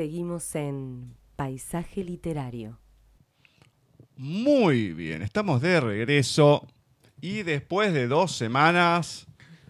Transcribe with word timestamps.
Seguimos 0.00 0.54
en 0.54 1.14
Paisaje 1.36 2.02
Literario. 2.02 2.78
Muy 4.16 4.94
bien, 4.94 5.20
estamos 5.20 5.60
de 5.60 5.78
regreso 5.78 6.66
y 7.20 7.42
después 7.42 7.92
de 7.92 8.08
dos 8.08 8.34
semanas... 8.34 9.26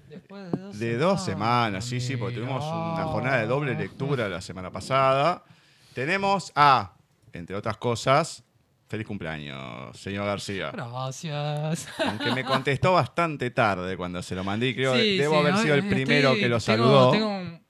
Después 0.08 0.52
de 0.52 0.56
dos, 0.60 0.78
De 0.78 0.96
dos 0.98 1.24
semanas, 1.24 1.84
sí, 1.84 2.00
sí, 2.00 2.16
porque 2.16 2.36
tuvimos 2.36 2.62
una 2.62 3.02
jornada 3.06 3.38
de 3.40 3.48
doble 3.48 3.74
lectura 3.74 4.28
la 4.28 4.40
semana 4.40 4.70
pasada. 4.70 5.42
Tenemos 5.94 6.52
a, 6.54 6.94
entre 7.32 7.56
otras 7.56 7.76
cosas, 7.78 8.44
feliz 8.86 9.08
cumpleaños, 9.08 9.98
señor 9.98 10.26
García. 10.26 10.70
Gracias. 10.70 11.88
Aunque 12.06 12.30
me 12.32 12.44
contestó 12.44 12.92
bastante 12.92 13.50
tarde 13.50 13.96
cuando 13.96 14.22
se 14.22 14.36
lo 14.36 14.44
mandé 14.44 14.76
creo 14.76 14.94
Sí, 14.94 15.16
debo 15.18 15.34
sí, 15.34 15.40
haber 15.40 15.54
¿no? 15.54 15.62
sido 15.62 15.74
el 15.74 15.80
Estoy- 15.80 15.92
primero 16.04 16.34
que 16.34 16.48
lo 16.48 16.60
tengo- 16.60 16.60
saludó. 16.60 17.10
Tengo, 17.10 17.28
un- 17.36 17.60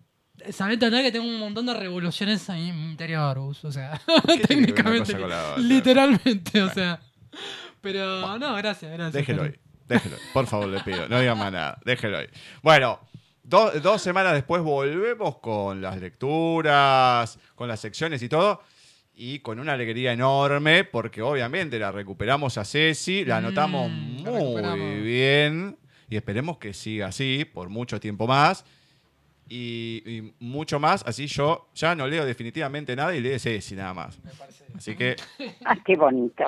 Sabés 0.50 0.74
entender 0.74 1.02
que 1.04 1.12
tengo 1.12 1.26
un 1.26 1.38
montón 1.38 1.66
de 1.66 1.74
revoluciones 1.74 2.48
en 2.48 2.74
mi 2.76 2.90
interior, 2.90 3.38
Gus, 3.38 3.64
o 3.64 3.72
sea, 3.72 4.00
¿Qué 4.26 4.46
tiene 4.46 4.66
que 4.72 4.82
ver 4.82 4.92
una 5.00 5.04
técnicamente, 5.04 5.62
literalmente, 5.62 6.62
o 6.62 6.70
sea. 6.70 7.00
Pero 7.80 8.38
no, 8.38 8.54
gracias, 8.56 8.90
gracias. 8.92 9.12
Déjelo 9.12 9.42
ahí, 9.44 9.54
déjelo. 9.88 10.16
Por 10.32 10.46
favor, 10.46 10.68
le 10.68 10.80
pido. 10.80 11.08
No 11.08 11.18
diga 11.20 11.34
más 11.34 11.52
nada. 11.52 11.78
Déjelo 11.84 12.18
ahí. 12.18 12.26
Bueno, 12.62 13.00
do- 13.42 13.70
dos 13.80 14.02
semanas 14.02 14.34
después 14.34 14.62
volvemos 14.62 15.38
con 15.38 15.80
las 15.80 15.98
lecturas, 16.00 17.38
con 17.54 17.68
las 17.68 17.80
secciones 17.80 18.22
y 18.22 18.28
todo. 18.28 18.62
Y 19.14 19.40
con 19.40 19.60
una 19.60 19.74
alegría 19.74 20.12
enorme, 20.12 20.84
porque 20.84 21.20
obviamente 21.20 21.78
la 21.78 21.92
recuperamos 21.92 22.56
a 22.58 22.64
Ceci, 22.64 23.24
la 23.24 23.36
Mm, 23.40 23.44
anotamos 23.44 23.90
muy 23.90 25.00
bien. 25.00 25.76
Y 26.08 26.16
esperemos 26.16 26.58
que 26.58 26.72
siga 26.72 27.08
así 27.08 27.44
por 27.44 27.68
mucho 27.68 28.00
tiempo 28.00 28.26
más. 28.26 28.64
Y, 29.52 30.02
y 30.06 30.32
mucho 30.38 30.78
más, 30.78 31.02
así 31.04 31.26
yo 31.26 31.70
ya 31.74 31.96
no 31.96 32.06
leo 32.06 32.24
definitivamente 32.24 32.94
nada 32.94 33.12
y 33.16 33.20
leo 33.20 33.36
Ceci 33.36 33.74
nada 33.74 33.92
más. 33.92 34.16
Así 34.76 34.94
que 34.94 35.16
Ah, 35.64 35.76
qué 35.84 35.96
bonito. 35.96 36.44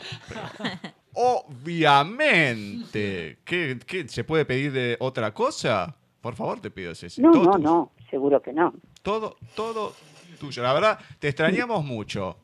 Obviamente. 1.12 3.38
¿Qué, 3.44 3.78
qué, 3.86 4.08
se 4.08 4.24
puede 4.24 4.44
pedir 4.44 4.72
de 4.72 4.96
otra 5.00 5.32
cosa? 5.34 5.94
Por 6.20 6.34
favor, 6.36 6.60
te 6.60 6.70
pido, 6.70 6.94
Ceci. 6.94 7.20
No, 7.20 7.32
todo 7.32 7.44
no, 7.44 7.50
tuyo. 7.52 7.64
no, 7.64 7.92
seguro 8.08 8.40
que 8.40 8.52
no. 8.52 8.72
Todo, 9.02 9.36
todo 9.56 9.94
tuyo. 10.38 10.62
La 10.62 10.72
verdad, 10.72 10.98
te 11.18 11.28
extrañamos 11.28 11.84
mucho. 11.84 12.38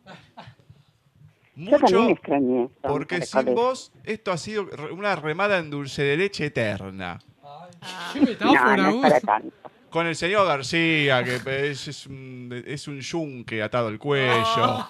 Yo 1.54 1.78
también 1.78 2.00
Mucho, 2.02 2.08
extrañé. 2.10 2.64
esto, 2.64 2.88
porque 2.88 3.22
sin 3.22 3.54
vos 3.54 3.92
esto 4.04 4.32
ha 4.32 4.36
sido 4.38 4.68
una 4.92 5.16
remada 5.16 5.58
en 5.58 5.70
dulce 5.70 6.02
de 6.02 6.16
leche 6.16 6.46
eterna. 6.46 7.18
Qué 8.12 8.20
No, 8.20 8.26
metáfora, 8.26 8.76
no 8.76 8.88
es 8.88 8.94
Gus. 8.94 9.02
para 9.02 9.20
tanto. 9.20 9.56
Con 9.90 10.06
el 10.06 10.16
señor 10.16 10.46
García, 10.46 11.24
que 11.24 11.36
es, 11.70 11.88
es 11.88 12.06
un, 12.06 12.62
es 12.66 12.88
un 12.88 13.00
yunque 13.00 13.62
atado 13.62 13.88
al 13.88 13.98
cuello. 13.98 14.86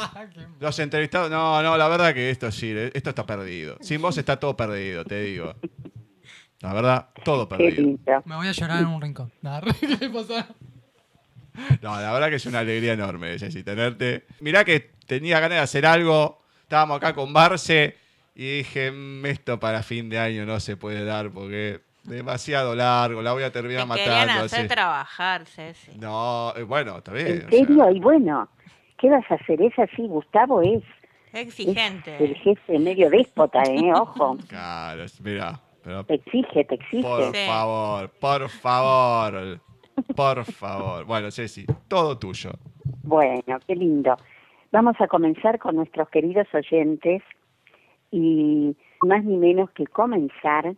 Los 0.60 0.78
entrevistados, 0.78 1.30
no, 1.30 1.62
no, 1.62 1.76
la 1.76 1.88
verdad 1.88 2.12
que 2.12 2.30
esto 2.30 2.50
sí, 2.52 2.74
esto 2.92 3.10
está 3.10 3.24
perdido. 3.24 3.76
Sin 3.80 4.02
vos 4.02 4.16
está 4.18 4.38
todo 4.38 4.56
perdido, 4.56 5.04
te 5.04 5.22
digo. 5.22 5.54
La 6.60 6.74
verdad, 6.74 7.08
todo 7.24 7.48
perdido. 7.48 7.98
Me 8.24 8.36
voy 8.36 8.48
a 8.48 8.52
llorar 8.52 8.80
en 8.80 8.86
un 8.86 9.00
rincón. 9.00 9.32
Nada, 9.42 9.62
¿qué 9.80 10.08
pasa? 10.10 10.48
No, 11.82 12.00
la 12.00 12.12
verdad 12.12 12.30
que 12.30 12.36
es 12.36 12.46
una 12.46 12.60
alegría 12.60 12.92
enorme, 12.92 13.38
Jessy, 13.38 13.62
tenerte. 13.62 14.24
Mirá 14.40 14.64
que 14.64 14.92
tenía 15.06 15.40
ganas 15.40 15.56
de 15.58 15.62
hacer 15.62 15.86
algo, 15.86 16.42
estábamos 16.62 16.96
acá 16.96 17.14
con 17.14 17.32
Barce 17.32 17.96
y 18.34 18.58
dije, 18.58 18.90
"Mm, 18.90 19.26
esto 19.26 19.60
para 19.60 19.82
fin 19.82 20.08
de 20.08 20.18
año 20.18 20.46
no 20.46 20.60
se 20.60 20.76
puede 20.76 21.04
dar 21.04 21.30
porque 21.30 21.82
demasiado 22.04 22.74
largo, 22.74 23.22
la 23.22 23.32
voy 23.32 23.42
a 23.42 23.52
terminar 23.52 23.82
Te 23.82 23.86
matando. 23.88 24.44
hacer 24.44 24.60
así". 24.60 24.68
trabajar, 24.68 25.46
Ceci. 25.46 25.98
No, 25.98 26.52
eh, 26.56 26.62
bueno, 26.62 26.98
está 26.98 27.12
bien. 27.12 27.26
¿En 27.28 27.36
o 27.46 27.50
sea, 27.50 27.58
serio? 27.58 27.90
Y 27.90 28.00
bueno, 28.00 28.48
¿qué 28.98 29.10
vas 29.10 29.24
a 29.30 29.34
hacer? 29.34 29.60
Es 29.62 29.78
así, 29.78 30.06
Gustavo 30.08 30.60
es, 30.62 30.82
es 30.82 30.84
el 31.32 31.38
Exigente. 31.48 32.34
jefe 32.42 32.78
medio 32.78 33.08
déspota, 33.10 33.62
¿eh? 33.64 33.92
Ojo. 33.94 34.36
Claro, 34.48 35.04
mirá, 35.22 35.60
pero 35.84 36.04
Te 36.04 36.14
exige, 36.14 36.64
te 36.64 36.74
exige. 36.74 37.02
por 37.02 37.32
Sí. 37.34 37.46
favor, 37.46 38.10
por 38.20 38.48
favor, 38.48 39.60
por 40.16 40.44
favor. 40.44 41.04
Bueno, 41.04 41.30
Ceci, 41.30 41.64
todo 41.88 42.18
tuyo. 42.18 42.50
Bueno, 43.02 43.58
qué 43.66 43.74
lindo. 43.76 44.16
Vamos 44.72 44.96
a 45.00 45.06
comenzar 45.06 45.58
con 45.58 45.76
nuestros 45.76 46.08
queridos 46.08 46.46
oyentes 46.54 47.22
y 48.10 48.74
más 49.02 49.22
ni 49.24 49.36
menos 49.36 49.70
que 49.70 49.86
comenzar 49.86 50.74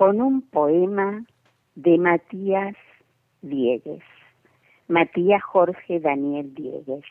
con 0.00 0.22
un 0.22 0.40
poema 0.40 1.26
de 1.74 1.98
Matías 1.98 2.74
Diegues. 3.42 4.02
Matías 4.88 5.42
Jorge 5.42 6.00
Daniel 6.00 6.54
Diegues. 6.54 7.04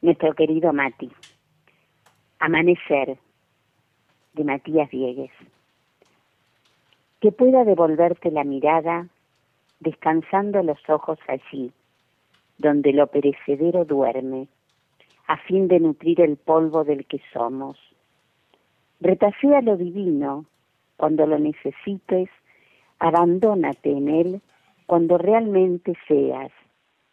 Nuestro 0.00 0.32
querido 0.34 0.72
Mati. 0.72 1.10
Amanecer 2.38 3.18
de 4.34 4.44
Matías 4.44 4.88
Diegues. 4.90 5.32
Que 7.20 7.32
pueda 7.32 7.64
devolverte 7.64 8.30
la 8.30 8.44
mirada 8.44 9.08
descansando 9.80 10.62
los 10.62 10.78
ojos 10.88 11.18
allí 11.26 11.72
donde 12.58 12.92
lo 12.92 13.08
perecedero 13.08 13.84
duerme, 13.84 14.46
a 15.26 15.36
fin 15.36 15.66
de 15.66 15.80
nutrir 15.80 16.20
el 16.20 16.36
polvo 16.36 16.84
del 16.84 17.06
que 17.06 17.20
somos. 17.32 17.76
Retasea 19.00 19.62
lo 19.62 19.76
divino, 19.76 20.46
cuando 20.96 21.26
lo 21.26 21.38
necesites, 21.38 22.28
abandónate 22.98 23.90
en 23.90 24.08
él 24.08 24.42
cuando 24.86 25.18
realmente 25.18 25.94
seas, 26.06 26.52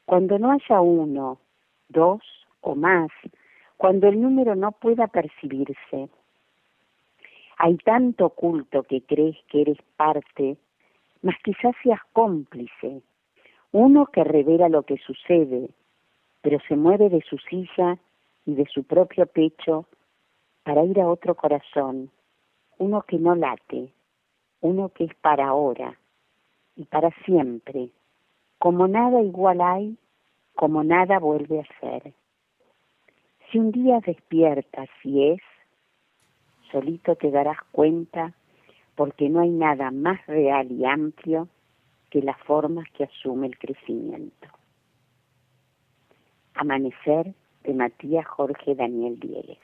cuando 0.05 0.37
no 0.37 0.51
haya 0.51 0.79
uno, 0.81 1.39
dos 1.89 2.21
o 2.61 2.75
más, 2.75 3.09
cuando 3.77 4.07
el 4.07 4.21
número 4.21 4.55
no 4.55 4.71
pueda 4.71 5.07
percibirse. 5.07 6.09
Hay 7.57 7.77
tanto 7.77 8.27
oculto 8.27 8.83
que 8.83 9.01
crees 9.01 9.37
que 9.47 9.61
eres 9.61 9.77
parte, 9.97 10.57
mas 11.21 11.35
quizás 11.43 11.75
seas 11.81 12.01
cómplice, 12.13 13.01
uno 13.71 14.05
que 14.05 14.23
revela 14.23 14.69
lo 14.69 14.83
que 14.83 14.97
sucede, 14.97 15.69
pero 16.41 16.59
se 16.67 16.75
mueve 16.75 17.09
de 17.09 17.21
su 17.21 17.37
silla 17.37 17.97
y 18.45 18.53
de 18.53 18.65
su 18.65 18.83
propio 18.83 19.25
pecho 19.25 19.85
para 20.63 20.83
ir 20.83 20.99
a 20.99 21.07
otro 21.07 21.35
corazón, 21.35 22.11
uno 22.77 23.01
que 23.03 23.17
no 23.17 23.35
late, 23.35 23.93
uno 24.61 24.89
que 24.89 25.05
es 25.05 25.15
para 25.15 25.47
ahora 25.47 25.97
y 26.75 26.85
para 26.85 27.11
siempre, 27.25 27.89
como 28.57 28.87
nada 28.87 29.21
igual 29.21 29.61
hay, 29.61 29.97
como 30.55 30.83
nada 30.83 31.19
vuelve 31.19 31.61
a 31.61 31.79
ser. 31.79 32.13
Si 33.51 33.59
un 33.59 33.71
día 33.71 33.99
despiertas 34.05 34.89
y 35.03 35.31
es, 35.31 35.41
solito 36.71 37.15
te 37.15 37.29
darás 37.29 37.57
cuenta 37.71 38.33
porque 38.95 39.29
no 39.29 39.41
hay 39.41 39.49
nada 39.49 39.91
más 39.91 40.25
real 40.27 40.71
y 40.71 40.85
amplio 40.85 41.47
que 42.09 42.21
las 42.21 42.39
formas 42.41 42.87
que 42.91 43.05
asume 43.05 43.47
el 43.47 43.57
crecimiento. 43.57 44.47
Amanecer 46.55 47.33
de 47.63 47.73
Matías 47.73 48.27
Jorge 48.27 48.75
Daniel 48.75 49.19
Diegues. 49.19 49.57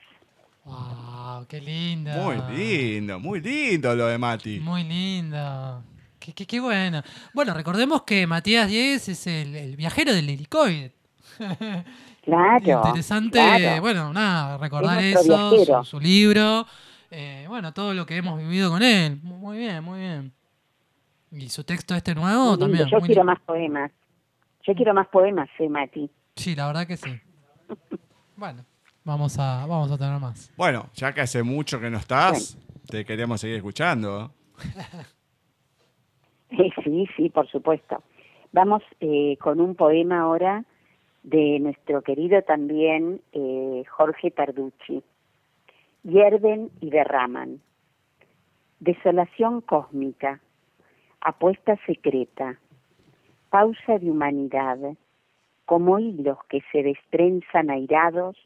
Qué 1.47 1.61
linda. 1.61 2.15
Muy 2.17 2.37
lindo, 2.57 3.19
muy 3.19 3.41
lindo 3.41 3.95
lo 3.95 4.07
de 4.07 4.17
Mati. 4.17 4.59
Muy 4.59 4.83
lindo. 4.83 5.83
Qué, 6.19 6.33
qué, 6.33 6.45
qué 6.45 6.59
bueno. 6.59 7.01
Bueno, 7.33 7.53
recordemos 7.53 8.03
que 8.03 8.27
Matías 8.27 8.67
Diegues 8.67 9.07
es 9.09 9.25
el, 9.27 9.55
el 9.55 9.75
viajero 9.75 10.13
del 10.13 10.29
helicoide. 10.29 10.93
Claro. 12.21 12.81
Interesante, 12.85 13.39
claro. 13.39 13.81
bueno, 13.81 14.13
nada, 14.13 14.57
recordar 14.57 15.01
Es 15.03 15.15
eso, 15.21 15.65
su, 15.65 15.83
su 15.83 15.99
libro, 15.99 16.63
eh, 17.09 17.45
bueno, 17.47 17.73
todo 17.73 17.93
lo 17.95 18.05
que 18.05 18.17
hemos 18.17 18.37
vivido 18.37 18.69
con 18.69 18.83
él. 18.83 19.19
Muy 19.23 19.57
bien, 19.57 19.83
muy 19.83 19.99
bien. 19.99 20.31
Y 21.31 21.49
su 21.49 21.63
texto 21.63 21.95
este 21.95 22.13
nuevo 22.13 22.39
Muy 22.43 22.49
lindo. 22.51 22.65
también. 22.65 22.87
Yo 22.87 22.99
muy 22.99 23.07
quiero 23.07 23.21
lindo. 23.23 23.31
más 23.33 23.39
poemas. 23.41 23.91
Yo 24.63 24.75
quiero 24.75 24.93
más 24.93 25.07
poemas, 25.07 25.49
eh, 25.57 25.69
Mati. 25.69 26.11
Sí, 26.35 26.55
la 26.55 26.67
verdad 26.67 26.85
que 26.85 26.97
sí. 26.97 27.09
Bueno, 28.35 28.63
vamos 29.03 29.37
a, 29.39 29.65
vamos 29.65 29.91
a 29.91 29.97
tener 29.97 30.19
más. 30.19 30.51
Bueno, 30.57 30.87
ya 30.93 31.13
que 31.13 31.21
hace 31.21 31.43
mucho 31.43 31.79
que 31.79 31.89
no 31.89 31.97
estás, 31.97 32.57
te 32.87 33.05
queremos 33.05 33.41
seguir 33.41 33.57
escuchando. 33.57 34.31
Sí, 36.83 37.07
sí, 37.15 37.29
por 37.29 37.47
supuesto. 37.47 38.01
Vamos 38.51 38.81
eh, 38.99 39.37
con 39.39 39.61
un 39.61 39.75
poema 39.75 40.21
ahora 40.21 40.65
de 41.23 41.59
nuestro 41.59 42.01
querido 42.01 42.41
también 42.41 43.21
eh, 43.33 43.83
Jorge 43.89 44.31
Tarducci. 44.31 45.03
Hierven 46.03 46.71
y 46.81 46.89
derraman. 46.89 47.61
Desolación 48.79 49.61
cósmica. 49.61 50.39
Apuesta 51.21 51.77
secreta. 51.85 52.57
Pausa 53.49 53.99
de 53.99 54.09
humanidad. 54.09 54.79
Como 55.65 55.99
hilos 55.99 56.39
que 56.49 56.61
se 56.71 56.81
destrenzan 56.81 57.69
airados 57.69 58.37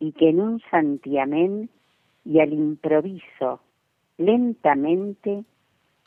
y 0.00 0.12
que 0.12 0.30
en 0.30 0.40
un 0.40 0.60
santiamén 0.70 1.70
y 2.24 2.40
al 2.40 2.52
improviso, 2.52 3.60
lentamente, 4.16 5.44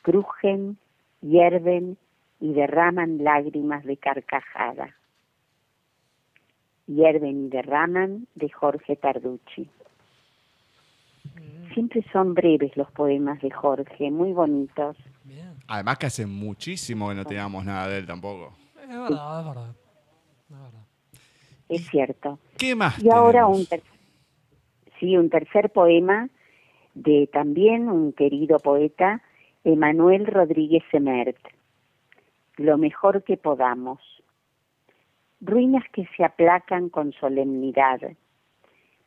crujen, 0.02 0.78
hierven 1.22 1.98
y 2.40 2.54
derraman 2.54 3.24
lágrimas 3.24 3.84
de 3.86 3.98
carcajada. 3.98 4.96
hierven 6.88 7.46
y 7.46 7.50
derraman 7.50 8.28
de 8.36 8.50
Jorge 8.50 8.98
Tarducci. 8.98 9.70
Siempre 11.74 12.04
son 12.12 12.34
breves 12.34 12.76
los 12.76 12.92
poemas 12.92 13.40
de 13.42 13.50
Jorge, 13.50 14.12
muy 14.12 14.34
bonitos. 14.34 14.98
Bien. 15.24 15.56
Además 15.68 15.98
que 15.98 16.08
hace 16.08 16.26
muchísimo 16.26 17.08
que 17.10 17.16
no 17.16 17.24
teníamos 17.24 17.64
nada 17.64 17.88
de 17.88 18.00
él 18.00 18.06
tampoco. 18.06 18.54
Es 18.82 18.90
verdad, 18.90 19.40
es 19.40 19.46
verdad. 19.46 19.76
Es 20.50 20.60
verdad. 20.60 20.86
Es 21.71 21.88
cierto. 21.88 22.38
¿Qué 22.57 22.75
más? 22.75 23.01
Y 23.01 23.09
ahora 23.09 23.47
un, 23.47 23.65
ter- 23.65 23.81
sí, 25.00 25.15
un 25.15 25.29
tercer 25.29 25.69
poema 25.69 26.27
de 26.95 27.29
también 27.31 27.88
un 27.89 28.12
querido 28.12 28.59
poeta, 28.59 29.21
Emanuel 29.63 30.27
Rodríguez 30.27 30.83
Semert. 30.91 31.38
Lo 32.57 32.77
mejor 32.77 33.23
que 33.23 33.38
podamos. 33.38 34.01
Ruinas 35.39 35.85
que 35.94 36.06
se 36.18 36.25
aplacan 36.25 36.89
con 36.89 37.13
solemnidad. 37.13 38.01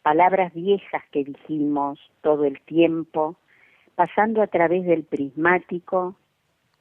Palabras 0.02 0.55
viejas 0.55 1.02
que 1.12 1.25
dijimos 1.25 2.00
todo 2.22 2.46
el 2.46 2.61
tiempo, 2.62 3.37
pasando 3.94 4.40
a 4.40 4.46
través 4.46 4.87
del 4.87 5.05
prismático. 5.05 6.16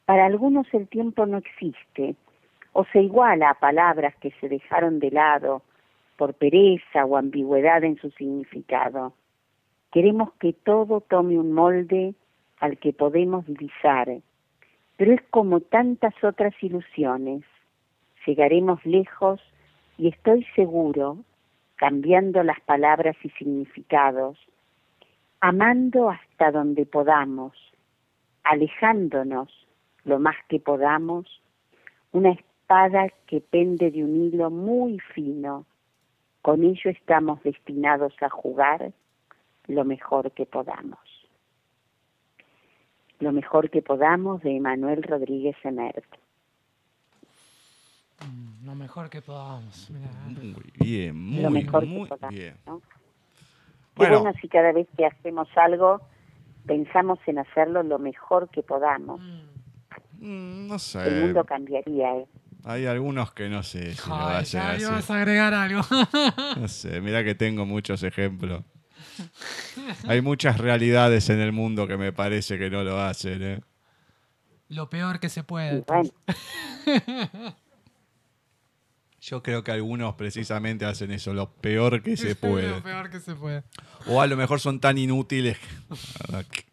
Para 0.06 0.24
algunos 0.24 0.66
el 0.72 0.88
tiempo 0.88 1.26
no 1.26 1.36
existe, 1.36 2.16
o 2.72 2.84
se 2.86 3.02
iguala 3.02 3.50
a 3.50 3.60
palabras 3.60 4.14
que 4.16 4.30
se 4.40 4.48
dejaron 4.48 4.98
de 4.98 5.10
lado 5.10 5.62
por 6.16 6.34
pereza 6.34 7.04
o 7.04 7.16
ambigüedad 7.16 7.84
en 7.84 7.96
su 7.96 8.10
significado. 8.10 9.14
Queremos 9.92 10.32
que 10.40 10.52
todo 10.52 11.00
tome 11.00 11.38
un 11.38 11.52
molde 11.52 12.14
al 12.58 12.78
que 12.78 12.92
podemos 12.92 13.46
divisar, 13.46 14.08
pero 14.96 15.12
es 15.12 15.22
como 15.30 15.60
tantas 15.60 16.14
otras 16.22 16.54
ilusiones. 16.62 17.42
Llegaremos 18.26 18.84
lejos 18.84 19.40
y 19.98 20.08
estoy 20.08 20.46
seguro, 20.56 21.18
cambiando 21.76 22.42
las 22.42 22.60
palabras 22.60 23.16
y 23.22 23.30
significados, 23.30 24.38
amando 25.40 26.10
hasta 26.10 26.50
donde 26.50 26.86
podamos, 26.86 27.52
alejándonos 28.44 29.50
lo 30.04 30.18
más 30.18 30.36
que 30.48 30.58
podamos, 30.60 31.42
una 32.12 32.30
espada 32.30 33.08
que 33.26 33.40
pende 33.40 33.90
de 33.90 34.04
un 34.04 34.16
hilo 34.16 34.50
muy 34.50 34.98
fino. 35.14 35.66
Con 36.44 36.62
ello 36.62 36.90
estamos 36.90 37.42
destinados 37.42 38.12
a 38.22 38.28
jugar 38.28 38.92
lo 39.66 39.82
mejor 39.86 40.30
que 40.32 40.44
podamos. 40.44 40.98
Lo 43.18 43.32
mejor 43.32 43.70
que 43.70 43.80
podamos 43.80 44.42
de 44.42 44.54
Emanuel 44.54 45.02
Rodríguez 45.04 45.56
Emert. 45.64 46.04
Mm, 48.28 48.66
Lo 48.66 48.74
mejor 48.74 49.08
que 49.08 49.22
podamos. 49.22 49.88
Mirá. 49.90 50.10
Muy 50.26 50.70
bien, 50.74 51.18
muy, 51.18 51.40
Lo 51.44 51.50
mejor 51.50 51.86
muy 51.86 52.02
que 52.02 52.08
podamos. 52.10 52.38
bien. 52.38 52.56
¿no? 52.66 52.80
Qué 52.80 52.86
Bueno, 53.96 54.20
bueno 54.20 54.38
si 54.38 54.48
cada 54.48 54.72
vez 54.72 54.86
que 54.98 55.06
hacemos 55.06 55.48
algo 55.56 56.02
pensamos 56.66 57.20
en 57.26 57.38
hacerlo 57.38 57.82
lo 57.82 57.98
mejor 57.98 58.50
que 58.50 58.62
podamos. 58.62 59.18
Mm. 60.20 60.66
no 60.68 60.74
El 60.74 60.78
sé. 60.80 61.10
mundo 61.22 61.42
cambiaría. 61.44 62.18
¿eh? 62.18 62.26
Hay 62.64 62.86
algunos 62.86 63.32
que 63.32 63.48
no 63.50 63.62
sé 63.62 63.94
si 63.94 64.08
lo 64.08 64.14
hacen 64.16 64.60
ya 64.60 64.70
así. 64.72 64.82
ibas 64.82 65.10
a 65.10 65.14
agregar 65.16 65.52
algo. 65.54 65.82
No 66.56 66.66
sé, 66.68 67.00
mira 67.00 67.22
que 67.22 67.34
tengo 67.34 67.66
muchos 67.66 68.02
ejemplos. 68.02 68.64
Hay 70.08 70.20
muchas 70.22 70.58
realidades 70.58 71.28
en 71.30 71.40
el 71.40 71.52
mundo 71.52 71.86
que 71.86 71.96
me 71.96 72.12
parece 72.12 72.58
que 72.58 72.70
no 72.70 72.82
lo 72.82 73.00
hacen, 73.00 73.42
¿eh? 73.42 73.60
Lo 74.68 74.88
peor 74.88 75.20
que 75.20 75.28
se 75.28 75.44
puede. 75.44 75.84
Yo 79.20 79.42
creo 79.42 79.64
que 79.64 79.72
algunos 79.72 80.14
precisamente 80.16 80.84
hacen 80.84 81.10
eso, 81.10 81.32
lo 81.32 81.50
peor 81.54 82.02
que 82.02 82.16
se 82.16 82.34
puede. 82.36 82.68
Lo 82.68 82.82
peor 82.82 83.10
que 83.10 83.20
se 83.20 83.34
puede. 83.34 83.62
O 84.06 84.20
a 84.20 84.26
lo 84.26 84.36
mejor 84.36 84.60
son 84.60 84.80
tan 84.80 84.98
inútiles. 84.98 85.56
que- 86.50 86.64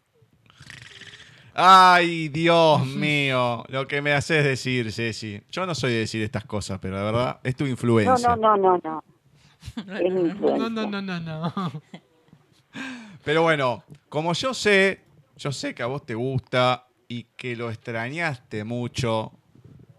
Ay, 1.54 2.28
Dios 2.28 2.86
mío, 2.86 3.64
lo 3.68 3.86
que 3.86 4.00
me 4.00 4.12
haces 4.12 4.44
decir, 4.44 4.90
Ceci. 4.92 5.42
Yo 5.50 5.66
no 5.66 5.74
soy 5.74 5.92
de 5.92 5.98
decir 6.00 6.22
estas 6.22 6.44
cosas, 6.44 6.78
pero 6.80 6.96
la 6.96 7.02
verdad 7.02 7.40
es 7.44 7.56
tu 7.56 7.64
no, 7.64 7.70
influencia. 7.70 8.36
no, 8.36 8.56
no, 8.56 8.56
no, 8.56 8.80
no. 8.82 9.04
Es 9.76 10.12
mi 10.12 10.22
No, 10.22 10.26
influencia. 10.28 10.68
no, 10.70 10.86
no, 10.86 11.02
no, 11.02 11.20
no. 11.20 11.72
Pero 13.24 13.42
bueno, 13.42 13.84
como 14.08 14.32
yo 14.32 14.54
sé, 14.54 15.00
yo 15.36 15.52
sé 15.52 15.74
que 15.74 15.82
a 15.82 15.86
vos 15.86 16.04
te 16.04 16.14
gusta 16.14 16.86
y 17.06 17.24
que 17.36 17.54
lo 17.54 17.70
extrañaste 17.70 18.64
mucho, 18.64 19.32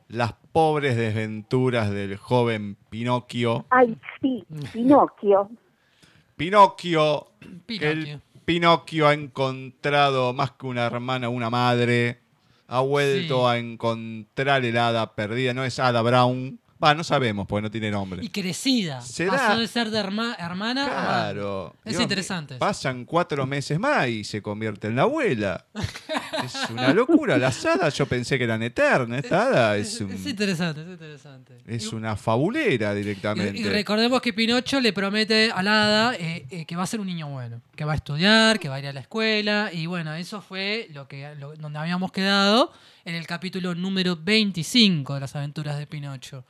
las 0.07 0.33
pobres 0.51 0.95
desventuras 0.97 1.91
del 1.91 2.17
joven 2.17 2.77
Pinocchio. 2.89 3.65
Ay, 3.69 3.95
sí, 4.21 4.43
Pinocchio. 4.73 5.49
Pinocchio, 6.35 7.27
Pinocchio. 7.65 8.21
Pinocchio 8.45 9.07
ha 9.07 9.13
encontrado 9.13 10.33
más 10.33 10.51
que 10.51 10.65
una 10.67 10.85
hermana, 10.85 11.29
una 11.29 11.49
madre. 11.49 12.19
Ha 12.67 12.79
vuelto 12.81 13.41
Sí. 13.41 13.45
a 13.55 13.57
encontrar 13.57 14.65
el 14.65 14.77
hada 14.77 15.13
perdida. 15.15 15.53
No 15.53 15.63
es 15.63 15.79
Ada 15.79 16.01
Brown. 16.01 16.59
Va, 16.83 16.93
no 16.93 17.03
sabemos 17.03 17.47
porque 17.47 17.61
no 17.61 17.71
tiene 17.71 17.89
nombre. 17.89 18.23
Y 18.23 18.29
crecida. 18.29 18.99
¿Será? 19.01 19.31
Pasó 19.31 19.59
de 19.59 19.67
ser 19.67 19.89
de 19.89 19.99
herma- 19.99 20.35
hermana 20.37 20.83
a. 20.85 20.87
Claro. 21.31 21.75
Es 21.85 21.91
Dios 21.93 22.01
interesante. 22.03 22.55
Pasan 22.55 23.05
cuatro 23.05 23.45
meses 23.47 23.79
más 23.79 24.07
y 24.09 24.23
se 24.23 24.41
convierte 24.41 24.87
en 24.87 24.95
la 24.97 25.03
abuela. 25.03 25.65
es 26.43 26.55
una 26.69 26.93
locura. 26.93 27.37
Las 27.37 27.65
hadas 27.65 27.95
yo 27.97 28.05
pensé 28.05 28.37
que 28.37 28.43
eran 28.43 28.61
eternas. 28.63 29.23
Esta 29.23 29.47
hada 29.47 29.77
es, 29.77 30.01
un- 30.01 30.11
Es 30.11 30.25
interesante, 30.25 30.81
es 30.81 30.87
interesante. 30.87 31.57
es 31.65 31.83
Y- 31.91 31.95
una 31.95 32.15
fabulera 32.15 32.93
y, 32.93 32.97
directamente. 32.97 33.57
y 33.59 33.63
recordemos 33.63 34.21
que 34.21 34.33
Pinocho 34.33 34.79
le 34.81 34.91
promete 34.93 35.51
a 35.51 35.63
la 35.63 35.85
hada 35.85 36.15
eh, 36.15 36.45
eh, 36.49 36.65
que 36.65 36.75
va 36.75 36.83
a 36.83 36.87
ser 36.87 36.99
un 36.99 37.07
niño 37.07 37.29
bueno, 37.29 37.61
que 37.75 37.85
va 37.85 37.93
a 37.93 37.95
estudiar, 37.95 38.59
que 38.59 38.67
va 38.69 38.75
a 38.75 38.79
ir 38.79 38.87
a 38.87 38.93
la 38.93 38.99
escuela. 38.99 39.69
Y 39.71 39.85
bueno, 39.85 40.13
eso 40.15 40.41
fue 40.41 40.87
lo 40.93 41.07
que 41.07 41.33
lo- 41.39 41.55
donde 41.55 41.79
habíamos 41.79 42.11
quedado 42.11 42.71
en 43.05 43.15
el 43.15 43.27
capítulo 43.27 43.75
número 43.75 44.15
25 44.17 45.13
de 45.15 45.19
las 45.19 45.35
aventuras 45.35 45.77
de 45.77 45.87
Pinocho. 45.87 46.45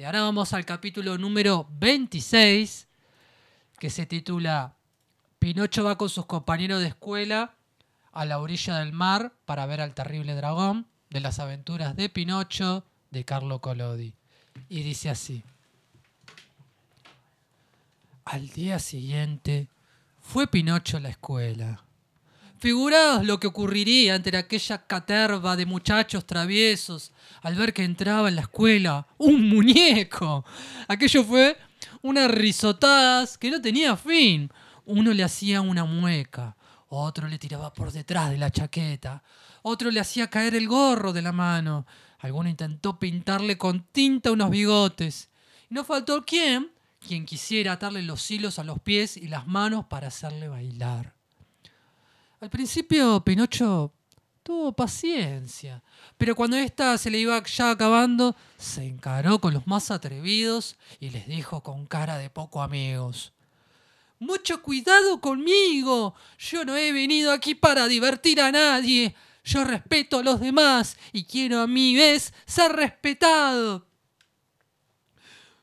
Y 0.00 0.04
ahora 0.04 0.22
vamos 0.22 0.52
al 0.52 0.64
capítulo 0.64 1.18
número 1.18 1.66
26, 1.80 2.86
que 3.80 3.90
se 3.90 4.06
titula 4.06 4.76
Pinocho 5.40 5.82
va 5.82 5.98
con 5.98 6.08
sus 6.08 6.24
compañeros 6.24 6.80
de 6.80 6.86
escuela 6.86 7.56
a 8.12 8.24
la 8.24 8.38
orilla 8.38 8.78
del 8.78 8.92
mar 8.92 9.32
para 9.44 9.66
ver 9.66 9.80
al 9.80 9.94
terrible 9.94 10.36
dragón 10.36 10.86
de 11.10 11.18
las 11.18 11.40
aventuras 11.40 11.96
de 11.96 12.08
Pinocho 12.08 12.84
de 13.10 13.24
Carlo 13.24 13.60
Collodi. 13.60 14.14
Y 14.68 14.84
dice 14.84 15.10
así. 15.10 15.42
Al 18.24 18.50
día 18.50 18.78
siguiente 18.78 19.66
fue 20.20 20.46
Pinocho 20.46 20.98
a 20.98 21.00
la 21.00 21.08
escuela. 21.08 21.87
Figuraos 22.58 23.24
lo 23.24 23.38
que 23.38 23.46
ocurriría 23.46 24.16
ante 24.16 24.36
aquella 24.36 24.78
caterva 24.78 25.54
de 25.54 25.64
muchachos 25.64 26.26
traviesos 26.26 27.12
al 27.42 27.54
ver 27.54 27.72
que 27.72 27.84
entraba 27.84 28.28
en 28.28 28.34
la 28.34 28.42
escuela 28.42 29.06
un 29.16 29.48
muñeco. 29.48 30.44
Aquello 30.88 31.22
fue 31.22 31.56
unas 32.02 32.28
risotadas 32.28 33.38
que 33.38 33.52
no 33.52 33.62
tenía 33.62 33.96
fin. 33.96 34.50
Uno 34.86 35.12
le 35.12 35.22
hacía 35.22 35.60
una 35.60 35.84
mueca, 35.84 36.56
otro 36.88 37.28
le 37.28 37.38
tiraba 37.38 37.72
por 37.72 37.92
detrás 37.92 38.30
de 38.30 38.38
la 38.38 38.50
chaqueta, 38.50 39.22
otro 39.62 39.92
le 39.92 40.00
hacía 40.00 40.28
caer 40.28 40.56
el 40.56 40.66
gorro 40.66 41.12
de 41.12 41.22
la 41.22 41.30
mano, 41.30 41.86
alguno 42.18 42.48
intentó 42.48 42.98
pintarle 42.98 43.56
con 43.56 43.84
tinta 43.92 44.32
unos 44.32 44.50
bigotes. 44.50 45.28
Y 45.70 45.74
no 45.74 45.84
faltó 45.84 46.24
quien, 46.24 46.72
quien 47.06 47.24
quisiera 47.24 47.72
atarle 47.72 48.02
los 48.02 48.28
hilos 48.32 48.58
a 48.58 48.64
los 48.64 48.80
pies 48.80 49.16
y 49.16 49.28
las 49.28 49.46
manos 49.46 49.84
para 49.84 50.08
hacerle 50.08 50.48
bailar. 50.48 51.17
Al 52.40 52.50
principio 52.50 53.20
Pinocho 53.24 53.92
tuvo 54.44 54.72
paciencia, 54.72 55.82
pero 56.16 56.36
cuando 56.36 56.56
ésta 56.56 56.96
se 56.96 57.10
le 57.10 57.18
iba 57.18 57.42
ya 57.42 57.72
acabando, 57.72 58.36
se 58.56 58.84
encaró 58.84 59.40
con 59.40 59.52
los 59.54 59.66
más 59.66 59.90
atrevidos 59.90 60.76
y 61.00 61.10
les 61.10 61.26
dijo 61.26 61.64
con 61.64 61.86
cara 61.86 62.16
de 62.16 62.30
poco 62.30 62.62
amigos. 62.62 63.32
Mucho 64.20 64.62
cuidado 64.62 65.20
conmigo. 65.20 66.14
Yo 66.38 66.64
no 66.64 66.76
he 66.76 66.92
venido 66.92 67.32
aquí 67.32 67.56
para 67.56 67.88
divertir 67.88 68.40
a 68.40 68.52
nadie. 68.52 69.16
Yo 69.42 69.64
respeto 69.64 70.18
a 70.18 70.22
los 70.22 70.38
demás 70.38 70.96
y 71.12 71.24
quiero 71.24 71.60
a 71.60 71.66
mi 71.66 71.96
vez 71.96 72.32
ser 72.46 72.70
respetado. 72.72 73.87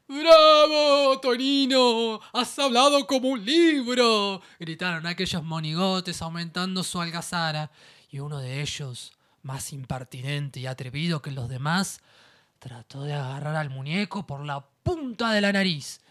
¡Bravo, 0.07 1.19
Tonino! 1.19 2.19
¡Has 2.31 2.59
hablado 2.59 3.07
como 3.07 3.29
un 3.29 3.43
libro! 3.43 4.39
gritaron 4.59 5.07
aquellos 5.07 5.43
monigotes 5.43 6.21
aumentando 6.21 6.83
su 6.83 7.01
algazara. 7.01 7.71
Y 8.11 8.19
uno 8.19 8.37
de 8.37 8.61
ellos, 8.61 9.13
más 9.41 9.73
impertinente 9.73 10.59
y 10.59 10.67
atrevido 10.67 11.23
que 11.23 11.31
los 11.31 11.49
demás, 11.49 12.01
trató 12.59 13.01
de 13.01 13.13
agarrar 13.13 13.55
al 13.55 13.71
muñeco 13.71 14.27
por 14.27 14.45
la 14.45 14.63
punta 14.83 15.31
de 15.31 15.41
la 15.41 15.51
nariz. 15.51 16.01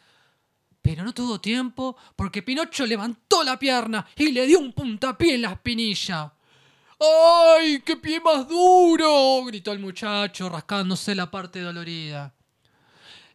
Pero 0.83 1.05
no 1.05 1.15
tuvo 1.15 1.41
tiempo 1.41 1.97
porque 2.17 2.43
Pinocho 2.43 2.87
levantó 2.87 3.45
la 3.45 3.61
pierna 3.61 4.05
y 4.17 4.33
le 4.33 4.45
dio 4.47 4.59
un 4.59 4.73
puntapié 4.73 5.37
en 5.37 5.43
la 5.43 5.53
espinilla. 5.53 6.33
¡Ay, 6.99 7.81
qué 7.87 7.97
pie 7.97 8.21
más 8.21 8.49
duro! 8.49 9.45
gritó 9.47 9.71
el 9.71 9.79
muchacho 9.79 10.49
rascándose 10.49 11.15
la 11.15 11.31
parte 11.31 11.61
dolorida. 11.61 12.35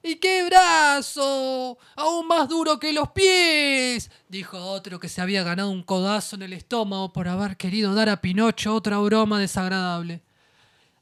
¿Y 0.02 0.16
qué 0.16 0.46
brazo? 0.46 1.78
Aún 1.96 2.28
más 2.28 2.48
duro 2.48 2.80
que 2.80 2.94
los 2.94 3.10
pies, 3.12 4.10
dijo 4.30 4.58
otro 4.58 5.00
que 5.00 5.10
se 5.10 5.22
había 5.22 5.44
ganado 5.44 5.70
un 5.70 5.84
codazo 5.84 6.38
en 6.38 6.44
el 6.44 6.54
estómago 6.54 7.12
por 7.12 7.28
haber 7.28 7.58
querido 7.58 7.94
dar 7.94 8.08
a 8.08 8.22
Pinocho 8.22 8.74
otra 8.74 8.98
broma 9.00 9.40
desagradable. 9.40 10.24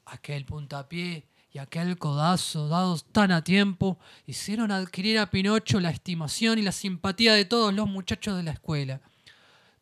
Aquel 0.04 0.44
puntapié 0.44 1.28
y 1.52 1.58
aquel 1.58 1.96
codazo 1.96 2.68
dados 2.68 3.04
tan 3.12 3.30
a 3.30 3.44
tiempo 3.44 4.00
hicieron 4.26 4.72
adquirir 4.72 5.18
a 5.18 5.30
Pinocho 5.30 5.78
la 5.78 5.90
estimación 5.90 6.58
y 6.58 6.62
la 6.62 6.72
simpatía 6.72 7.34
de 7.34 7.44
todos 7.44 7.72
los 7.72 7.88
muchachos 7.88 8.36
de 8.36 8.42
la 8.42 8.50
escuela. 8.50 9.00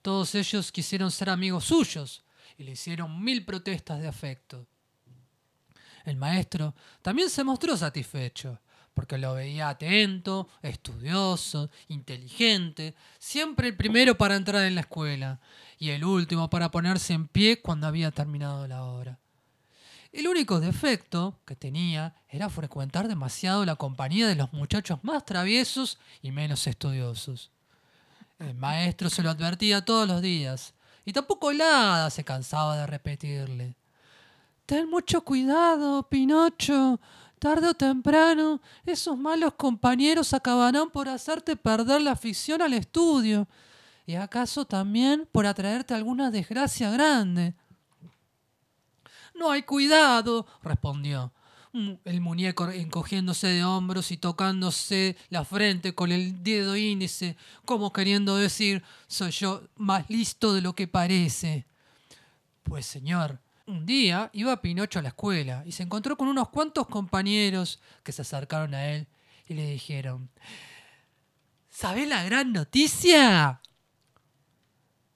Todos 0.02 0.34
ellos 0.34 0.70
quisieron 0.70 1.10
ser 1.10 1.30
amigos 1.30 1.64
suyos 1.64 2.22
y 2.58 2.64
le 2.64 2.72
hicieron 2.72 3.24
mil 3.24 3.46
protestas 3.46 4.00
de 4.00 4.08
afecto. 4.08 4.66
El 6.04 6.16
maestro 6.16 6.74
también 7.02 7.28
se 7.30 7.42
mostró 7.42 7.76
satisfecho, 7.76 8.60
porque 8.96 9.18
lo 9.18 9.34
veía 9.34 9.68
atento, 9.68 10.48
estudioso, 10.62 11.70
inteligente, 11.88 12.94
siempre 13.18 13.68
el 13.68 13.76
primero 13.76 14.16
para 14.16 14.36
entrar 14.36 14.64
en 14.64 14.74
la 14.74 14.80
escuela 14.80 15.38
y 15.78 15.90
el 15.90 16.02
último 16.02 16.48
para 16.48 16.70
ponerse 16.70 17.12
en 17.12 17.28
pie 17.28 17.60
cuando 17.60 17.86
había 17.86 18.10
terminado 18.10 18.66
la 18.66 18.84
hora. 18.84 19.18
El 20.12 20.28
único 20.28 20.60
defecto 20.60 21.38
que 21.44 21.54
tenía 21.54 22.14
era 22.30 22.48
frecuentar 22.48 23.06
demasiado 23.06 23.66
la 23.66 23.76
compañía 23.76 24.26
de 24.28 24.34
los 24.34 24.54
muchachos 24.54 24.98
más 25.02 25.26
traviesos 25.26 25.98
y 26.22 26.32
menos 26.32 26.66
estudiosos. 26.66 27.50
El 28.38 28.54
maestro 28.54 29.10
se 29.10 29.22
lo 29.22 29.28
advertía 29.28 29.84
todos 29.84 30.08
los 30.08 30.22
días, 30.22 30.72
y 31.04 31.12
tampoco 31.12 31.50
el 31.50 31.60
hada 31.60 32.08
se 32.08 32.24
cansaba 32.24 32.78
de 32.78 32.86
repetirle. 32.86 33.76
Ten 34.64 34.88
mucho 34.88 35.20
cuidado, 35.20 36.08
Pinocho. 36.08 36.98
Tarde 37.46 37.68
o 37.68 37.74
temprano, 37.74 38.60
esos 38.84 39.16
malos 39.16 39.54
compañeros 39.54 40.34
acabarán 40.34 40.90
por 40.90 41.08
hacerte 41.08 41.54
perder 41.54 42.02
la 42.02 42.10
afición 42.10 42.60
al 42.60 42.72
estudio, 42.72 43.46
y 44.04 44.16
acaso 44.16 44.64
también 44.64 45.28
por 45.30 45.46
atraerte 45.46 45.94
alguna 45.94 46.32
desgracia 46.32 46.90
grande. 46.90 47.54
No 49.32 49.52
hay 49.52 49.62
cuidado, 49.62 50.44
respondió 50.60 51.32
mm, 51.72 51.92
el 52.04 52.20
muñeco 52.20 52.68
encogiéndose 52.68 53.46
de 53.46 53.64
hombros 53.64 54.10
y 54.10 54.16
tocándose 54.16 55.16
la 55.28 55.44
frente 55.44 55.94
con 55.94 56.10
el 56.10 56.42
dedo 56.42 56.76
índice, 56.76 57.36
como 57.64 57.92
queriendo 57.92 58.36
decir, 58.36 58.82
soy 59.06 59.30
yo 59.30 59.62
más 59.76 60.10
listo 60.10 60.52
de 60.52 60.62
lo 60.62 60.74
que 60.74 60.88
parece. 60.88 61.64
Pues 62.64 62.86
señor, 62.86 63.38
un 63.66 63.84
día 63.84 64.30
iba 64.32 64.60
Pinocho 64.60 64.98
a 64.98 65.02
la 65.02 65.08
escuela 65.08 65.62
y 65.66 65.72
se 65.72 65.82
encontró 65.82 66.16
con 66.16 66.28
unos 66.28 66.48
cuantos 66.48 66.86
compañeros 66.86 67.80
que 68.02 68.12
se 68.12 68.22
acercaron 68.22 68.74
a 68.74 68.86
él 68.92 69.06
y 69.48 69.54
le 69.54 69.70
dijeron, 69.70 70.30
¿Sabés 71.68 72.08
la 72.08 72.22
gran 72.24 72.52
noticia? 72.52 73.60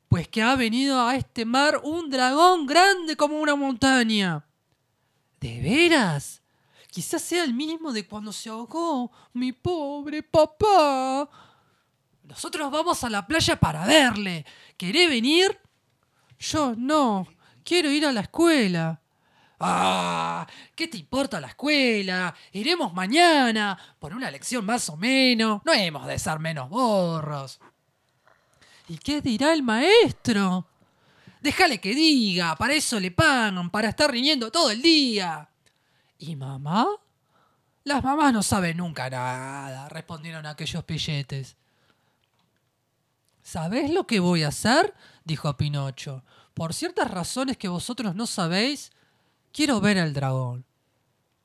Pues 0.09 0.29
que 0.29 0.43
ha 0.43 0.57
venido 0.57 1.01
a 1.01 1.17
este 1.17 1.45
mar 1.45 1.81
un 1.83 2.11
dragón 2.11 2.67
grande 2.67 3.17
como 3.17 3.41
una 3.41 3.55
montaña. 3.55 4.45
¿De 5.41 5.61
veras? 5.61 6.43
Quizás 6.91 7.23
sea 7.23 7.45
el 7.45 7.55
mismo 7.55 7.93
de 7.93 8.07
cuando 8.07 8.33
se 8.33 8.51
ahogó 8.51 9.11
mi 9.33 9.53
pobre 9.53 10.23
papá. 10.23 11.31
Nosotros 12.25 12.71
vamos 12.71 13.03
a 13.05 13.11
la 13.11 13.27
playa 13.27 13.57
para 13.57 13.87
verle. 13.87 14.45
¿Queré 14.77 15.09
venir? 15.09 15.59
Yo 16.39 16.75
no. 16.77 17.27
Quiero 17.65 17.91
ir 17.91 18.07
a 18.07 18.13
la 18.13 18.21
escuela. 18.21 19.01
Ah, 19.63 20.47
¿qué 20.75 20.89
te 20.89 20.97
importa 20.97 21.39
la 21.39 21.49
escuela? 21.49 22.35
Iremos 22.53 22.95
mañana, 22.95 23.79
por 23.99 24.15
una 24.15 24.31
lección 24.31 24.65
más 24.65 24.89
o 24.89 24.97
menos. 24.97 25.61
No 25.65 25.73
hemos 25.73 26.07
de 26.07 26.19
ser 26.19 26.39
menos 26.39 26.71
borros. 26.71 27.61
¿Y 28.89 28.97
qué 28.97 29.21
dirá 29.21 29.53
el 29.53 29.63
maestro? 29.63 30.67
Déjale 31.43 31.79
que 31.79 31.95
diga, 31.95 32.57
para 32.57 32.75
eso 32.75 32.99
le 32.99 33.11
pagan, 33.11 33.71
para 33.71 33.91
estar 33.91 34.11
riñendo 34.11 34.51
todo 34.51 34.71
el 34.71 34.81
día. 34.81 35.49
¿Y 36.19 36.37
mamá? 36.37 36.87
Las 37.85 38.03
mamás 38.03 38.33
no 38.33 38.43
saben 38.43 38.79
nunca 38.79 39.09
nada, 39.09 39.89
respondieron 39.89 40.45
aquellos 40.47 40.85
pilletes. 40.85 41.57
¿Sabés 43.43 43.91
lo 43.91 44.07
que 44.07 44.21
voy 44.21 44.43
a 44.43 44.49
hacer? 44.49 44.95
dijo 45.25 45.57
Pinocho. 45.57 46.23
Por 46.55 46.75
ciertas 46.75 47.11
razones 47.11 47.57
que 47.57 47.69
vosotros 47.69 48.15
no 48.15 48.27
sabéis, 48.27 48.93
quiero 49.53 49.81
ver 49.81 49.99
al 49.99 50.13
dragón. 50.13 50.65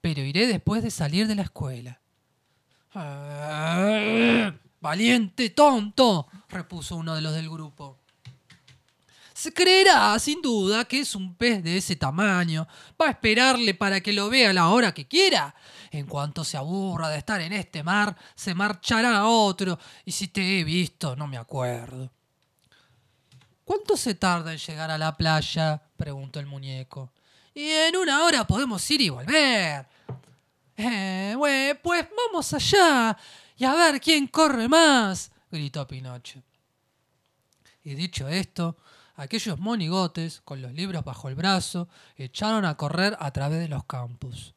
Pero 0.02 0.22
iré 0.22 0.48
después 0.48 0.84
de 0.84 0.92
salir 0.92 1.28
de 1.28 1.36
la 1.36 1.44
escuela. 1.44 2.00
Ah, 2.94 4.54
Valiente 4.80 5.50
tonto, 5.50 6.28
repuso 6.48 6.96
uno 6.96 7.16
de 7.16 7.22
los 7.22 7.34
del 7.34 7.50
grupo. 7.50 7.98
Se 9.34 9.52
creerá, 9.54 10.18
sin 10.20 10.42
duda, 10.42 10.86
que 10.86 11.00
es 11.00 11.14
un 11.14 11.36
pez 11.36 11.62
de 11.64 11.78
ese 11.78 11.96
tamaño. 11.96 12.68
Va 13.02 13.08
a 13.08 13.12
esperarle 13.12 13.74
para 13.74 14.00
que 14.00 14.14
lo 14.14 14.30
vea 14.30 14.52
a 14.52 14.54
la 14.54 14.70
hora 14.70 14.94
que 14.94 15.08
quiera. 15.08 15.54
En 15.92 16.06
cuanto 16.06 16.44
se 16.44 16.56
aburra 16.56 17.10
de 17.10 17.18
estar 17.18 17.42
en 17.42 17.52
este 17.52 17.84
mar, 17.84 18.16
se 18.36 18.54
marchará 18.54 19.18
a 19.18 19.28
otro. 19.28 19.78
Y 20.06 20.12
si 20.12 20.30
te 20.30 20.60
he 20.60 20.64
visto, 20.64 21.16
no 21.16 21.28
me 21.28 21.38
acuerdo. 21.38 22.12
¿Cuánto 23.66 23.98
se 23.98 24.14
tarda 24.16 24.54
en 24.54 24.60
llegar 24.60 24.92
a 24.92 24.98
la 24.98 25.18
playa? 25.18 25.82
preguntó 25.98 26.40
el 26.40 26.46
muñeco. 26.46 27.12
Y 27.54 27.70
en 27.70 27.98
una 27.98 28.24
hora 28.24 28.46
podemos 28.46 28.90
ir 28.92 29.02
y 29.02 29.10
volver. 29.10 29.88
Eh, 30.78 31.80
pues 31.82 32.08
vamos 32.16 32.54
allá 32.54 33.18
y 33.58 33.64
a 33.64 33.74
ver 33.74 34.02
quién 34.02 34.28
corre 34.28 34.68
más, 34.68 35.32
gritó 35.50 35.88
Pinocho. 35.88 36.42
Y 37.84 37.96
dicho 37.96 38.28
esto, 38.28 38.78
aquellos 39.16 39.58
monigotes, 39.60 40.42
con 40.42 40.62
los 40.62 40.74
libros 40.74 41.04
bajo 41.06 41.30
el 41.30 41.36
brazo, 41.36 41.88
echaron 42.18 42.66
a 42.66 42.76
correr 42.76 43.16
a 43.20 43.32
través 43.32 43.60
de 43.60 43.70
los 43.70 43.86
campos. 43.86 44.54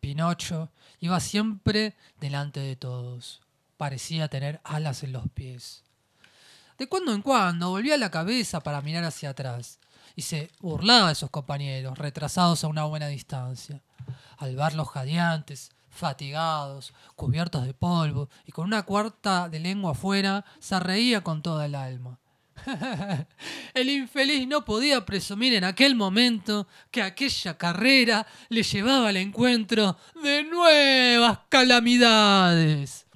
Pinocho 0.00 0.70
iba 1.00 1.20
siempre 1.20 1.94
delante 2.18 2.60
de 2.60 2.76
todos. 2.76 3.42
Parecía 3.76 4.28
tener 4.28 4.60
alas 4.64 5.02
en 5.02 5.12
los 5.12 5.28
pies. 5.28 5.84
De 6.78 6.86
cuando 6.88 7.12
en 7.12 7.22
cuando 7.22 7.70
volvía 7.70 7.96
la 7.96 8.10
cabeza 8.10 8.60
para 8.60 8.80
mirar 8.80 9.02
hacia 9.02 9.30
atrás 9.30 9.80
y 10.14 10.22
se 10.22 10.50
burlaba 10.60 11.08
de 11.08 11.16
sus 11.16 11.28
compañeros, 11.28 11.98
retrasados 11.98 12.62
a 12.62 12.68
una 12.68 12.84
buena 12.84 13.08
distancia. 13.08 13.82
Al 14.36 14.54
verlos 14.54 14.88
jadeantes, 14.88 15.72
fatigados, 15.90 16.94
cubiertos 17.16 17.66
de 17.66 17.74
polvo 17.74 18.28
y 18.46 18.52
con 18.52 18.66
una 18.66 18.84
cuarta 18.84 19.48
de 19.48 19.58
lengua 19.58 19.90
afuera, 19.90 20.44
se 20.60 20.78
reía 20.78 21.22
con 21.22 21.42
toda 21.42 21.66
el 21.66 21.74
alma. 21.74 22.20
El 23.74 23.90
infeliz 23.90 24.46
no 24.46 24.64
podía 24.64 25.04
presumir 25.04 25.54
en 25.54 25.64
aquel 25.64 25.96
momento 25.96 26.68
que 26.92 27.02
aquella 27.02 27.58
carrera 27.58 28.26
le 28.48 28.62
llevaba 28.62 29.08
al 29.08 29.16
encuentro 29.16 29.96
de 30.22 30.44
nuevas 30.44 31.40
calamidades. 31.48 33.07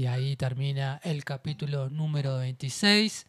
Y 0.00 0.06
ahí 0.06 0.34
termina 0.34 0.98
el 1.04 1.24
capítulo 1.26 1.90
número 1.90 2.38
26, 2.38 3.26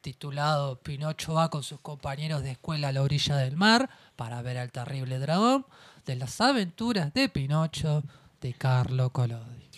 titulado 0.00 0.80
Pinocho 0.80 1.34
va 1.34 1.50
con 1.50 1.62
sus 1.62 1.80
compañeros 1.80 2.42
de 2.42 2.52
escuela 2.52 2.88
a 2.88 2.92
la 2.92 3.02
orilla 3.02 3.36
del 3.36 3.58
mar 3.58 3.90
para 4.16 4.40
ver 4.40 4.56
al 4.56 4.72
terrible 4.72 5.18
dragón 5.18 5.66
de 6.06 6.16
las 6.16 6.40
aventuras 6.40 7.12
de 7.12 7.28
Pinocho 7.28 8.02
de 8.40 8.54
Carlo 8.54 9.10
Collodi. 9.10 9.68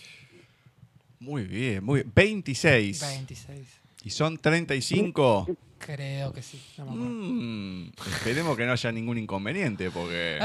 Muy 1.19 1.43
bien, 1.47 1.83
muy 1.83 2.03
bien. 2.03 2.12
26. 2.15 3.00
26. 3.00 3.67
Y 4.05 4.11
son 4.11 4.38
35. 4.38 5.49
Creo 5.79 6.33
que 6.33 6.43
sí. 6.43 6.62
no 6.79 6.85
me 6.85 6.91
acuerdo. 6.93 7.11
Mm, 7.11 7.93
esperemos 8.07 8.57
que 8.57 8.67
no 8.67 8.71
haya 8.71 8.93
ningún 8.93 9.19
inconveniente 9.19 9.91
porque 9.91 10.38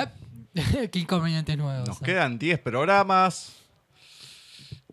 Eh, 0.55 0.89
Qué 0.91 0.97
inconvenientes 0.97 1.55
nuevos. 1.55 1.87
nos 1.87 1.99
quedan 1.99 2.39
10 2.39 2.57
programas 2.57 3.60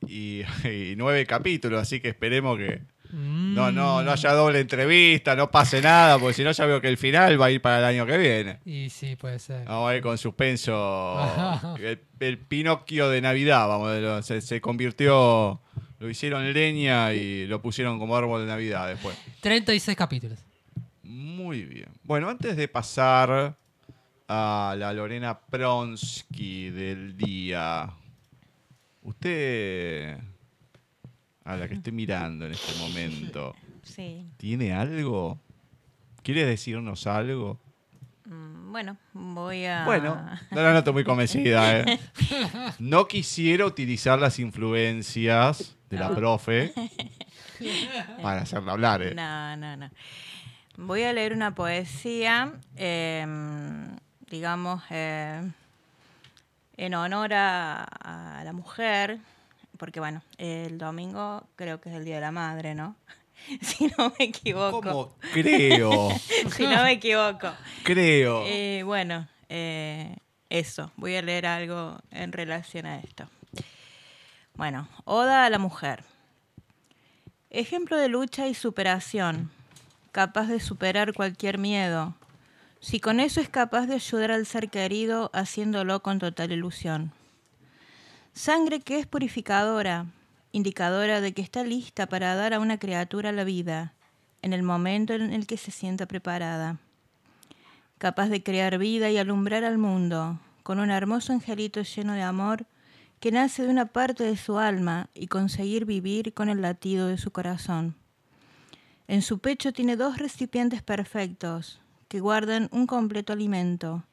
y, 0.07 0.43
y 0.65 0.95
9 0.97 1.27
capítulos, 1.27 1.81
así 1.83 2.01
que 2.01 2.09
esperemos 2.09 2.57
que 2.59 2.81
Mm. 3.11 3.55
no, 3.55 3.73
no, 3.73 4.03
no 4.03 4.13
haya 4.13 4.33
doble 4.35 4.61
entrevista, 4.61 5.35
no 5.35 5.51
pase 5.51 5.81
nada, 5.81 6.19
porque 6.19 6.35
si 6.35 6.45
no 6.45 6.53
ya 6.53 6.67
veo 6.67 6.79
que 6.83 6.89
el 6.89 6.99
final 6.99 7.41
va 7.41 7.47
a 7.47 7.51
ir 7.51 7.63
para 7.63 7.79
el 7.79 7.85
año 7.87 8.05
que 8.05 8.19
viene. 8.19 8.59
Y 8.67 8.91
sí, 8.91 9.17
puede 9.17 9.39
ser. 9.39 9.65
Vamos 9.65 9.91
a 9.91 9.97
ir 9.97 10.03
con 10.03 10.19
suspenso. 10.19 11.17
El, 11.81 12.01
el 12.21 12.37
Pinocchio 12.39 13.09
de 13.09 13.23
Navidad, 13.23 13.67
vamos, 13.67 14.27
se, 14.27 14.43
se 14.43 14.61
convirtió, 14.61 15.59
lo 16.01 16.11
hicieron 16.11 16.53
leña 16.53 17.15
y 17.15 17.47
lo 17.47 17.63
pusieron 17.63 17.99
como 17.99 18.15
árbol 18.15 18.43
de 18.43 18.47
Navidad 18.49 18.89
después. 18.89 19.17
36 19.41 19.97
capítulos. 19.97 20.39
Muy 21.03 21.63
bien. 21.63 21.89
Bueno, 22.03 22.29
antes 22.29 22.59
de 22.59 22.69
pasar 22.69 23.57
a 24.29 24.75
la 24.77 24.93
Lorena 24.93 25.39
Pronsky 25.41 26.69
del 26.69 27.17
día, 27.17 27.89
usted, 29.09 30.19
a 31.45 31.57
la 31.57 31.67
que 31.69 31.75
esté 31.75 31.93
mirando 31.93 32.47
en 32.47 32.53
este 32.53 32.79
momento, 32.79 33.55
Sí. 33.83 34.27
¿tiene 34.37 34.73
algo? 34.73 35.41
¿Quiere 36.23 36.45
decirnos 36.45 37.07
algo? 37.07 37.59
Mm, 38.27 38.71
Bueno, 38.73 38.99
voy 39.15 39.65
a. 39.65 39.85
Bueno, 39.87 40.15
no 40.51 40.63
la 40.63 40.73
noto 40.75 40.93
muy 40.93 41.05
convencida. 41.05 41.81
¿eh? 41.81 41.99
No 42.79 43.07
quisiera 43.09 43.65
utilizar 43.65 44.19
las 44.19 44.39
influencias 44.39 45.77
de 45.89 45.97
la 45.99 46.15
profe 46.15 46.73
para 48.23 48.43
hacerla 48.43 48.73
hablar. 48.73 49.03
¿eh? 49.03 49.15
No, 49.15 49.57
no, 49.57 49.77
no. 49.77 49.91
Voy 50.77 51.03
a 51.03 51.13
leer 51.15 51.33
una 51.33 51.55
poesía, 51.55 52.53
eh, 52.77 53.27
digamos, 54.31 54.83
eh, 54.91 55.43
en 56.79 56.95
honor 56.95 57.35
a, 57.35 57.85
a 57.85 58.43
la 58.45 58.53
mujer, 58.55 59.19
porque 59.77 60.01
bueno, 60.01 60.23
el 60.39 60.79
domingo 60.79 61.47
creo 61.57 61.81
que 61.81 61.91
es 61.91 61.97
el 61.97 62.05
Día 62.07 62.15
de 62.15 62.21
la 62.23 62.33
Madre, 62.33 62.75
¿no? 62.75 62.97
si 63.61 63.87
no 63.99 64.13
me 64.19 64.27
equivoco. 64.27 64.81
¿Cómo? 64.83 65.15
Creo, 65.33 66.09
Si 66.57 66.67
no 66.67 66.83
me 66.83 66.93
equivoco. 66.93 67.53
creo. 67.85 68.45
Eh, 68.47 68.83
bueno, 68.85 69.29
eh, 69.49 70.17
eso, 70.51 70.91
voy 70.97 71.17
a 71.17 71.23
leer 71.23 71.47
algo 71.47 71.99
en 72.11 72.33
relación 72.33 72.87
a 72.87 72.99
esto. 72.99 73.29
Bueno, 74.55 74.89
Oda 75.05 75.45
a 75.45 75.51
la 75.51 75.59
mujer. 75.59 76.03
Ejemplo 77.51 77.97
de 77.97 78.09
lucha 78.09 78.47
y 78.49 78.55
superación, 78.55 79.51
capaz 80.13 80.47
de 80.47 80.61
superar 80.61 81.13
cualquier 81.15 81.59
miedo. 81.59 82.15
Si 82.81 83.01
con 83.01 83.21
eso 83.21 83.41
es 83.41 83.49
capaz 83.49 83.87
de 83.87 83.95
ayudar 83.95 84.31
al 84.31 84.47
ser 84.47 84.71
querido 84.71 85.31
haciéndolo 85.33 86.03
con 86.03 86.19
total 86.19 86.53
ilusión. 86.53 87.13
Sangre 88.33 88.81
que 88.81 88.99
es 88.99 89.07
purificadora, 89.07 90.07
indicadora 90.53 91.21
de 91.21 91.33
que 91.33 91.43
está 91.43 91.65
lista 91.65 92.07
para 92.07 92.35
dar 92.35 92.55
a 92.55 92.61
una 92.61 92.79
criatura 92.79 93.33
la 93.33 93.45
vida, 93.45 93.95
en 94.43 94.53
el 94.53 94.63
momento 94.63 95.13
en 95.15 95.33
el 95.33 95.47
que 95.47 95.57
se 95.57 95.71
sienta 95.71 96.07
preparada 96.07 96.79
capaz 97.99 98.29
de 98.29 98.43
crear 98.43 98.79
vida 98.79 99.11
y 99.11 99.19
alumbrar 99.19 99.65
al 99.65 99.77
mundo, 99.77 100.39
con 100.63 100.79
un 100.79 100.91
hermoso 100.91 101.33
angelito 101.33 101.83
lleno 101.83 102.15
de 102.15 102.23
amor 102.23 102.65
que 103.21 103.33
nace 103.33 103.65
de 103.65 103.69
una 103.69 103.87
parte 103.87 104.23
de 104.23 104.37
su 104.37 104.59
alma 104.59 105.11
y 105.13 105.27
conseguir 105.27 105.85
vivir 105.85 106.33
con 106.33 106.49
el 106.49 106.63
latido 106.63 107.09
de 107.09 107.19
su 107.19 107.33
corazón. 107.33 107.97
En 109.09 109.23
su 109.23 109.41
pecho 109.41 109.73
tiene 109.73 109.97
dos 109.97 110.19
recipientes 110.19 110.83
perfectos 110.83 111.81
que 112.09 112.21
guardan 112.21 112.69
un 112.73 112.87
completo 112.87 113.33
alimento 113.33 114.05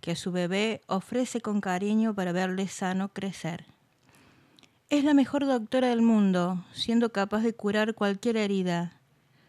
que 0.00 0.12
a 0.12 0.16
su 0.16 0.32
bebé 0.32 0.80
ofrece 0.86 1.40
con 1.40 1.60
cariño 1.60 2.14
para 2.14 2.32
verle 2.32 2.68
sano 2.68 3.10
crecer. 3.10 3.66
Es 4.88 5.04
la 5.04 5.14
mejor 5.14 5.46
doctora 5.46 5.88
del 5.88 6.02
mundo, 6.02 6.64
siendo 6.72 7.12
capaz 7.12 7.42
de 7.42 7.54
curar 7.54 7.94
cualquier 7.94 8.36
herida, 8.36 9.00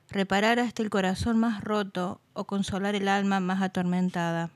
reparar 0.10 0.60
hasta 0.60 0.84
el 0.84 0.90
corazón 0.90 1.40
más 1.40 1.64
roto 1.64 2.22
o 2.34 2.46
consolar 2.46 2.96
el 2.96 3.08
alma 3.08 3.40
más 3.40 3.62
atormentada. 3.62 4.52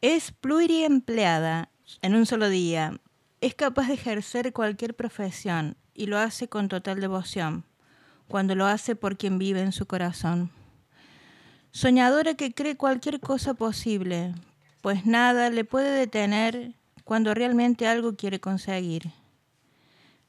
Es 0.00 0.32
pluriempleada 0.32 1.68
en 2.02 2.14
un 2.14 2.24
solo 2.24 2.48
día. 2.48 2.98
Es 3.40 3.54
capaz 3.54 3.88
de 3.88 3.94
ejercer 3.94 4.52
cualquier 4.52 4.94
profesión 4.94 5.76
y 5.92 6.06
lo 6.06 6.18
hace 6.18 6.48
con 6.48 6.68
total 6.68 7.00
devoción, 7.00 7.64
cuando 8.28 8.54
lo 8.54 8.66
hace 8.66 8.96
por 8.96 9.16
quien 9.16 9.38
vive 9.38 9.60
en 9.60 9.72
su 9.72 9.86
corazón. 9.86 10.50
Soñadora 11.76 12.34
que 12.34 12.54
cree 12.54 12.76
cualquier 12.76 13.20
cosa 13.20 13.52
posible, 13.52 14.32
pues 14.80 15.04
nada 15.04 15.50
le 15.50 15.64
puede 15.64 15.90
detener 15.90 16.72
cuando 17.04 17.34
realmente 17.34 17.86
algo 17.86 18.16
quiere 18.16 18.40
conseguir. 18.40 19.12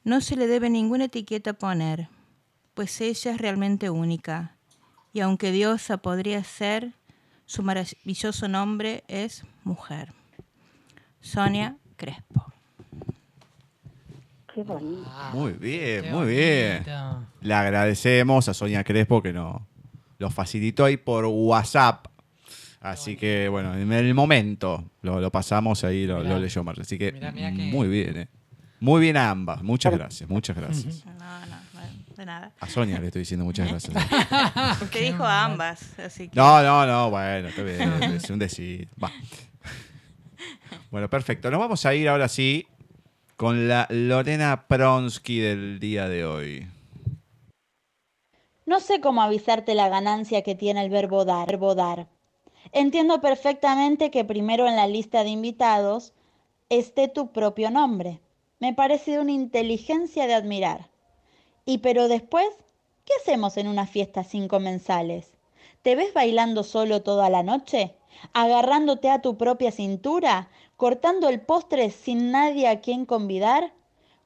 No 0.04 0.20
se 0.20 0.36
le 0.36 0.46
debe 0.46 0.68
ninguna 0.68 1.06
etiqueta 1.06 1.54
poner 1.54 2.08
pues 2.78 3.00
ella 3.00 3.32
es 3.32 3.38
realmente 3.38 3.90
única. 3.90 4.54
Y 5.12 5.18
aunque 5.18 5.50
diosa 5.50 5.96
podría 5.96 6.44
ser, 6.44 6.92
su 7.44 7.64
maravilloso 7.64 8.46
nombre 8.46 9.02
es 9.08 9.42
mujer. 9.64 10.12
Sonia 11.20 11.76
Crespo. 11.96 12.52
Qué 14.54 14.62
bonito. 14.62 15.10
Muy 15.32 15.54
bien, 15.54 16.04
qué 16.04 16.10
muy 16.12 16.26
bien. 16.28 16.84
bonito. 16.84 17.26
Le 17.40 17.54
agradecemos 17.54 18.48
a 18.48 18.54
Sonia 18.54 18.84
Crespo 18.84 19.24
que 19.24 19.32
nos 19.32 19.60
lo 20.18 20.30
facilitó 20.30 20.84
ahí 20.84 20.96
por 20.96 21.24
WhatsApp. 21.26 22.06
Así 22.80 23.16
que, 23.16 23.48
bueno, 23.48 23.74
en 23.74 23.92
el 23.92 24.14
momento 24.14 24.84
lo, 25.02 25.20
lo 25.20 25.30
pasamos 25.32 25.82
ahí, 25.84 26.06
lo, 26.06 26.18
Mirá. 26.18 26.28
lo 26.30 26.38
leyó 26.38 26.62
Marta. 26.62 26.82
Así 26.82 26.96
que, 26.98 27.12
Mirá, 27.12 27.32
mirá 27.32 27.50
que- 27.52 27.56
muy 27.72 27.88
bien, 27.88 28.16
¿eh? 28.16 28.28
Muy 28.80 29.00
bien 29.00 29.16
a 29.16 29.30
ambas. 29.30 29.62
Muchas 29.64 29.92
gracias, 29.92 30.30
muchas 30.30 30.56
gracias. 30.56 31.04
No, 31.04 31.12
no, 31.14 31.46
no, 31.46 32.16
de 32.16 32.24
nada. 32.24 32.52
A 32.60 32.68
Sonia 32.68 33.00
le 33.00 33.06
estoy 33.06 33.22
diciendo 33.22 33.44
muchas 33.44 33.68
gracias. 33.68 33.92
Porque 34.78 35.00
dijo 35.10 35.24
a 35.24 35.44
ambas, 35.46 35.98
así 35.98 36.28
que... 36.28 36.36
No, 36.36 36.62
no, 36.62 36.86
no, 36.86 37.10
bueno, 37.10 37.48
está 37.48 37.62
bien, 37.64 37.92
es 38.14 38.30
un 38.30 38.38
decir. 38.38 38.88
Va. 39.02 39.10
Bueno, 40.92 41.10
perfecto. 41.10 41.50
Nos 41.50 41.58
vamos 41.58 41.84
a 41.86 41.94
ir 41.94 42.08
ahora 42.08 42.28
sí 42.28 42.66
con 43.36 43.66
la 43.68 43.86
Lorena 43.90 44.66
Pronsky 44.68 45.40
del 45.40 45.80
día 45.80 46.08
de 46.08 46.24
hoy. 46.24 46.66
No 48.68 48.80
sé 48.80 49.00
cómo 49.00 49.22
avisarte 49.22 49.74
la 49.74 49.88
ganancia 49.88 50.42
que 50.42 50.54
tiene 50.54 50.84
el 50.84 50.90
verbo 50.90 51.24
dar. 51.24 51.46
verbo 51.46 51.74
dar. 51.74 52.06
Entiendo 52.72 53.18
perfectamente 53.22 54.10
que 54.10 54.26
primero 54.26 54.68
en 54.68 54.76
la 54.76 54.86
lista 54.86 55.24
de 55.24 55.30
invitados 55.30 56.12
esté 56.68 57.08
tu 57.08 57.32
propio 57.32 57.70
nombre. 57.70 58.20
Me 58.60 58.74
parece 58.74 59.12
de 59.12 59.20
una 59.20 59.32
inteligencia 59.32 60.26
de 60.26 60.34
admirar. 60.34 60.90
Y 61.64 61.78
pero 61.78 62.08
después, 62.08 62.46
¿qué 63.06 63.14
hacemos 63.22 63.56
en 63.56 63.68
una 63.68 63.86
fiesta 63.86 64.22
sin 64.22 64.48
comensales? 64.48 65.32
¿Te 65.80 65.96
ves 65.96 66.12
bailando 66.12 66.62
solo 66.62 67.00
toda 67.00 67.30
la 67.30 67.42
noche? 67.42 67.94
¿Agarrándote 68.34 69.08
a 69.08 69.22
tu 69.22 69.38
propia 69.38 69.72
cintura? 69.72 70.50
¿Cortando 70.76 71.30
el 71.30 71.40
postre 71.40 71.90
sin 71.90 72.32
nadie 72.32 72.68
a 72.68 72.82
quien 72.82 73.06
convidar? 73.06 73.72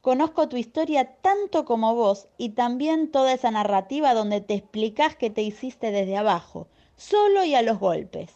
Conozco 0.02 0.48
tu 0.48 0.56
historia 0.56 1.14
tanto 1.22 1.64
como 1.64 1.94
vos 1.94 2.26
y 2.36 2.50
también 2.50 3.12
toda 3.12 3.32
esa 3.32 3.52
narrativa 3.52 4.14
donde 4.14 4.40
te 4.40 4.54
explicas 4.54 5.14
que 5.14 5.30
te 5.30 5.42
hiciste 5.42 5.92
desde 5.92 6.16
abajo, 6.16 6.66
solo 6.96 7.44
y 7.44 7.54
a 7.54 7.62
los 7.62 7.78
golpes. 7.78 8.32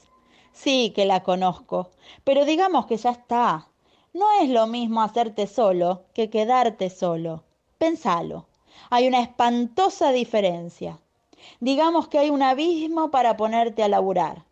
Sí 0.53 0.93
que 0.95 1.07
la 1.07 1.25
conozco, 1.25 1.91
pero 2.23 2.45
digamos 2.45 2.87
que 2.87 2.97
ya 2.97 3.11
está. 3.11 3.67
No 4.15 4.27
es 4.41 4.49
lo 4.49 4.69
mismo 4.69 5.03
hacerte 5.03 5.49
solo 5.49 6.05
que 6.15 6.31
quedarte 6.31 6.89
solo. 6.89 7.43
Pensalo. 7.79 8.47
Hay 8.89 9.09
una 9.09 9.21
espantosa 9.21 10.13
diferencia. 10.13 11.01
Digamos 11.59 12.07
que 12.07 12.21
hay 12.21 12.31
un 12.31 12.45
abismo 12.45 13.11
para 13.11 13.37
ponerte 13.37 13.83
a 13.83 13.89
laburar. 13.89 14.45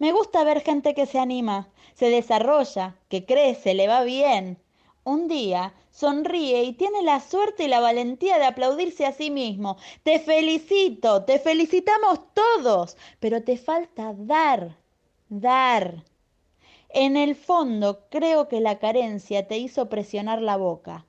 Me 0.00 0.10
gusta 0.10 0.42
ver 0.42 0.60
gente 0.62 0.92
que 0.92 1.06
se 1.06 1.20
anima, 1.20 1.68
se 1.94 2.10
desarrolla, 2.10 2.96
que 3.08 3.24
crece, 3.24 3.74
le 3.74 3.86
va 3.86 4.02
bien. 4.02 4.58
Un 5.04 5.26
día 5.26 5.74
sonríe 5.90 6.62
y 6.62 6.74
tiene 6.74 7.02
la 7.02 7.18
suerte 7.18 7.64
y 7.64 7.68
la 7.68 7.80
valentía 7.80 8.38
de 8.38 8.44
aplaudirse 8.44 9.04
a 9.04 9.12
sí 9.12 9.32
mismo. 9.32 9.76
Te 10.04 10.20
felicito, 10.20 11.24
te 11.24 11.40
felicitamos 11.40 12.20
todos, 12.32 12.96
pero 13.18 13.42
te 13.42 13.56
falta 13.56 14.14
dar, 14.16 14.76
dar. 15.28 16.04
En 16.88 17.16
el 17.16 17.34
fondo 17.34 18.06
creo 18.10 18.46
que 18.46 18.60
la 18.60 18.78
carencia 18.78 19.48
te 19.48 19.58
hizo 19.58 19.88
presionar 19.88 20.40
la 20.40 20.56
boca, 20.56 21.04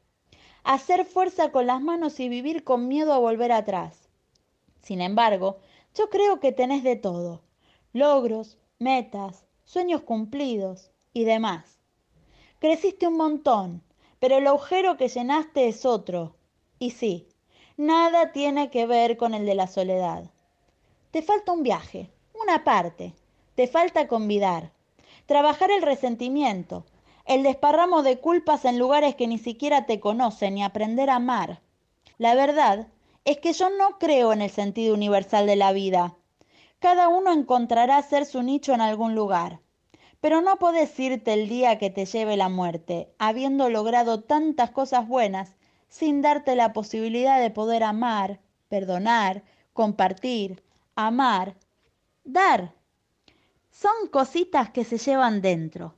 hacer 0.64 1.06
fuerza 1.06 1.52
con 1.52 1.68
las 1.68 1.82
manos 1.82 2.20
y 2.20 2.30
vivir 2.30 2.64
con 2.64 2.88
miedo 2.88 3.14
a 3.14 3.20
volver 3.20 3.52
atrás. 3.52 4.10
Sin 4.82 5.02
embargo, 5.02 5.58
yo 5.94 6.10
creo 6.10 6.40
que 6.40 6.52
tenés 6.52 6.84
de 6.84 6.96
todo, 6.96 7.42
logros, 7.92 8.58
metas, 8.80 9.46
sueños 9.66 10.02
cumplidos 10.02 10.90
y 11.14 11.26
demás. 11.26 11.83
Creciste 12.64 13.08
un 13.08 13.18
montón, 13.18 13.84
pero 14.22 14.38
el 14.38 14.48
agujero 14.48 14.96
que 14.96 15.10
llenaste 15.10 15.68
es 15.68 15.86
otro. 15.86 16.38
Y 16.80 16.92
sí, 16.92 17.28
nada 17.76 18.32
tiene 18.32 18.70
que 18.70 18.86
ver 18.86 19.18
con 19.18 19.34
el 19.34 19.46
de 19.46 19.54
la 19.54 19.68
soledad. 19.68 20.32
Te 21.12 21.22
falta 21.22 21.52
un 21.52 21.64
viaje, 21.64 22.10
una 22.42 22.64
parte. 22.64 23.16
Te 23.56 23.68
falta 23.68 24.08
convidar. 24.08 24.72
Trabajar 25.26 25.72
el 25.72 25.82
resentimiento, 25.82 26.86
el 27.26 27.44
desparramo 27.44 28.02
de 28.02 28.22
culpas 28.22 28.64
en 28.64 28.80
lugares 28.80 29.16
que 29.16 29.28
ni 29.28 29.40
siquiera 29.40 29.86
te 29.86 30.00
conocen 30.00 30.58
y 30.58 30.64
aprender 30.64 31.10
a 31.10 31.16
amar. 31.16 31.60
La 32.18 32.34
verdad 32.34 32.88
es 33.26 33.40
que 33.40 33.52
yo 33.52 33.72
no 33.72 34.00
creo 34.00 34.32
en 34.32 34.42
el 34.42 34.50
sentido 34.50 34.94
universal 34.94 35.48
de 35.48 35.58
la 35.58 35.74
vida. 35.74 36.16
Cada 36.80 37.10
uno 37.10 37.34
encontrará 37.34 37.98
hacer 37.98 38.26
su 38.26 38.42
nicho 38.42 38.74
en 38.74 38.80
algún 38.80 39.16
lugar. 39.16 39.60
Pero 40.24 40.40
no 40.40 40.58
podés 40.58 40.98
irte 41.02 41.34
el 41.34 41.50
día 41.50 41.78
que 41.78 41.90
te 41.90 42.06
lleve 42.06 42.38
la 42.38 42.48
muerte, 42.48 43.14
habiendo 43.18 43.70
logrado 43.70 44.22
tantas 44.22 44.72
cosas 44.72 45.06
buenas, 45.06 45.58
sin 45.90 46.22
darte 46.22 46.56
la 46.56 46.72
posibilidad 46.72 47.42
de 47.42 47.50
poder 47.50 47.84
amar, 47.84 48.40
perdonar, 48.70 49.44
compartir, 49.74 50.64
amar, 50.96 51.56
dar. 52.24 52.74
Son 53.70 54.08
cositas 54.12 54.70
que 54.70 54.86
se 54.86 54.98
llevan 54.98 55.42
dentro. 55.42 55.96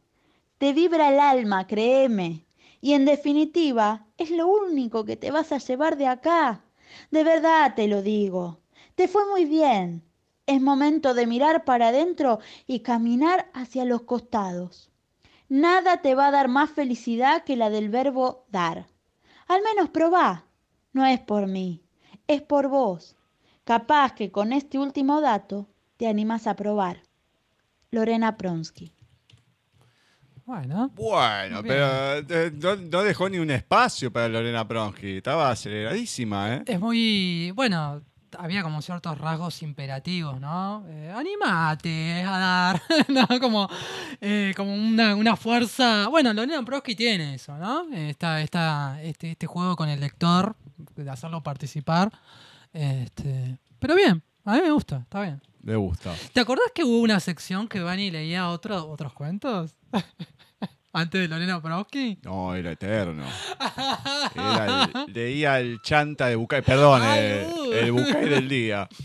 Te 0.57 0.73
vibra 0.73 1.09
el 1.09 1.19
alma, 1.19 1.67
créeme. 1.67 2.47
Y 2.81 2.93
en 2.93 3.05
definitiva, 3.05 4.07
es 4.17 4.31
lo 4.31 4.47
único 4.47 5.05
que 5.05 5.17
te 5.17 5.29
vas 5.29 5.51
a 5.51 5.59
llevar 5.59 5.97
de 5.97 6.07
acá. 6.07 6.63
De 7.11 7.23
verdad 7.23 7.75
te 7.75 7.87
lo 7.87 8.01
digo. 8.01 8.57
Te 8.95 9.07
fue 9.07 9.29
muy 9.29 9.45
bien. 9.45 10.01
Es 10.47 10.61
momento 10.61 11.13
de 11.13 11.25
mirar 11.25 11.63
para 11.63 11.87
adentro 11.87 12.39
y 12.67 12.81
caminar 12.81 13.49
hacia 13.53 13.85
los 13.85 14.03
costados. 14.03 14.91
Nada 15.49 16.01
te 16.01 16.15
va 16.15 16.27
a 16.27 16.31
dar 16.31 16.47
más 16.47 16.69
felicidad 16.69 17.43
que 17.43 17.55
la 17.55 17.69
del 17.69 17.89
verbo 17.89 18.45
dar. 18.49 18.87
Al 19.47 19.61
menos 19.61 19.89
probá. 19.89 20.45
No 20.93 21.05
es 21.05 21.19
por 21.19 21.47
mí, 21.47 21.83
es 22.27 22.41
por 22.41 22.67
vos. 22.67 23.15
Capaz 23.63 24.13
que 24.13 24.31
con 24.31 24.53
este 24.53 24.77
último 24.77 25.21
dato 25.21 25.67
te 25.97 26.07
animas 26.07 26.47
a 26.47 26.55
probar. 26.55 27.01
Lorena 27.91 28.37
Pronsky. 28.37 28.91
Bueno. 30.45 30.91
Bueno, 30.95 31.63
Bien. 31.63 31.75
pero 31.75 32.17
eh, 32.17 32.51
no, 32.53 32.75
no 32.75 33.03
dejó 33.03 33.29
ni 33.29 33.39
un 33.39 33.49
espacio 33.49 34.11
para 34.13 34.29
Lorena 34.29 34.67
Pronsky. 34.67 35.17
Estaba 35.17 35.49
aceleradísima, 35.49 36.55
¿eh? 36.55 36.63
Es 36.67 36.79
muy. 36.79 37.51
Bueno, 37.55 38.03
había 38.39 38.63
como 38.63 38.81
ciertos 38.81 39.17
rasgos 39.17 39.61
imperativos, 39.61 40.39
¿no? 40.39 40.85
Eh, 40.87 41.13
animate 41.15 42.23
a 42.23 42.37
dar, 42.37 42.81
¿no? 43.09 43.39
Como, 43.39 43.69
eh, 44.21 44.53
como 44.55 44.73
una, 44.73 45.15
una 45.15 45.35
fuerza. 45.35 46.07
Bueno, 46.07 46.33
Lorena 46.33 46.63
Prosky 46.63 46.95
tiene 46.95 47.35
eso, 47.35 47.57
¿no? 47.57 47.91
Está, 47.93 48.41
está 48.41 49.01
este, 49.03 49.31
este 49.31 49.47
juego 49.47 49.75
con 49.75 49.89
el 49.89 49.99
lector, 49.99 50.55
de 50.95 51.09
hacerlo 51.09 51.41
participar. 51.43 52.11
Este, 52.73 53.57
pero 53.79 53.95
bien, 53.95 54.23
a 54.43 54.55
mí 54.55 54.61
me 54.61 54.71
gusta, 54.71 54.97
está 54.97 55.21
bien. 55.21 55.41
Me 55.61 55.75
gusta. 55.75 56.13
¿Te 56.31 56.39
acordás 56.39 56.71
que 56.75 56.83
hubo 56.83 56.99
una 56.99 57.19
sección 57.19 57.67
que 57.67 57.79
Vani 57.79 58.11
leía 58.11 58.49
otro, 58.49 58.87
otros 58.87 59.13
cuentos? 59.13 59.71
Antes 60.97 61.21
de 61.21 61.27
Lorena 61.27 61.61
Prosky. 61.61 62.17
No, 62.23 62.55
era 62.55 62.71
eterno. 62.71 63.25
Era 64.33 64.89
el- 65.05 65.13
leía 65.13 65.59
el 65.59 65.81
chanta 65.81 66.27
de 66.27 66.35
Bucay, 66.35 66.61
perdón, 66.61 67.03
el, 67.03 67.45
uh. 67.47 67.71
el 67.73 67.91
Bucay 67.91 68.29
del 68.29 68.47
día. 68.49 68.87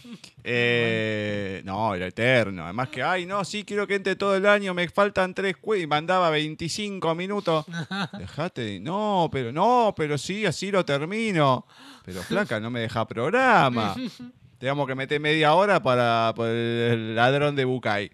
Eh, 0.43 1.61
no, 1.67 1.95
era 1.95 2.07
eterno. 2.07 2.65
Además 2.65 2.89
que, 2.89 3.03
ay, 3.03 3.27
no, 3.27 3.45
sí, 3.45 3.63
quiero 3.63 3.87
que 3.87 3.97
entre 3.97 4.17
todo 4.17 4.35
el 4.35 4.47
año, 4.47 4.73
me 4.73 4.89
faltan 4.89 5.35
tres. 5.35 5.55
Y 5.77 5.87
mandaba 5.87 6.31
25 6.31 7.15
minutos. 7.15 7.67
Dejate, 8.19 8.63
de- 8.63 8.81
no, 8.81 9.29
pero 9.31 9.53
no, 9.53 9.93
pero 9.95 10.17
sí, 10.17 10.47
así 10.47 10.71
lo 10.71 10.83
termino. 10.83 11.67
Pero 12.07 12.23
flaca, 12.23 12.59
no 12.59 12.71
me 12.71 12.81
deja 12.81 13.07
programa. 13.07 13.95
Tenemos 14.59 14.87
que 14.87 14.95
meter 14.95 15.21
media 15.21 15.53
hora 15.53 15.83
para 15.83 16.33
por 16.35 16.49
el 16.49 17.15
ladrón 17.15 17.55
de 17.55 17.67
Bucay. 17.67 18.11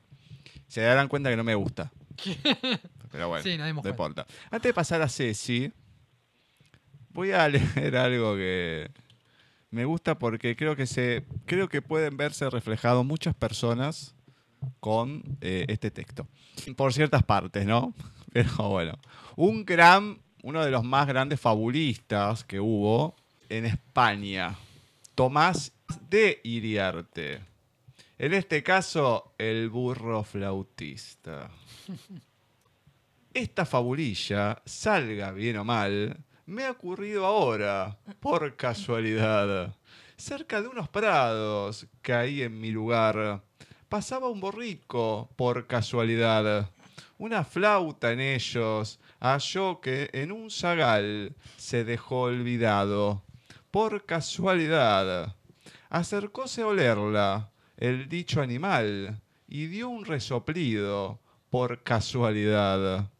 Se 0.66 0.80
darán 0.80 1.06
cuenta 1.06 1.30
que 1.30 1.36
no 1.36 1.44
me 1.44 1.54
gusta. 1.54 1.92
Pero 3.16 3.28
bueno, 3.30 3.42
Sí, 3.42 3.56
no 3.56 3.66
importa. 3.66 4.26
Antes 4.50 4.68
de 4.68 4.74
pasar 4.74 5.00
a 5.00 5.08
Ceci, 5.08 5.72
voy 7.08 7.32
a 7.32 7.48
leer 7.48 7.96
algo 7.96 8.36
que 8.36 8.90
me 9.70 9.86
gusta 9.86 10.18
porque 10.18 10.54
creo 10.54 10.76
que 10.76 10.86
se 10.86 11.24
creo 11.46 11.70
que 11.70 11.80
pueden 11.80 12.18
verse 12.18 12.50
reflejados 12.50 13.06
muchas 13.06 13.34
personas 13.34 14.14
con 14.80 15.22
eh, 15.40 15.64
este 15.68 15.90
texto. 15.90 16.28
Por 16.76 16.92
ciertas 16.92 17.22
partes, 17.22 17.64
¿no? 17.64 17.94
Pero 18.34 18.68
bueno. 18.68 18.98
Un 19.34 19.64
gran, 19.64 20.20
uno 20.42 20.62
de 20.62 20.70
los 20.70 20.84
más 20.84 21.06
grandes 21.06 21.40
fabulistas 21.40 22.44
que 22.44 22.60
hubo 22.60 23.16
en 23.48 23.64
España, 23.64 24.56
Tomás 25.14 25.72
de 26.10 26.38
Iriarte. 26.44 27.40
En 28.18 28.34
este 28.34 28.62
caso, 28.62 29.32
el 29.38 29.70
burro 29.70 30.22
flautista. 30.22 31.50
Esta 33.36 33.66
fabulilla, 33.66 34.62
salga 34.64 35.30
bien 35.30 35.58
o 35.58 35.64
mal, 35.64 36.16
me 36.46 36.64
ha 36.64 36.70
ocurrido 36.70 37.26
ahora, 37.26 37.98
por 38.18 38.56
casualidad. 38.56 39.76
Cerca 40.16 40.62
de 40.62 40.68
unos 40.68 40.88
prados 40.88 41.86
que 42.00 42.14
hay 42.14 42.40
en 42.40 42.58
mi 42.58 42.70
lugar, 42.70 43.44
pasaba 43.90 44.30
un 44.30 44.40
borrico, 44.40 45.28
por 45.36 45.66
casualidad. 45.66 46.70
Una 47.18 47.44
flauta 47.44 48.10
en 48.10 48.20
ellos 48.20 49.00
halló 49.20 49.82
que 49.82 50.08
en 50.14 50.32
un 50.32 50.50
zagal 50.50 51.36
se 51.58 51.84
dejó 51.84 52.22
olvidado, 52.22 53.22
por 53.70 54.06
casualidad. 54.06 55.36
Acercóse 55.90 56.62
a 56.62 56.68
olerla 56.68 57.50
el 57.76 58.08
dicho 58.08 58.40
animal 58.40 59.20
y 59.46 59.66
dio 59.66 59.90
un 59.90 60.06
resoplido, 60.06 61.20
por 61.50 61.82
casualidad. 61.82 63.10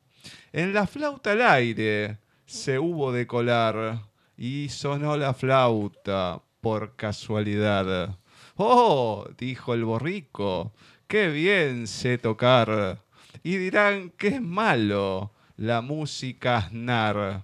En 0.56 0.72
la 0.72 0.86
flauta 0.86 1.32
al 1.32 1.42
aire 1.42 2.16
se 2.46 2.78
hubo 2.78 3.12
de 3.12 3.26
colar 3.26 4.00
y 4.38 4.70
sonó 4.70 5.14
la 5.18 5.34
flauta 5.34 6.40
por 6.62 6.96
casualidad. 6.96 8.18
¡Oh! 8.56 9.28
dijo 9.36 9.74
el 9.74 9.84
borrico, 9.84 10.72
qué 11.08 11.28
bien 11.28 11.86
sé 11.86 12.16
tocar. 12.16 13.02
Y 13.42 13.58
dirán 13.58 14.08
que 14.16 14.28
es 14.28 14.40
malo 14.40 15.30
la 15.58 15.82
música 15.82 16.56
asnar. 16.56 17.42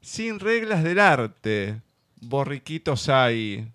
Sin 0.00 0.40
reglas 0.40 0.82
del 0.82 0.98
arte, 0.98 1.82
borriquitos 2.22 3.10
hay, 3.10 3.70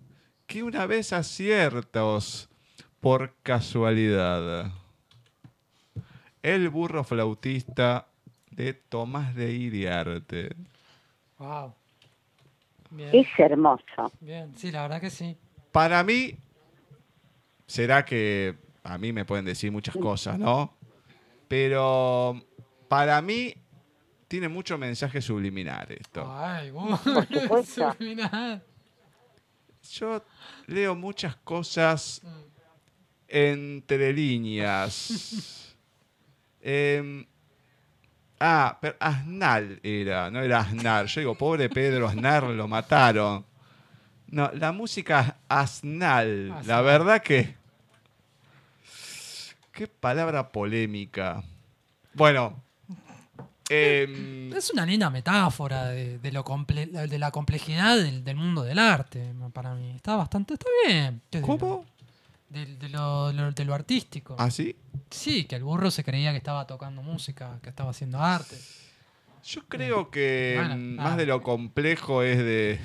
que 0.48 0.64
una 0.64 0.86
vez 0.86 1.12
aciertos 1.12 2.48
por 2.98 3.36
casualidad. 3.44 4.81
El 6.42 6.68
burro 6.70 7.04
flautista 7.04 8.06
de 8.50 8.74
Tomás 8.74 9.34
de 9.34 9.52
Iriarte. 9.52 10.54
Wow. 11.38 11.74
Bien, 12.90 13.10
Es 13.12 13.26
hermoso. 13.38 14.12
bien. 14.20 14.52
Sí, 14.56 14.70
la 14.70 14.82
verdad 14.82 15.00
que 15.00 15.10
sí. 15.10 15.36
Para 15.70 16.02
mí, 16.04 16.36
será 17.66 18.04
que 18.04 18.56
a 18.82 18.98
mí 18.98 19.12
me 19.12 19.24
pueden 19.24 19.44
decir 19.44 19.70
muchas 19.72 19.96
cosas, 19.96 20.38
¿no? 20.38 20.74
Pero 21.48 22.42
para 22.88 23.22
mí 23.22 23.54
tiene 24.28 24.48
mucho 24.48 24.76
mensaje 24.76 25.22
subliminal 25.22 25.86
esto. 25.90 26.26
Ay, 26.30 26.70
wow. 26.70 26.98
Por 26.98 27.26
supuesto. 27.40 27.92
Subliminal. 27.92 28.62
Yo 29.92 30.22
leo 30.66 30.94
muchas 30.94 31.36
cosas 31.36 32.20
entre 33.28 34.12
líneas. 34.12 35.58
Em, 36.62 37.26
ah, 38.40 38.78
pero 38.80 38.96
Aznar 39.00 39.64
era, 39.82 40.30
no 40.30 40.40
era 40.40 40.60
Aznar. 40.60 41.06
Yo 41.06 41.20
digo, 41.20 41.34
pobre 41.34 41.68
Pedro 41.68 42.08
Aznar, 42.08 42.44
lo 42.44 42.68
mataron. 42.68 43.44
No, 44.28 44.50
la 44.54 44.72
música 44.72 45.36
Aznar, 45.48 46.26
la 46.64 46.80
verdad 46.80 47.22
que... 47.22 47.54
Qué 49.72 49.86
palabra 49.88 50.50
polémica. 50.52 51.42
Bueno. 52.14 52.62
em, 53.70 54.52
Es 54.52 54.70
una 54.70 54.84
linda 54.84 55.08
metáfora 55.08 55.86
de, 55.86 56.18
de 56.18 56.32
lo 56.32 56.44
comple- 56.44 56.90
de 57.08 57.18
la 57.18 57.30
complejidad 57.30 57.96
del, 57.96 58.22
del 58.22 58.36
mundo 58.36 58.62
del 58.62 58.78
arte, 58.78 59.32
para 59.52 59.74
mí. 59.74 59.90
Está 59.96 60.16
bastante, 60.16 60.54
está 60.54 60.66
bien. 60.86 61.22
¿Cómo? 61.40 61.86
De, 62.52 62.66
de 62.76 62.88
lo, 62.90 63.32
lo- 63.32 63.50
de 63.52 63.64
lo 63.64 63.72
artístico. 63.74 64.36
¿Así? 64.38 64.76
Sí, 65.10 65.44
que 65.46 65.56
el 65.56 65.64
burro 65.64 65.90
se 65.90 66.04
creía 66.04 66.32
que 66.32 66.36
estaba 66.36 66.66
tocando 66.66 67.02
música, 67.02 67.58
que 67.62 67.70
estaba 67.70 67.90
haciendo 67.90 68.18
arte. 68.20 68.56
Yo 69.44 69.62
creo 69.68 70.10
que 70.10 70.54
Bueno, 70.58 70.76
mm, 70.76 70.96
nada. 70.96 71.08
más 71.08 71.16
de 71.18 71.26
lo 71.26 71.42
complejo 71.42 72.22
es 72.22 72.38
de 72.38 72.78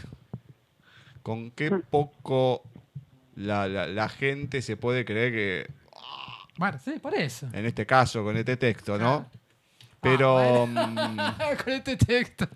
con 1.21 1.51
qué 1.51 1.69
poco 1.71 2.63
la, 3.36 3.67
la- 3.67 3.88
la 3.88 4.10
gente 4.10 4.62
se 4.62 4.77
puede 4.77 5.03
creer 5.06 5.32
que, 5.34 5.73
Bueno, 6.58 6.80
sí, 6.84 6.93
por 6.99 7.13
eso. 7.13 7.47
en 7.53 7.65
este 7.65 7.86
caso, 7.86 8.23
con 8.23 8.38
este 8.38 8.58
texto, 8.58 8.97
¿no? 8.97 9.27
Claro. 9.30 9.30
Pero, 9.99 10.63
Ah, 10.75 11.36
mm, 11.49 11.58
Con 11.63 11.73
este 11.73 11.97
texto. 11.97 12.47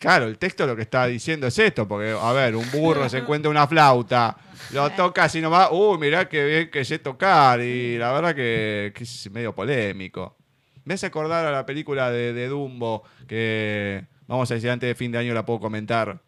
Claro, 0.00 0.26
el 0.26 0.38
texto 0.38 0.66
lo 0.66 0.74
que 0.74 0.82
está 0.82 1.06
diciendo 1.06 1.46
es 1.46 1.56
esto, 1.58 1.86
porque, 1.86 2.16
a 2.18 2.32
ver, 2.32 2.56
un 2.56 2.68
burro 2.72 3.08
se 3.08 3.18
encuentra 3.18 3.48
una 3.50 3.68
flauta, 3.68 4.36
lo 4.72 4.90
toca 4.90 5.24
así 5.24 5.40
nomás, 5.40 5.68
uy, 5.70 5.98
mirá 5.98 6.28
qué 6.28 6.44
bien 6.44 6.70
que 6.70 6.84
sé 6.84 6.98
tocar, 6.98 7.60
y 7.60 7.96
la 7.98 8.10
verdad 8.10 8.34
que, 8.34 8.92
que 8.94 9.04
es 9.04 9.30
medio 9.30 9.54
polémico. 9.54 10.36
Me 10.84 10.94
hace 10.94 11.06
acordar 11.06 11.44
a 11.46 11.52
la 11.52 11.66
película 11.66 12.10
de, 12.10 12.32
de 12.32 12.48
Dumbo, 12.48 13.04
que 13.28 14.04
vamos 14.26 14.50
a 14.50 14.54
decir 14.54 14.70
antes 14.70 14.88
de 14.88 14.94
fin 14.96 15.12
de 15.12 15.18
año 15.18 15.34
la 15.34 15.44
puedo 15.44 15.60
comentar. 15.60 16.20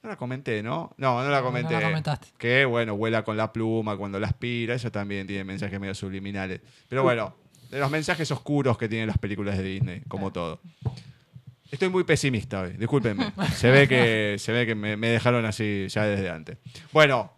No 0.00 0.08
la 0.08 0.16
comenté, 0.16 0.62
¿no? 0.62 0.94
No, 0.96 1.22
no 1.24 1.28
la 1.28 1.38
No, 1.38 1.42
no 1.42 1.44
comenté. 1.44 1.74
la 1.74 1.82
comentaste. 1.82 2.28
Que, 2.38 2.64
bueno, 2.64 2.96
vuela 2.96 3.24
con 3.24 3.36
la 3.36 3.52
pluma 3.52 3.96
cuando 3.96 4.20
la 4.20 4.28
aspira, 4.28 4.74
eso 4.74 4.92
también 4.92 5.26
tiene 5.26 5.42
mensajes 5.42 5.78
medio 5.80 5.94
subliminales. 5.94 6.60
Pero 6.88 7.02
bueno, 7.02 7.34
de 7.68 7.80
los 7.80 7.90
mensajes 7.90 8.30
oscuros 8.30 8.78
que 8.78 8.88
tienen 8.88 9.08
las 9.08 9.18
películas 9.18 9.58
de 9.58 9.64
Disney, 9.64 10.02
como 10.06 10.32
todo. 10.32 10.60
Estoy 11.70 11.88
muy 11.90 12.04
pesimista 12.04 12.62
hoy, 12.62 12.72
discúlpenme. 12.72 13.32
Se 13.54 13.70
ve 13.70 13.86
que, 13.86 14.36
se 14.38 14.52
ve 14.52 14.66
que 14.66 14.74
me, 14.74 14.96
me 14.96 15.08
dejaron 15.08 15.44
así 15.44 15.86
ya 15.88 16.04
desde 16.04 16.30
antes. 16.30 16.58
Bueno, 16.92 17.30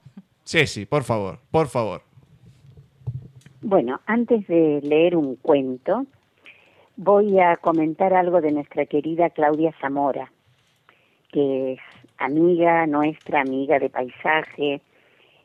Ceci, 0.45 0.87
por 0.87 1.05
favor, 1.05 1.41
por 1.51 1.69
favor. 1.69 2.03
Bueno, 3.63 4.01
antes 4.07 4.47
de 4.47 4.81
leer 4.83 5.17
un 5.17 5.37
cuento, 5.37 6.07
voy 6.97 7.39
a 7.41 7.57
comentar 7.57 8.15
algo 8.15 8.41
de 8.41 8.53
nuestra 8.53 8.87
querida 8.87 9.31
Claudia 9.31 9.75
Zamora, 9.81 10.33
que 11.31 11.73
es 11.75 11.81
amiga 12.19 12.87
nuestra, 12.87 13.41
amiga 13.41 13.79
de 13.79 13.91
paisaje, 13.91 14.81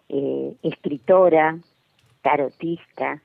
eh, 0.09 0.55
escritora, 0.63 1.57
tarotista, 2.21 3.21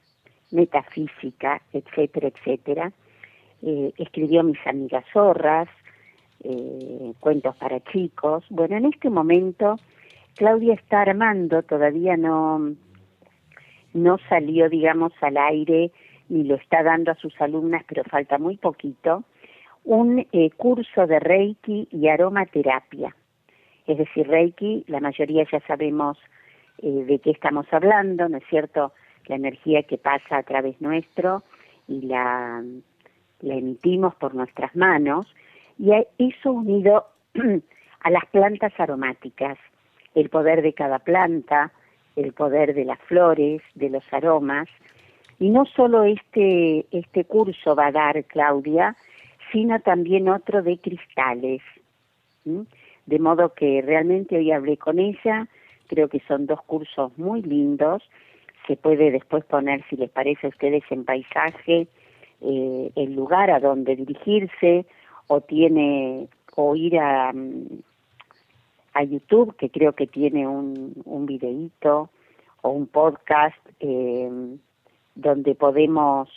metafísica, 0.50 1.60
etcétera, 1.72 2.28
etcétera. 2.28 2.92
Eh, 3.62 3.92
escribió 3.98 4.42
Mis 4.42 4.58
amigas 4.66 5.04
zorras, 5.12 5.68
eh, 6.42 7.12
cuentos 7.20 7.54
para 7.56 7.80
chicos. 7.80 8.44
Bueno, 8.48 8.76
en 8.76 8.86
este 8.86 9.10
momento 9.10 9.76
Claudia 10.36 10.74
está 10.74 11.02
armando, 11.02 11.62
todavía 11.62 12.16
no, 12.16 12.74
no 13.92 14.18
salió, 14.28 14.70
digamos, 14.70 15.12
al 15.20 15.36
aire 15.36 15.92
ni 16.30 16.44
lo 16.44 16.54
está 16.54 16.82
dando 16.82 17.10
a 17.10 17.16
sus 17.16 17.38
alumnas, 17.40 17.84
pero 17.88 18.04
falta 18.04 18.38
muy 18.38 18.56
poquito, 18.56 19.24
un 19.84 20.26
eh, 20.32 20.50
curso 20.56 21.06
de 21.06 21.18
Reiki 21.18 21.88
y 21.90 22.08
aromaterapia. 22.08 23.14
Es 23.86 23.98
decir, 23.98 24.28
Reiki, 24.28 24.84
la 24.86 25.00
mayoría 25.00 25.44
ya 25.50 25.60
sabemos 25.66 26.18
de 26.80 27.18
qué 27.18 27.32
estamos 27.32 27.66
hablando, 27.72 28.26
¿no 28.28 28.38
es 28.38 28.44
cierto? 28.48 28.92
La 29.26 29.36
energía 29.36 29.82
que 29.82 29.98
pasa 29.98 30.38
a 30.38 30.42
través 30.44 30.80
nuestro 30.80 31.42
y 31.88 32.02
la, 32.02 32.62
la 33.42 33.54
emitimos 33.54 34.14
por 34.16 34.34
nuestras 34.34 34.74
manos, 34.76 35.26
y 35.78 35.92
eso 36.18 36.52
unido 36.52 37.06
a 38.00 38.10
las 38.10 38.26
plantas 38.26 38.72
aromáticas, 38.78 39.58
el 40.14 40.28
poder 40.28 40.62
de 40.62 40.72
cada 40.72 40.98
planta, 40.98 41.72
el 42.16 42.32
poder 42.32 42.74
de 42.74 42.84
las 42.84 42.98
flores, 43.00 43.62
de 43.74 43.90
los 43.90 44.04
aromas, 44.12 44.68
y 45.38 45.48
no 45.48 45.64
solo 45.64 46.04
este, 46.04 46.86
este 46.90 47.24
curso 47.24 47.74
va 47.74 47.86
a 47.86 47.92
dar 47.92 48.24
Claudia, 48.24 48.96
sino 49.50 49.80
también 49.80 50.28
otro 50.28 50.62
de 50.62 50.78
cristales. 50.78 51.62
De 53.06 53.18
modo 53.18 53.54
que 53.54 53.82
realmente 53.82 54.36
hoy 54.36 54.52
hablé 54.52 54.76
con 54.76 54.98
ella, 54.98 55.48
creo 55.88 56.08
que 56.08 56.20
son 56.28 56.46
dos 56.46 56.62
cursos 56.62 57.16
muy 57.18 57.42
lindos, 57.42 58.02
se 58.66 58.76
puede 58.76 59.10
después 59.10 59.44
poner, 59.44 59.82
si 59.88 59.96
les 59.96 60.10
parece 60.10 60.46
a 60.46 60.50
ustedes, 60.50 60.84
en 60.90 61.04
paisaje, 61.04 61.88
eh, 62.40 62.92
el 62.96 63.14
lugar 63.14 63.50
a 63.50 63.60
donde 63.60 63.96
dirigirse, 63.96 64.86
o 65.28 65.40
tiene, 65.40 66.28
o 66.56 66.74
ir 66.74 66.98
a, 66.98 67.32
a 68.94 69.02
YouTube, 69.04 69.56
que 69.56 69.70
creo 69.70 69.92
que 69.92 70.06
tiene 70.06 70.46
un, 70.46 70.94
un 71.04 71.26
videíto, 71.26 72.10
o 72.62 72.70
un 72.70 72.86
podcast, 72.86 73.56
eh, 73.80 74.56
donde 75.14 75.54
podemos 75.54 76.28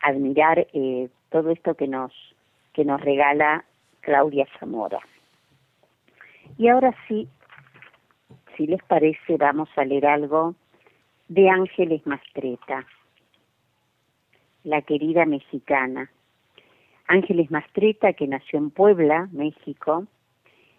admirar 0.00 0.66
eh, 0.72 1.08
todo 1.30 1.50
esto 1.50 1.74
que 1.74 1.86
nos 1.86 2.12
que 2.72 2.84
nos 2.84 3.00
regala 3.00 3.64
Claudia 4.00 4.46
Zamora. 4.58 4.98
Y 6.58 6.68
ahora 6.68 6.94
sí, 7.06 7.28
si 8.56 8.66
les 8.66 8.82
parece, 8.84 9.36
vamos 9.36 9.68
a 9.76 9.84
leer 9.84 10.06
algo 10.06 10.54
de 11.28 11.48
Ángeles 11.48 12.06
Mastreta, 12.06 12.86
la 14.64 14.82
querida 14.82 15.24
mexicana. 15.26 16.10
Ángeles 17.06 17.50
Mastreta, 17.50 18.12
que 18.12 18.26
nació 18.26 18.58
en 18.58 18.70
Puebla, 18.70 19.28
México, 19.32 20.06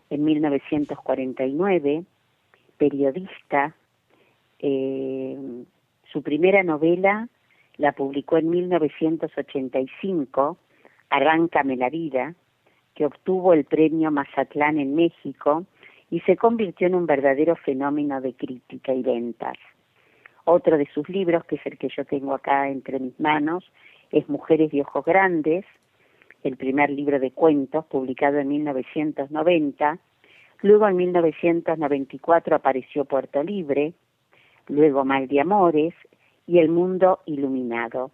en 0.10 0.24
1949, 0.24 2.04
periodista, 2.78 3.76
eh, 4.60 5.38
su 6.12 6.22
primera 6.22 6.64
novela 6.64 7.28
la 7.78 7.92
publicó 7.92 8.38
en 8.38 8.50
1985, 8.50 10.58
Arráncame 11.10 11.76
la 11.76 11.90
vida, 11.90 12.34
que 12.96 13.06
obtuvo 13.06 13.54
el 13.54 13.66
premio 13.66 14.10
Mazatlán 14.10 14.80
en 14.80 14.96
México 14.96 15.66
y 16.10 16.22
se 16.22 16.38
convirtió 16.38 16.88
en 16.88 16.96
un 16.96 17.06
verdadero 17.06 17.56
fenómeno 17.56 18.20
de 18.22 18.34
crítica 18.34 18.94
y 18.94 19.04
ventas. 19.04 19.58
Otro 20.46 20.78
de 20.78 20.88
sus 20.94 21.08
libros, 21.10 21.46
que 21.46 21.56
es 21.56 21.66
el 21.66 21.78
que 21.78 21.90
yo 21.96 22.04
tengo 22.06 22.34
acá 22.34 22.70
entre 22.70 23.00
mis 23.00 23.18
manos, 23.20 23.64
es 24.12 24.28
Mujeres 24.28 24.72
de 24.72 24.82
Ojos 24.82 25.06
Grandes, 25.06 25.66
el 26.44 26.58
primer 26.58 26.90
libro 26.90 27.20
de 27.20 27.32
cuentos 27.32 27.86
publicado 27.86 28.40
en 28.40 28.50
1990. 28.50 30.00
Luego 30.62 30.88
en 30.88 30.96
1994 30.98 32.56
apareció 32.56 33.06
Puerto 33.06 33.42
Libre, 33.42 33.94
luego 34.68 35.06
Mal 35.06 35.28
de 35.28 35.40
Amores 35.40 35.94
y 36.46 36.60
El 36.60 36.70
Mundo 36.70 37.20
Iluminado. 37.26 38.12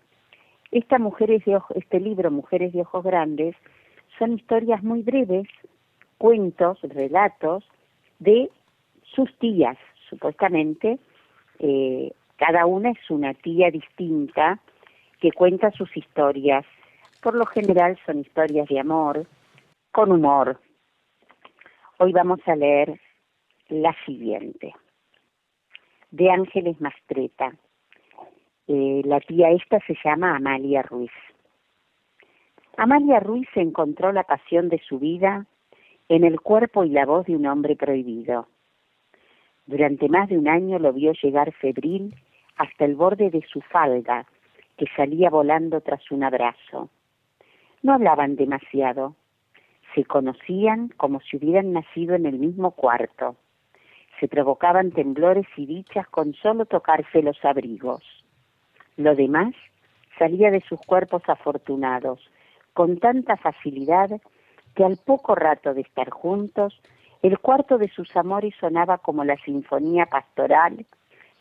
Esta 0.72 1.00
Mujeres 1.00 1.44
de 1.46 1.60
este 1.76 2.00
libro, 2.00 2.30
Mujeres 2.30 2.74
de 2.74 2.82
Ojos 2.82 3.04
Grandes, 3.04 3.56
son 4.20 4.34
historias 4.34 4.84
muy 4.84 5.02
breves, 5.02 5.48
cuentos, 6.20 6.80
relatos 6.84 7.64
de 8.20 8.52
sus 9.16 9.34
tías, 9.40 9.78
supuestamente. 10.10 11.00
Eh, 11.58 12.12
cada 12.40 12.66
una 12.66 12.92
es 12.92 13.10
una 13.12 13.34
tía 13.34 13.70
distinta 13.70 14.60
que 15.20 15.34
cuenta 15.34 15.72
sus 15.72 15.96
historias. 15.98 16.66
Por 17.22 17.36
lo 17.36 17.46
general 17.46 18.00
son 18.06 18.20
historias 18.20 18.70
de 18.70 18.80
amor, 18.80 19.28
con 19.92 20.10
humor. 20.14 20.58
Hoy 21.98 22.14
vamos 22.14 22.40
a 22.46 22.56
leer 22.56 22.98
la 23.68 23.94
siguiente 24.06 24.74
de 26.12 26.32
Ángeles 26.32 26.80
Mastreta. 26.80 27.54
Eh, 28.68 29.02
la 29.04 29.20
tía 29.20 29.52
esta 29.52 29.80
se 29.86 29.98
llama 30.02 30.38
Amalia 30.38 30.82
Ruiz. 30.82 31.12
Amalia 32.78 33.20
Ruiz 33.20 33.50
encontró 33.56 34.14
la 34.14 34.24
pasión 34.24 34.70
de 34.70 34.80
su 34.80 34.98
vida 34.98 35.46
en 36.08 36.24
el 36.24 36.40
cuerpo 36.40 36.86
y 36.86 36.90
la 36.90 37.06
voz 37.06 37.26
de 37.26 37.36
un 37.36 37.46
hombre 37.48 37.76
prohibido. 37.76 38.48
Durante 39.66 40.08
más 40.08 40.30
de 40.30 40.38
un 40.38 40.48
año 40.48 40.80
lo 40.80 40.94
vio 40.94 41.12
llegar 41.22 41.52
febril 41.52 42.16
hasta 42.60 42.86
el 42.86 42.96
borde 42.96 43.32
de 43.32 43.42
su 43.52 43.62
falda, 43.62 44.28
que 44.78 44.86
salía 44.96 45.32
volando 45.32 45.82
tras 45.82 46.12
un 46.12 46.24
abrazo. 46.24 46.90
No 47.82 47.94
hablaban 47.94 48.36
demasiado, 48.36 49.16
se 49.96 50.06
conocían 50.06 50.90
como 50.90 51.20
si 51.22 51.38
hubieran 51.38 51.74
nacido 51.74 52.14
en 52.14 52.28
el 52.28 52.38
mismo 52.38 52.72
cuarto 52.72 53.36
se 54.20 54.28
provocaban 54.28 54.92
temblores 54.92 55.48
y 55.56 55.66
dichas 55.66 56.08
con 56.08 56.34
solo 56.34 56.66
tocarse 56.66 57.22
los 57.22 57.44
abrigos. 57.44 58.04
Lo 58.98 59.16
demás 59.16 59.54
salía 60.18 60.52
de 60.52 60.62
sus 60.62 60.80
cuerpos 60.82 61.24
afortunados, 61.28 62.20
con 62.74 63.00
tanta 63.00 63.38
facilidad 63.38 64.10
que 64.76 64.84
al 64.84 64.98
poco 65.06 65.36
rato 65.36 65.74
de 65.74 65.82
estar 65.82 66.10
juntos, 66.10 66.80
el 67.22 67.40
cuarto 67.40 67.78
de 67.78 67.88
sus 67.90 68.16
amores 68.16 68.54
sonaba 68.60 68.98
como 68.98 69.24
la 69.24 69.38
sinfonía 69.38 70.06
pastoral 70.06 70.86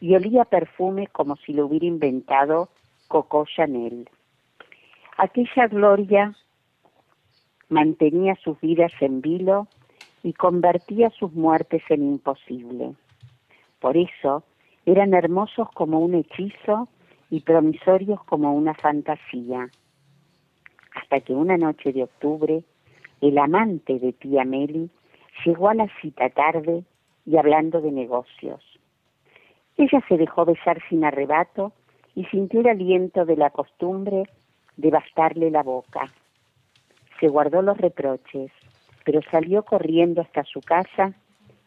y 0.01 0.15
olía 0.15 0.45
perfume 0.45 1.09
como 1.09 1.37
si 1.37 1.53
lo 1.53 1.67
hubiera 1.67 1.87
inventado 1.87 2.69
Coco 3.09 3.47
Chanel. 3.47 4.09
Aquella 5.17 5.67
gloria 5.67 6.37
mantenía 7.69 8.37
sus 8.37 8.61
vidas 8.61 8.93
en 9.01 9.21
vilo 9.21 9.67
y 10.23 10.33
convertía 10.33 11.11
sus 11.11 11.33
muertes 11.33 11.83
en 11.89 12.03
imposible. 12.03 12.95
Por 13.81 13.97
eso 13.97 14.45
eran 14.87 15.15
hermosos 15.15 15.69
como 15.75 16.01
un 16.01 16.15
hechizo 16.15 16.89
y 17.31 17.41
promisorios 17.41 18.23
como 18.25 18.55
una 18.55 18.75
fantasía. 18.75 19.69
Hasta 20.95 21.21
que 21.21 21.33
una 21.33 21.57
noche 21.57 21.93
de 21.93 22.05
octubre, 22.05 22.65
el 23.21 23.39
amante 23.39 23.99
de 23.99 24.13
tía 24.13 24.45
Meli 24.45 24.91
llegó 25.45 25.69
a 25.69 25.75
la 25.75 25.89
cita 26.01 26.31
tarde 26.31 26.85
y 27.27 27.37
hablando 27.37 27.81
de 27.81 27.93
negocios. 27.93 28.68
Ella 29.79 30.05
se 30.09 30.17
dejó 30.17 30.45
besar 30.45 30.83
sin 30.89 31.05
arrebato 31.05 31.73
y 32.17 32.25
sintió 32.27 32.61
el 32.61 32.67
aliento 32.67 33.25
de 33.25 33.37
la 33.37 33.51
costumbre 33.51 34.25
de 34.77 34.91
bastarle 34.91 35.53
la 35.53 35.63
boca. 35.63 36.13
Se 37.21 37.29
guardó 37.29 37.63
los 37.63 37.79
reproches, 37.79 38.51
pero 39.05 39.21
salió 39.31 39.63
corriendo 39.63 40.21
hasta 40.21 40.43
su 40.43 40.61
casa 40.61 41.15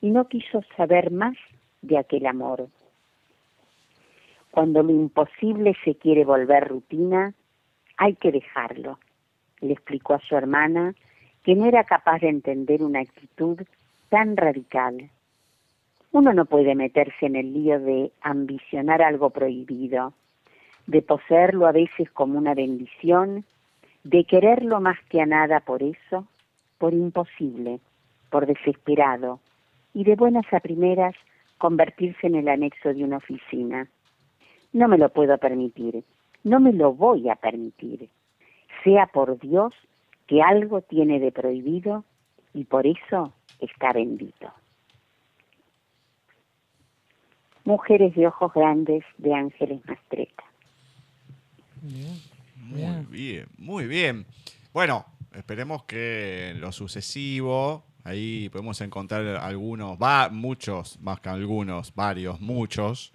y 0.01 0.11
no 0.11 0.27
quiso 0.27 0.61
saber 0.75 1.09
más 1.09 1.37
de 1.81 1.97
aquel 1.97 2.25
amor. 2.25 2.67
Cuando 4.51 4.83
lo 4.83 4.91
imposible 4.91 5.73
se 5.85 5.95
quiere 5.95 6.25
volver 6.25 6.67
rutina, 6.67 7.33
hay 7.95 8.15
que 8.15 8.33
dejarlo, 8.33 8.99
le 9.61 9.71
explicó 9.71 10.15
a 10.15 10.19
su 10.19 10.35
hermana, 10.35 10.95
que 11.43 11.55
no 11.55 11.65
era 11.65 11.85
capaz 11.85 12.19
de 12.19 12.27
entender 12.27 12.83
una 12.83 12.99
actitud 12.99 13.61
tan 14.09 14.35
radical. 14.35 15.09
Uno 16.13 16.33
no 16.33 16.45
puede 16.45 16.75
meterse 16.75 17.25
en 17.25 17.37
el 17.37 17.53
lío 17.53 17.79
de 17.79 18.11
ambicionar 18.21 19.01
algo 19.01 19.29
prohibido, 19.29 20.13
de 20.87 21.01
poseerlo 21.01 21.67
a 21.67 21.71
veces 21.71 22.11
como 22.11 22.37
una 22.37 22.53
bendición, 22.53 23.45
de 24.03 24.25
quererlo 24.25 24.81
más 24.81 24.97
que 25.09 25.21
a 25.21 25.25
nada 25.25 25.61
por 25.61 25.83
eso, 25.83 26.27
por 26.79 26.93
imposible, 26.93 27.79
por 28.29 28.45
desesperado, 28.45 29.39
y 29.93 30.03
de 30.03 30.15
buenas 30.15 30.51
a 30.51 30.59
primeras 30.59 31.15
convertirse 31.57 32.27
en 32.27 32.35
el 32.35 32.49
anexo 32.49 32.93
de 32.93 33.03
una 33.03 33.17
oficina. 33.17 33.87
No 34.73 34.87
me 34.89 34.97
lo 34.97 35.09
puedo 35.09 35.37
permitir, 35.37 36.03
no 36.43 36.59
me 36.59 36.73
lo 36.73 36.93
voy 36.93 37.29
a 37.29 37.35
permitir. 37.35 38.09
Sea 38.83 39.05
por 39.05 39.39
Dios 39.39 39.73
que 40.27 40.41
algo 40.41 40.81
tiene 40.81 41.19
de 41.19 41.31
prohibido 41.31 42.03
y 42.53 42.65
por 42.65 42.87
eso 42.87 43.33
está 43.59 43.93
bendito. 43.93 44.51
Mujeres 47.75 48.13
de 48.15 48.27
ojos 48.27 48.51
grandes 48.53 49.01
de 49.17 49.33
Ángeles 49.33 49.79
Mastreta. 49.87 50.43
Bien. 51.81 52.19
Muy 52.57 52.77
Bien. 52.81 53.07
bien, 53.09 53.45
muy 53.57 53.87
bien. 53.87 54.25
Bueno, 54.73 55.05
esperemos 55.33 55.83
que 55.85 56.49
en 56.49 56.59
lo 56.59 56.73
sucesivo, 56.73 57.85
ahí 58.03 58.49
podemos 58.49 58.81
encontrar 58.81 59.25
algunos, 59.37 59.97
va, 59.97 60.27
muchos, 60.29 60.99
más 60.99 61.21
que 61.21 61.29
algunos, 61.29 61.95
varios, 61.95 62.41
muchos, 62.41 63.13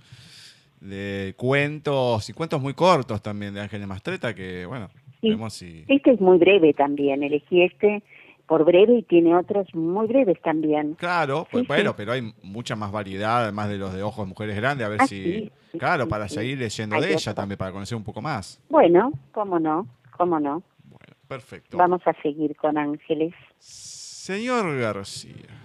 de 0.81 1.35
cuentos 1.37 2.31
y 2.31 2.33
cuentos 2.33 2.63
muy 2.63 2.73
cortos 2.73 3.21
también 3.23 3.53
de 3.53 3.61
Ángeles 3.61 3.87
Mastreta, 3.87 4.35
que 4.35 4.65
bueno, 4.65 4.89
Sí. 5.21 5.29
vemos 5.31 5.53
si... 5.53 5.85
Este 5.89 6.13
es 6.13 6.21
muy 6.21 6.39
breve 6.39 6.73
también, 6.73 7.23
elegí 7.23 7.63
este 7.63 8.03
por 8.47 8.65
breve 8.65 8.99
y 8.99 9.03
tiene 9.03 9.35
otros 9.37 9.67
muy 9.75 10.07
breves 10.07 10.41
también. 10.43 10.95
Claro, 10.95 11.47
pues 11.51 11.63
Sí, 11.63 11.67
bueno, 11.69 11.91
sí. 11.91 11.95
pero 11.97 12.13
hay 12.13 12.33
mucha 12.43 12.77
más 12.77 12.93
variedad, 12.93 13.43
además 13.43 13.69
de 13.69 13.79
los 13.79 13.93
de 13.93 14.03
ojos 14.03 14.25
de 14.25 14.29
mujeres 14.29 14.57
grandes, 14.57 14.87
a 14.87 14.89
ver 14.91 15.01
Ah, 15.03 15.07
si... 15.07 15.23
sí, 15.23 15.53
claro, 15.79 16.05
sí, 16.05 16.11
para 16.11 16.29
sí. 16.29 16.35
seguir 16.37 16.59
leyendo 16.59 16.97
Hay 16.97 17.03
de 17.03 17.13
ella 17.15 17.35
también, 17.35 17.59
para 17.59 17.73
conocer 17.73 17.97
un 17.97 18.05
poco 18.05 18.23
más. 18.23 18.61
Bueno, 18.69 19.13
cómo 19.33 19.59
no, 19.59 19.87
cómo 20.17 20.39
no. 20.41 20.63
Bueno, 20.85 21.15
perfecto. 21.29 21.77
Vamos 21.77 22.01
a 22.07 22.13
seguir 22.23 22.55
con 22.57 22.79
Ángeles. 22.79 23.35
Señor 23.59 24.79
García. 24.79 25.63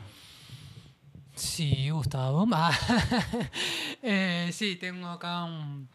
Sí, 1.36 1.90
Gustavo. 1.90 2.46
Ah, 2.54 2.72
eh, 4.04 4.50
sí, 4.52 4.76
tengo 4.76 5.08
acá 5.08 5.44
un 5.46 5.88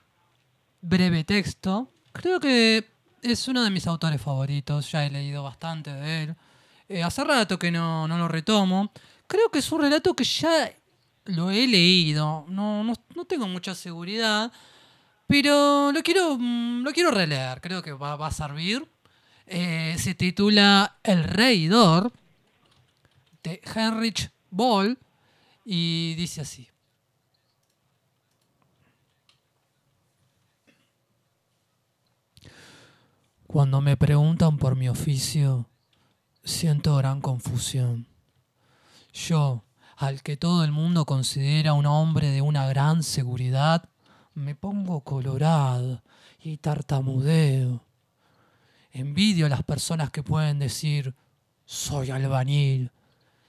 breve 0.80 1.24
texto. 1.24 1.88
Creo 2.12 2.40
que 2.40 2.84
es 3.22 3.48
uno 3.48 3.62
de 3.62 3.70
mis 3.70 3.86
autores 3.86 4.20
favoritos. 4.20 4.90
Ya 4.90 5.04
he 5.06 5.10
leído 5.10 5.42
bastante 5.42 5.92
de 5.92 6.22
él. 6.24 6.36
Eh, 6.88 7.02
hace 7.02 7.24
rato 7.24 7.58
que 7.58 7.70
no, 7.70 8.06
no 8.06 8.18
lo 8.18 8.28
retomo. 8.28 8.92
Creo 9.26 9.50
que 9.50 9.58
es 9.58 9.72
un 9.72 9.82
relato 9.82 10.14
que 10.14 10.24
ya 10.24 10.72
lo 11.24 11.50
he 11.50 11.66
leído. 11.66 12.44
No, 12.48 12.84
no, 12.84 12.94
no 13.14 13.24
tengo 13.24 13.48
mucha 13.48 13.74
seguridad. 13.74 14.52
Pero 15.26 15.90
lo 15.92 16.02
quiero, 16.02 16.36
mm, 16.38 16.82
lo 16.82 16.92
quiero 16.92 17.10
releer. 17.10 17.60
Creo 17.60 17.82
que 17.82 17.92
va, 17.92 18.16
va 18.16 18.28
a 18.28 18.32
servir. 18.32 18.86
Eh, 19.46 19.96
se 19.98 20.14
titula 20.14 20.98
El 21.02 21.24
Reidor 21.24 22.12
de 23.42 23.60
Heinrich 23.74 24.30
Boll 24.50 24.98
y 25.64 26.14
dice 26.14 26.40
así. 26.40 26.68
Cuando 33.46 33.80
me 33.80 33.96
preguntan 33.96 34.58
por 34.58 34.74
mi 34.76 34.88
oficio, 34.88 35.68
siento 36.46 36.94
gran 36.96 37.20
confusión. 37.20 38.06
Yo, 39.12 39.64
al 39.96 40.22
que 40.22 40.36
todo 40.36 40.64
el 40.64 40.70
mundo 40.70 41.04
considera 41.04 41.72
un 41.72 41.86
hombre 41.86 42.30
de 42.30 42.40
una 42.40 42.68
gran 42.68 43.02
seguridad, 43.02 43.88
me 44.34 44.54
pongo 44.54 45.00
colorado 45.00 46.02
y 46.40 46.56
tartamudeo. 46.58 47.82
Envidio 48.92 49.46
a 49.46 49.48
las 49.48 49.64
personas 49.64 50.10
que 50.10 50.22
pueden 50.22 50.58
decir, 50.58 51.14
soy 51.64 52.10
albañil. 52.10 52.92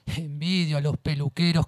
Envidio 0.06 0.78
a 0.78 0.80
los 0.80 0.98
peluqueros, 0.98 1.66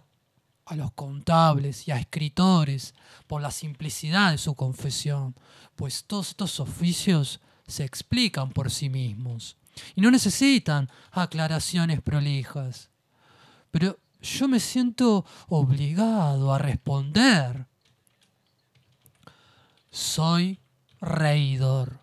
a 0.66 0.74
los 0.74 0.90
contables 0.92 1.86
y 1.86 1.92
a 1.92 1.98
escritores 1.98 2.94
por 3.26 3.40
la 3.40 3.50
simplicidad 3.50 4.32
de 4.32 4.38
su 4.38 4.54
confesión, 4.54 5.36
pues 5.76 6.04
todos 6.04 6.30
estos 6.30 6.58
oficios 6.58 7.40
se 7.66 7.84
explican 7.84 8.50
por 8.50 8.70
sí 8.70 8.88
mismos 8.88 9.56
y 9.94 10.00
no 10.00 10.10
necesitan 10.10 10.90
aclaraciones 11.10 12.00
prolijas. 12.02 12.90
Pero 13.70 13.98
yo 14.20 14.48
me 14.48 14.60
siento 14.60 15.24
obligado 15.48 16.52
a 16.52 16.58
responder. 16.58 17.66
Soy 19.90 20.60
reidor. 21.00 22.00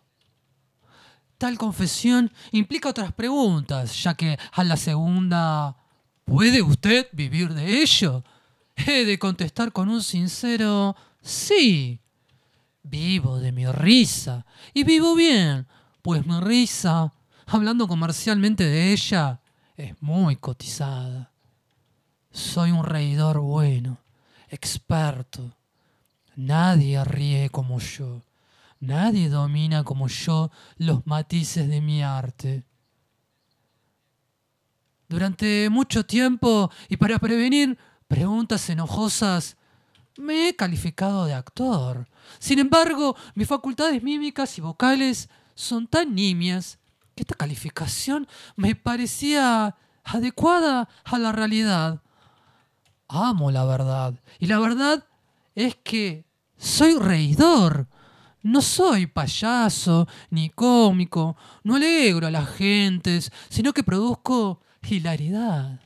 Tal 1.38 1.58
confesión 1.58 2.32
implica 2.52 2.90
otras 2.90 3.14
preguntas, 3.14 4.02
ya 4.02 4.16
que 4.16 4.40
a 4.52 4.64
la 4.64 4.76
segunda, 4.76 5.78
¿puede 6.26 6.64
usted 6.64 7.08
vivir 7.12 7.54
de 7.54 7.82
ello? 7.82 8.24
He 8.76 9.06
de 9.06 9.20
contestar 9.20 9.72
con 9.72 9.90
un 9.90 10.02
sincero 10.02 10.96
sí. 11.22 12.02
Vivo 12.82 13.38
de 13.40 13.52
mi 13.52 13.66
risa, 13.68 14.46
y 14.74 14.86
vivo 14.86 15.14
bien, 15.14 15.68
pues 16.02 16.26
mi 16.26 16.40
risa, 16.40 17.14
hablando 17.48 17.88
comercialmente 17.88 18.66
de 18.66 18.92
ella, 18.92 19.40
es 19.76 20.02
muy 20.02 20.36
cotizada. 20.36 21.32
Soy 22.32 22.72
un 22.72 22.84
reidor 22.84 23.40
bueno, 23.40 24.00
experto. 24.50 25.56
Nadie 26.36 27.04
ríe 27.04 27.50
como 27.50 27.80
yo. 27.80 28.22
Nadie 28.80 29.30
domina 29.30 29.84
como 29.84 30.08
yo 30.08 30.52
los 30.78 31.06
matices 31.08 31.68
de 31.68 31.82
mi 31.82 32.04
arte. 32.04 32.64
Durante 35.10 35.70
mucho 35.70 36.06
tiempo 36.06 36.70
y 36.90 36.98
para 36.98 37.18
prevenir 37.18 37.78
preguntas 38.08 38.70
enojosas, 38.70 39.58
me 40.18 40.50
he 40.50 40.56
calificado 40.56 41.26
de 41.26 41.34
actor. 41.34 42.08
Sin 42.40 42.60
embargo, 42.60 43.16
mis 43.34 43.48
facultades 43.48 44.04
mímicas 44.04 44.58
y 44.58 44.62
vocales 44.62 45.30
son 45.56 45.88
tan 45.88 46.14
nimias 46.14 46.78
que 47.18 47.24
esta 47.24 47.36
calificación 47.36 48.28
me 48.56 48.76
parecía 48.76 49.76
adecuada 50.04 50.88
a 51.04 51.18
la 51.18 51.32
realidad. 51.32 52.02
Amo 53.08 53.50
la 53.50 53.66
verdad. 53.66 54.14
Y 54.40 54.46
la 54.46 54.60
verdad 54.60 55.04
es 55.56 55.76
que 55.76 56.26
soy 56.58 56.96
reidor. 57.00 57.88
No 58.44 58.62
soy 58.62 59.08
payaso 59.08 60.08
ni 60.30 60.52
cómico. 60.52 61.36
No 61.64 61.76
alegro 61.76 62.28
a 62.28 62.32
las 62.32 62.50
gentes, 62.50 63.32
sino 63.50 63.74
que 63.74 63.84
produzco 63.84 64.62
hilaridad. 64.88 65.82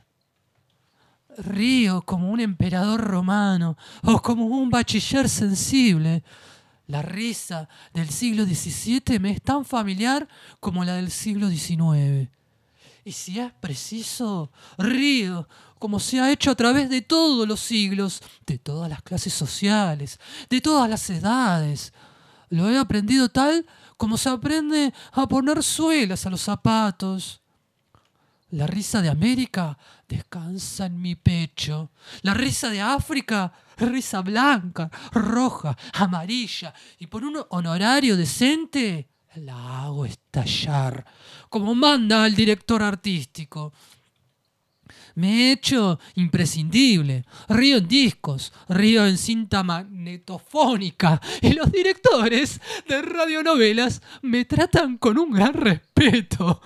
Río 1.38 2.02
como 2.02 2.30
un 2.30 2.40
emperador 2.40 3.00
romano 3.00 3.78
o 4.04 4.20
como 4.20 4.44
un 4.44 4.68
bachiller 4.68 5.30
sensible. 5.30 6.22
La 6.86 7.02
risa 7.02 7.68
del 7.94 8.10
siglo 8.10 8.44
XVII 8.44 9.18
me 9.18 9.30
es 9.30 9.42
tan 9.42 9.64
familiar 9.64 10.28
como 10.60 10.84
la 10.84 10.94
del 10.94 11.10
siglo 11.10 11.48
XIX. 11.48 12.28
Y 13.04 13.12
si 13.12 13.38
es 13.40 13.52
preciso, 13.52 14.50
río 14.78 15.48
como 15.78 15.98
se 15.98 16.20
ha 16.20 16.30
hecho 16.30 16.52
a 16.52 16.54
través 16.54 16.88
de 16.88 17.02
todos 17.02 17.46
los 17.48 17.58
siglos, 17.58 18.22
de 18.46 18.56
todas 18.56 18.88
las 18.88 19.02
clases 19.02 19.34
sociales, 19.34 20.20
de 20.48 20.60
todas 20.60 20.88
las 20.88 21.10
edades. 21.10 21.92
Lo 22.50 22.70
he 22.70 22.78
aprendido 22.78 23.28
tal 23.28 23.66
como 23.96 24.16
se 24.16 24.28
aprende 24.28 24.94
a 25.10 25.26
poner 25.26 25.62
suelas 25.62 26.24
a 26.24 26.30
los 26.30 26.40
zapatos. 26.40 27.41
La 28.52 28.66
risa 28.66 29.00
de 29.00 29.08
América 29.08 29.76
descansa 30.06 30.86
en 30.86 31.00
mi 31.00 31.14
pecho. 31.14 31.90
La 32.22 32.34
risa 32.34 32.68
de 32.68 32.80
África 32.80 33.52
risa 33.78 34.20
blanca, 34.20 34.90
roja, 35.12 35.76
amarilla. 35.94 36.74
Y 36.98 37.06
por 37.06 37.24
un 37.24 37.42
honorario 37.48 38.16
decente 38.16 39.08
la 39.36 39.84
hago 39.84 40.04
estallar, 40.04 41.04
como 41.48 41.74
manda 41.74 42.26
el 42.26 42.34
director 42.34 42.82
artístico. 42.82 43.72
Me 45.14 45.28
he 45.32 45.52
hecho 45.52 45.98
imprescindible. 46.16 47.24
Río 47.48 47.78
en 47.78 47.88
discos, 47.88 48.52
río 48.68 49.06
en 49.06 49.18
cinta 49.18 49.62
magnetofónica. 49.62 51.20
Y 51.40 51.52
los 51.52 51.70
directores 51.70 52.60
de 52.88 53.02
radionovelas 53.02 54.02
me 54.22 54.44
tratan 54.44 54.98
con 54.98 55.18
un 55.18 55.32
gran 55.32 55.54
respeto. 55.54 56.60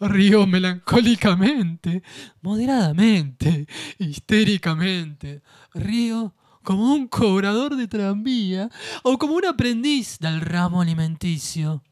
Río 0.00 0.46
melancólicamente, 0.46 2.02
moderadamente, 2.42 3.66
histéricamente. 3.98 5.42
Río 5.72 6.34
como 6.62 6.92
un 6.92 7.06
cobrador 7.08 7.76
de 7.76 7.86
tranvía 7.86 8.70
o 9.02 9.18
como 9.18 9.34
un 9.34 9.44
aprendiz 9.44 10.18
del 10.18 10.40
ramo 10.40 10.80
alimenticio. 10.80 11.82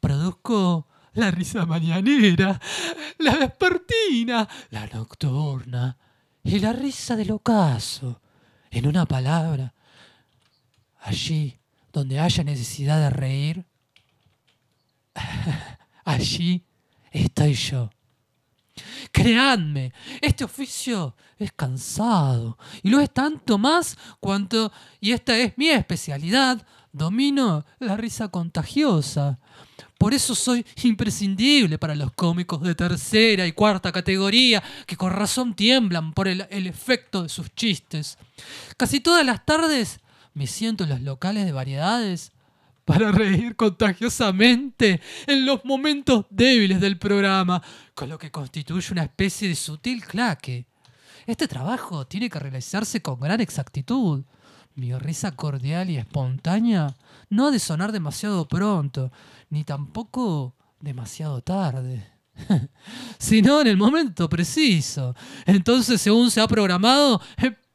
Produzco 0.00 0.88
la 1.14 1.30
risa 1.30 1.66
mañanera, 1.66 2.60
la 3.18 3.36
vespertina, 3.36 4.48
la 4.70 4.86
nocturna 4.86 5.96
y 6.42 6.58
la 6.58 6.72
risa 6.72 7.16
del 7.16 7.30
ocaso. 7.30 8.20
En 8.70 8.86
una 8.86 9.06
palabra, 9.06 9.74
allí 11.00 11.58
donde 11.92 12.20
haya 12.20 12.44
necesidad 12.44 13.00
de 13.00 13.10
reír, 13.10 13.66
allí 16.04 16.67
estoy 17.24 17.54
yo. 17.54 17.90
Creadme, 19.10 19.92
este 20.20 20.44
oficio 20.44 21.16
es 21.38 21.52
cansado 21.52 22.58
y 22.82 22.90
lo 22.90 23.00
es 23.00 23.10
tanto 23.10 23.58
más 23.58 23.96
cuanto, 24.20 24.72
y 25.00 25.12
esta 25.12 25.36
es 25.36 25.56
mi 25.56 25.68
especialidad, 25.68 26.64
domino 26.92 27.64
la 27.78 27.96
risa 27.96 28.28
contagiosa. 28.28 29.38
Por 29.98 30.14
eso 30.14 30.34
soy 30.34 30.64
imprescindible 30.84 31.76
para 31.76 31.96
los 31.96 32.12
cómicos 32.12 32.62
de 32.62 32.74
tercera 32.74 33.46
y 33.46 33.52
cuarta 33.52 33.90
categoría 33.90 34.62
que 34.86 34.96
con 34.96 35.12
razón 35.12 35.54
tiemblan 35.54 36.12
por 36.12 36.28
el, 36.28 36.46
el 36.50 36.68
efecto 36.68 37.24
de 37.24 37.28
sus 37.28 37.52
chistes. 37.54 38.16
Casi 38.76 39.00
todas 39.00 39.26
las 39.26 39.44
tardes 39.44 39.98
me 40.34 40.46
siento 40.46 40.84
en 40.84 40.90
los 40.90 41.00
locales 41.00 41.46
de 41.46 41.52
variedades 41.52 42.30
para 42.88 43.12
reír 43.12 43.54
contagiosamente 43.54 45.02
en 45.26 45.44
los 45.44 45.62
momentos 45.62 46.24
débiles 46.30 46.80
del 46.80 46.98
programa, 46.98 47.62
con 47.94 48.08
lo 48.08 48.18
que 48.18 48.30
constituye 48.30 48.92
una 48.92 49.02
especie 49.02 49.46
de 49.46 49.54
sutil 49.54 50.02
claque. 50.02 50.66
Este 51.26 51.46
trabajo 51.46 52.06
tiene 52.06 52.30
que 52.30 52.38
realizarse 52.38 53.02
con 53.02 53.20
gran 53.20 53.42
exactitud. 53.42 54.24
Mi 54.74 54.94
risa 54.94 55.32
cordial 55.32 55.90
y 55.90 55.98
espontánea 55.98 56.96
no 57.28 57.48
ha 57.48 57.50
de 57.50 57.58
sonar 57.58 57.92
demasiado 57.92 58.48
pronto, 58.48 59.12
ni 59.50 59.64
tampoco 59.64 60.56
demasiado 60.80 61.42
tarde, 61.42 62.10
sino 63.18 63.60
en 63.60 63.66
el 63.66 63.76
momento 63.76 64.30
preciso. 64.30 65.14
Entonces, 65.44 66.00
según 66.00 66.30
se 66.30 66.40
ha 66.40 66.48
programado, 66.48 67.20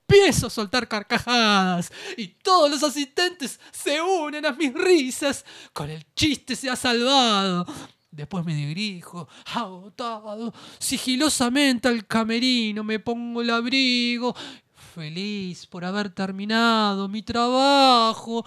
empiezo 0.07 0.47
a 0.47 0.49
soltar 0.49 0.87
carcajadas 0.87 1.91
y 2.17 2.27
todos 2.27 2.69
los 2.69 2.83
asistentes 2.83 3.59
se 3.71 4.01
unen 4.01 4.45
a 4.45 4.51
mis 4.51 4.73
risas. 4.73 5.45
Con 5.71 5.89
el 5.89 6.05
chiste 6.15 6.55
se 6.55 6.69
ha 6.69 6.75
salvado. 6.75 7.65
Después 8.11 8.45
me 8.45 8.53
dirijo, 8.53 9.27
agotado, 9.55 10.53
sigilosamente 10.77 11.87
al 11.87 12.05
camerino, 12.05 12.83
me 12.83 12.99
pongo 12.99 13.41
el 13.41 13.49
abrigo, 13.49 14.35
feliz 14.93 15.65
por 15.65 15.83
haber 15.83 16.11
terminado 16.11 17.07
mi 17.07 17.23
trabajo. 17.23 18.45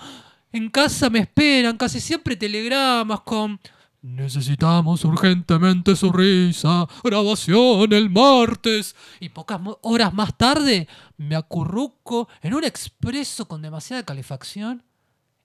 En 0.52 0.70
casa 0.70 1.10
me 1.10 1.18
esperan 1.18 1.76
casi 1.76 2.00
siempre 2.00 2.36
telegramas 2.36 3.22
con 3.22 3.58
Necesitamos 4.06 5.04
urgentemente 5.04 5.96
su 5.96 6.12
risa. 6.12 6.86
Grabación 7.02 7.92
el 7.92 8.08
martes. 8.08 8.94
Y 9.18 9.30
pocas 9.30 9.60
horas 9.82 10.14
más 10.14 10.38
tarde 10.38 10.86
me 11.16 11.34
acurruco 11.34 12.28
en 12.40 12.54
un 12.54 12.62
expreso 12.62 13.48
con 13.48 13.62
demasiada 13.62 14.04
calefacción 14.04 14.84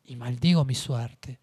y 0.03 0.15
maldigo 0.15 0.63
mi 0.63 0.75
suerte. 0.75 1.39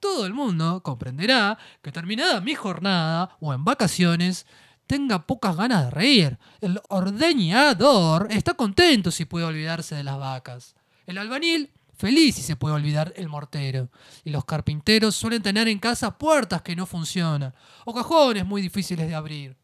Todo 0.00 0.26
el 0.26 0.34
mundo 0.34 0.82
comprenderá 0.82 1.56
que 1.80 1.92
terminada 1.92 2.40
mi 2.40 2.56
jornada 2.56 3.36
o 3.38 3.54
en 3.54 3.64
vacaciones 3.64 4.46
tenga 4.88 5.28
pocas 5.28 5.56
ganas 5.56 5.84
de 5.84 5.90
reír. 5.92 6.38
El 6.60 6.80
ordeñador 6.88 8.26
está 8.30 8.54
contento 8.54 9.12
si 9.12 9.26
puede 9.26 9.46
olvidarse 9.46 9.94
de 9.94 10.02
las 10.02 10.18
vacas. 10.18 10.74
El 11.06 11.18
albañil 11.18 11.70
feliz 11.96 12.34
si 12.36 12.42
se 12.42 12.56
puede 12.56 12.74
olvidar 12.74 13.12
el 13.16 13.28
mortero. 13.28 13.88
Y 14.24 14.30
los 14.30 14.44
carpinteros 14.44 15.16
suelen 15.16 15.42
tener 15.42 15.68
en 15.68 15.78
casa 15.78 16.18
puertas 16.18 16.62
que 16.62 16.76
no 16.76 16.86
funcionan 16.86 17.54
o 17.84 17.94
cajones 17.94 18.44
muy 18.44 18.62
difíciles 18.62 19.08
de 19.08 19.14
abrir. 19.14 19.56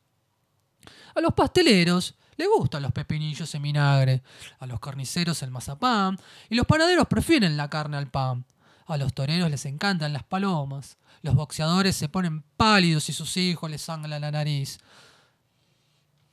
A 1.15 1.21
los 1.21 1.35
pasteleros 1.35 2.15
les 2.37 2.49
gustan 2.49 2.83
los 2.83 2.93
pepinillos 2.93 3.55
en 3.55 3.63
vinagre, 3.63 4.23
a 4.61 4.67
los 4.67 4.81
carniceros 4.81 5.43
el 5.43 5.51
mazapán 5.51 6.19
y 6.49 6.55
los 6.55 6.67
panaderos 6.67 7.07
prefieren 7.07 7.57
la 7.57 7.69
carne 7.69 7.97
al 7.97 8.11
pan. 8.11 8.47
A 8.87 8.97
los 8.97 9.13
toreros 9.13 9.51
les 9.51 9.67
encantan 9.67 10.13
las 10.13 10.25
palomas. 10.25 10.99
Los 11.23 11.35
boxeadores 11.35 11.95
se 11.95 12.09
ponen 12.09 12.43
pálidos 12.57 13.09
y 13.09 13.13
sus 13.13 13.37
hijos 13.37 13.71
les 13.71 13.83
sangran 13.83 14.21
la 14.21 14.31
nariz. 14.31 14.79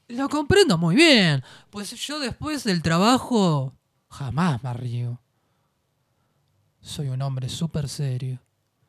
Lo 0.08 0.30
comprendo 0.30 0.78
muy 0.78 0.95
bien, 0.95 1.43
pues 1.70 1.91
yo 1.91 2.20
después 2.20 2.64
del 2.64 2.82
trabajo 2.82 3.76
jamás 4.10 4.64
me 4.64 4.74
río. 4.74 5.22
Soy 6.88 7.09
un 7.09 7.21
hombre 7.21 7.49
súper 7.49 7.89
serio 7.89 8.39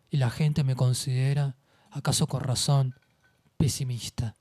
y 0.09 0.19
la 0.19 0.31
gente 0.31 0.63
me 0.63 0.77
considera, 0.77 1.57
acaso 1.91 2.29
con 2.29 2.43
razón, 2.43 2.95
pesimista. 3.57 4.37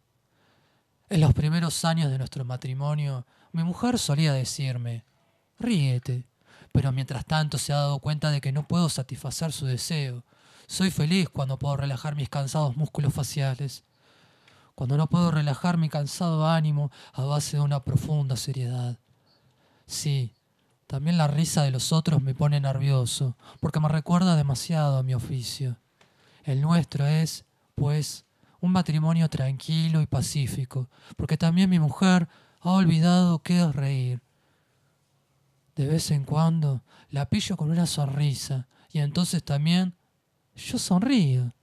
En 1.10 1.22
los 1.22 1.34
primeros 1.34 1.84
años 1.84 2.12
de 2.12 2.20
nuestro 2.20 2.46
matrimonio, 2.46 3.26
mi 3.54 3.64
mujer 3.64 3.98
solía 3.98 4.32
decirme, 4.32 5.06
ríete, 5.58 6.28
pero 6.72 6.92
mientras 6.92 7.26
tanto 7.26 7.58
se 7.58 7.74
ha 7.74 7.78
dado 7.78 7.98
cuenta 7.98 8.30
de 8.30 8.42
que 8.42 8.52
no 8.52 8.68
puedo 8.68 8.90
satisfacer 8.90 9.52
su 9.52 9.66
deseo. 9.66 10.24
Soy 10.68 10.92
feliz 10.92 11.28
cuando 11.28 11.58
puedo 11.58 11.78
relajar 11.78 12.16
mis 12.16 12.30
cansados 12.30 12.78
músculos 12.78 13.12
faciales, 13.12 13.84
cuando 14.76 14.98
no 14.98 15.10
puedo 15.10 15.32
relajar 15.32 15.78
mi 15.78 15.90
cansado 15.90 16.48
ánimo 16.48 16.92
a 17.12 17.24
base 17.24 17.58
de 17.58 17.64
una 17.64 17.84
profunda 17.84 18.38
seriedad. 18.38 19.00
Sí, 19.88 20.37
también 20.88 21.18
la 21.18 21.28
risa 21.28 21.64
de 21.64 21.72
los 21.72 21.92
otros 21.92 22.22
me 22.22 22.34
pone 22.34 22.60
nervioso, 22.60 23.36
porque 23.60 23.80
me 23.80 23.90
recuerda 23.90 24.38
demasiado 24.38 24.98
a 24.98 25.04
mi 25.04 25.14
oficio. 25.14 25.78
El 26.44 26.62
nuestro 26.62 27.06
es, 27.06 27.46
pues, 27.76 28.26
un 28.62 28.72
matrimonio 28.72 29.30
tranquilo 29.30 30.02
y 30.02 30.08
pacífico, 30.08 30.90
porque 31.18 31.38
también 31.38 31.70
mi 31.70 31.78
mujer 31.78 32.30
ha 32.62 32.72
olvidado 32.72 33.40
qué 33.40 33.62
es 33.62 33.76
reír. 33.76 34.22
De 35.76 35.86
vez 35.88 36.10
en 36.10 36.24
cuando 36.24 36.82
la 37.10 37.30
pillo 37.30 37.58
con 37.58 37.70
una 37.70 37.86
sonrisa, 37.86 38.68
y 38.92 39.00
entonces 39.00 39.44
también 39.44 39.94
yo 40.56 40.80
sonrío. 40.80 41.54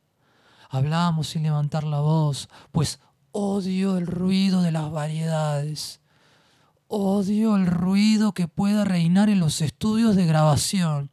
Hablamos 0.69 1.29
sin 1.29 1.45
levantar 1.45 1.85
la 1.85 2.01
voz, 2.01 2.49
pues 2.73 3.01
odio 3.33 3.97
el 3.97 4.07
ruido 4.07 4.61
de 4.63 4.71
las 4.71 4.91
variedades. 4.91 6.01
Odio 6.89 7.57
el 7.57 7.67
ruido 7.67 8.33
que 8.33 8.49
pueda 8.49 8.85
reinar 8.85 9.29
en 9.29 9.41
los 9.41 9.61
estudios 9.61 10.17
de 10.17 10.27
grabación. 10.27 11.11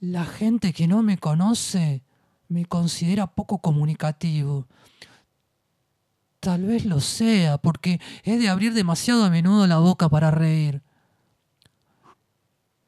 La 0.00 0.24
gente 0.24 0.72
que 0.72 0.86
no 0.86 1.02
me 1.02 1.18
conoce 1.18 2.02
me 2.48 2.64
considera 2.64 3.26
poco 3.26 3.58
comunicativo. 3.58 4.66
Tal 6.40 6.64
vez 6.64 6.84
lo 6.84 7.00
sea, 7.00 7.58
porque 7.58 8.00
he 8.22 8.38
de 8.38 8.48
abrir 8.48 8.72
demasiado 8.72 9.24
a 9.24 9.30
menudo 9.30 9.66
la 9.66 9.78
boca 9.78 10.08
para 10.08 10.30
reír. 10.30 10.82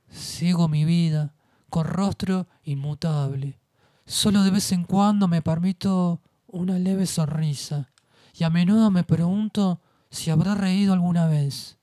Sigo 0.08 0.68
mi 0.68 0.84
vida 0.84 1.34
con 1.68 1.86
rostro 1.86 2.46
inmutable. 2.64 3.60
Solo 4.06 4.42
de 4.42 4.50
vez 4.50 4.72
en 4.72 4.84
cuando 4.84 5.28
me 5.28 5.42
permito 5.42 6.20
una 6.46 6.78
leve 6.78 7.06
sonrisa 7.06 7.90
y 8.34 8.44
a 8.44 8.50
menudo 8.50 8.90
me 8.90 9.04
pregunto 9.04 9.80
si 10.10 10.30
habré 10.30 10.54
reído 10.54 10.92
alguna 10.92 11.26
vez. 11.26 11.78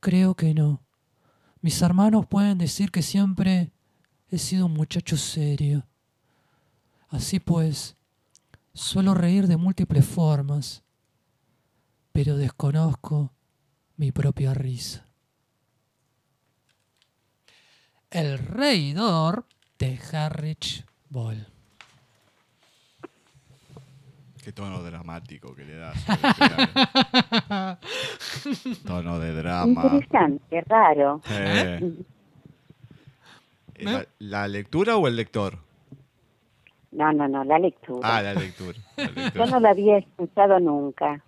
Creo 0.00 0.34
que 0.34 0.54
no. 0.54 0.82
Mis 1.60 1.80
hermanos 1.82 2.26
pueden 2.26 2.58
decir 2.58 2.90
que 2.90 3.02
siempre 3.02 3.72
he 4.28 4.38
sido 4.38 4.66
un 4.66 4.72
muchacho 4.72 5.16
serio. 5.16 5.86
Así 7.08 7.38
pues, 7.38 7.96
suelo 8.72 9.14
reír 9.14 9.46
de 9.46 9.56
múltiples 9.56 10.04
formas, 10.04 10.82
pero 12.10 12.36
desconozco 12.36 13.32
mi 13.96 14.10
propia 14.10 14.54
risa. 14.54 15.06
El 18.10 18.38
reidor 18.38 19.46
de 19.78 20.00
Harrich 20.12 20.84
Ball. 21.08 21.51
Qué 24.42 24.52
tono 24.52 24.82
dramático 24.82 25.54
que 25.54 25.64
le 25.64 25.76
das. 25.76 25.96
Fede. 26.04 27.78
tono 28.86 29.18
de 29.20 29.32
drama. 29.34 29.82
Interesante, 29.84 30.60
raro. 30.62 31.20
Eh, 31.30 31.94
¿La, 33.78 34.04
la 34.18 34.48
lectura 34.48 34.96
o 34.96 35.06
el 35.06 35.16
lector? 35.16 35.58
No, 36.90 37.12
no, 37.12 37.28
no, 37.28 37.44
la 37.44 37.58
lectura. 37.58 38.16
Ah, 38.16 38.22
la 38.22 38.34
lectura. 38.34 38.78
la 38.96 39.30
Yo 39.34 39.46
no 39.46 39.60
la 39.60 39.70
había 39.70 39.98
escuchado 39.98 40.58
nunca. 40.60 41.22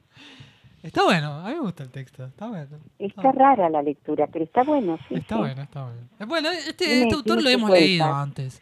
Está 0.83 1.03
bueno, 1.05 1.33
a 1.41 1.49
mí 1.49 1.55
me 1.55 1.61
gusta 1.61 1.85
el 1.85 1.91
texto, 1.91 2.27
está 2.27 2.49
bueno. 2.49 2.77
Está 2.99 3.33
rara 3.33 3.71
la 3.71 3.81
lectura, 3.81 4.27
pero 4.27 4.45
está 4.45 4.65
bueno, 4.65 4.99
sí. 5.09 5.15
Está 5.15 5.37
sí. 5.37 5.41
bueno, 5.41 5.62
está 5.62 5.85
bueno. 5.85 6.01
Eh, 6.21 6.25
Bueno, 6.27 6.51
este, 6.51 7.03
este 7.05 7.15
autor 7.15 7.43
lo 7.43 7.49
hemos 7.49 7.71
leído 7.71 8.12
antes. 8.12 8.61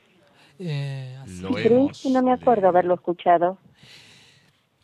Eh, 0.60 1.16
así 1.20 1.40
Lo 1.40 1.48
que- 1.48 1.54
¿Crees 1.54 1.70
hemos 1.72 2.02
que 2.02 2.10
no 2.10 2.22
me 2.22 2.32
acuerdo 2.32 2.60
leído. 2.60 2.68
haberlo 2.68 2.94
escuchado? 2.94 3.58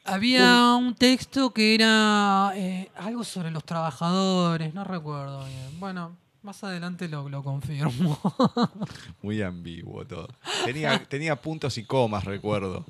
Había 0.09 0.75
un 0.75 0.95
texto 0.95 1.53
que 1.53 1.75
era 1.75 2.53
eh, 2.55 2.91
algo 2.97 3.25
sobre 3.25 3.51
los 3.51 3.65
trabajadores, 3.65 4.75
no 4.75 4.85
recuerdo 4.85 5.45
bien. 5.45 5.81
Bueno, 5.81 6.17
más 6.43 6.63
adelante 6.65 7.09
lo, 7.09 7.29
lo 7.29 7.43
confirmo. 7.43 8.19
Muy 9.23 9.43
ambiguo 9.43 10.07
todo. 10.07 10.29
Tenía, 10.65 10.99
tenía 11.05 11.37
puntos 11.37 11.77
y 11.79 11.85
comas, 11.85 12.25
recuerdo. 12.25 12.85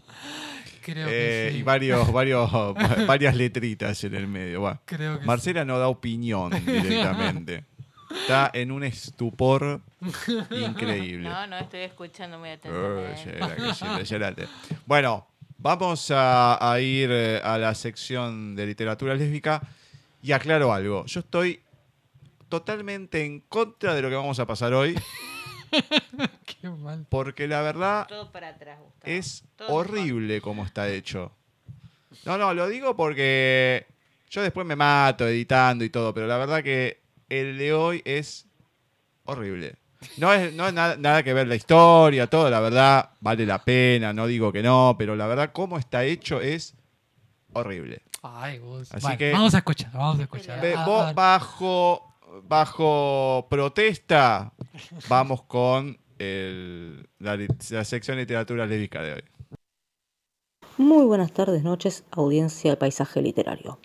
Creo 0.82 1.06
Eh, 1.08 1.48
que 1.48 1.50
sí. 1.52 1.58
Y 1.58 1.62
varios, 1.62 2.12
varios, 2.12 2.50
varias 3.06 3.34
letritas 3.36 4.02
en 4.04 4.14
el 4.14 4.26
medio. 4.26 4.60
Bueno, 4.60 4.80
Creo 4.84 5.18
que 5.20 5.26
Marcela 5.26 5.64
no 5.64 5.78
da 5.78 5.88
opinión 5.88 6.50
directamente. 6.64 7.64
Está 8.10 8.50
en 8.54 8.70
un 8.72 8.84
estupor 8.84 9.82
increíble. 10.50 11.28
No, 11.28 11.46
no 11.46 11.58
estoy 11.58 11.80
escuchando 11.80 12.38
muy 12.38 12.48
atentamente. 12.50 13.38
Bueno, 14.86 15.26
vamos 15.58 16.10
a, 16.10 16.72
a 16.72 16.80
ir 16.80 17.10
eh, 17.12 17.40
a 17.42 17.58
la 17.58 17.74
sección 17.74 18.56
de 18.56 18.66
literatura 18.66 19.14
lésbica 19.14 19.60
y 20.22 20.32
aclaro 20.32 20.72
algo. 20.72 21.04
Yo 21.06 21.20
estoy 21.20 21.60
totalmente 22.48 23.24
en 23.24 23.40
contra 23.40 23.94
de 23.94 24.02
lo 24.02 24.08
que 24.08 24.14
vamos 24.16 24.38
a 24.40 24.46
pasar 24.46 24.72
hoy 24.72 24.98
Qué 26.60 26.70
mal. 26.70 27.04
porque 27.10 27.46
la 27.46 27.60
verdad 27.60 28.06
Todo 28.08 28.32
para 28.32 28.48
atrás, 28.48 28.78
Gustavo. 28.80 29.12
es 29.12 29.44
Todo 29.56 29.68
horrible 29.68 30.40
como 30.40 30.64
está 30.64 30.88
hecho. 30.88 31.30
No, 32.24 32.38
no, 32.38 32.54
lo 32.54 32.66
digo 32.68 32.96
porque 32.96 33.86
yo 34.30 34.42
después 34.42 34.66
me 34.66 34.76
mato 34.76 35.28
editando 35.28 35.84
y 35.84 35.90
todo, 35.90 36.14
pero 36.14 36.26
la 36.26 36.38
verdad 36.38 36.62
que 36.64 37.00
el 37.28 37.58
de 37.58 37.72
hoy 37.74 38.02
es 38.06 38.46
horrible. 39.24 39.76
No 40.16 40.32
es, 40.32 40.52
no 40.54 40.66
es 40.68 40.72
nada, 40.74 40.96
nada 40.96 41.22
que 41.22 41.32
ver 41.34 41.48
la 41.48 41.56
historia, 41.56 42.26
todo, 42.28 42.48
la 42.50 42.60
verdad, 42.60 43.10
vale 43.20 43.44
la 43.46 43.58
pena, 43.64 44.12
no 44.12 44.26
digo 44.26 44.52
que 44.52 44.62
no, 44.62 44.94
pero 44.98 45.16
la 45.16 45.26
verdad, 45.26 45.50
cómo 45.52 45.78
está 45.78 46.04
hecho 46.04 46.40
es 46.40 46.74
horrible. 47.52 48.02
Ay, 48.22 48.58
Gus. 48.58 48.92
Así 48.92 49.16
que- 49.16 49.32
Vamos 49.32 49.54
a 49.54 49.58
escuchar, 49.58 49.90
vamos 49.92 50.18
a 50.20 50.22
escuchar. 50.22 50.60
Ve- 50.60 50.74
Ah, 50.76 50.84
vos, 50.86 51.14
bajo, 51.14 52.14
bajo 52.48 53.46
protesta, 53.50 54.52
vamos 55.08 55.42
con 55.42 55.98
el- 56.18 57.08
la, 57.18 57.36
sección 57.84 58.16
de 58.16 58.22
literatura 58.22 58.66
lésbica 58.66 59.02
de 59.02 59.14
hoy. 59.14 59.24
Muy 60.76 61.04
buenas 61.06 61.32
tardes, 61.32 61.64
noches, 61.64 62.04
audiencia 62.12 62.70
del 62.70 62.78
paisaje 62.78 63.20
literario. 63.20 63.78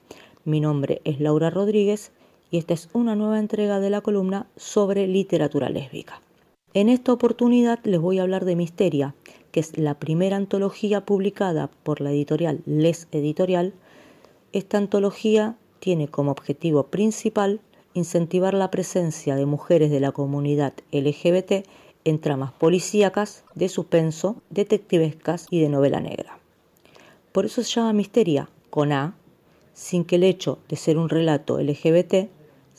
Mi 0.46 0.60
nombre 0.60 1.02
es 1.06 1.20
Laura 1.20 1.50
Rodríguez 1.50 2.12
y 2.54 2.60
esta 2.60 2.76
es 2.76 2.88
una 2.94 3.16
nueva 3.16 3.40
entrega 3.40 3.80
de 3.80 3.90
la 3.90 4.02
columna 4.02 4.46
sobre 4.58 5.08
literatura 5.08 5.70
lésbica. 5.70 6.22
En 6.76 6.88
esta 6.88 7.12
oportunidad 7.12 7.80
les 7.84 8.00
voy 8.00 8.20
a 8.20 8.22
hablar 8.22 8.46
de 8.46 8.56
Misteria, 8.56 9.16
que 9.52 9.60
es 9.60 9.76
la 9.76 9.96
primera 9.96 10.38
antología 10.38 11.04
publicada 11.04 11.72
por 11.82 12.00
la 12.00 12.12
editorial 12.12 12.62
Les 12.68 13.08
Editorial. 13.12 13.74
Esta 14.52 14.78
antología 14.78 15.56
tiene 15.80 16.08
como 16.08 16.30
objetivo 16.30 16.84
principal 16.84 17.60
incentivar 17.96 18.54
la 18.54 18.70
presencia 18.70 19.36
de 19.36 19.48
mujeres 19.48 19.90
de 19.90 20.00
la 20.00 20.12
comunidad 20.12 20.74
LGBT 20.92 21.68
en 22.06 22.20
tramas 22.22 22.52
policíacas, 22.52 23.46
de 23.56 23.68
suspenso, 23.68 24.36
detectivescas 24.52 25.48
y 25.50 25.60
de 25.60 25.70
novela 25.70 26.02
negra. 26.02 26.38
Por 27.32 27.46
eso 27.46 27.64
se 27.64 27.72
llama 27.72 27.94
Misteria, 27.94 28.48
con 28.70 28.92
A, 28.92 29.16
sin 29.74 30.06
que 30.06 30.18
el 30.18 30.24
hecho 30.24 30.60
de 30.70 30.76
ser 30.76 31.00
un 31.00 31.10
relato 31.10 31.60
LGBT 31.60 32.30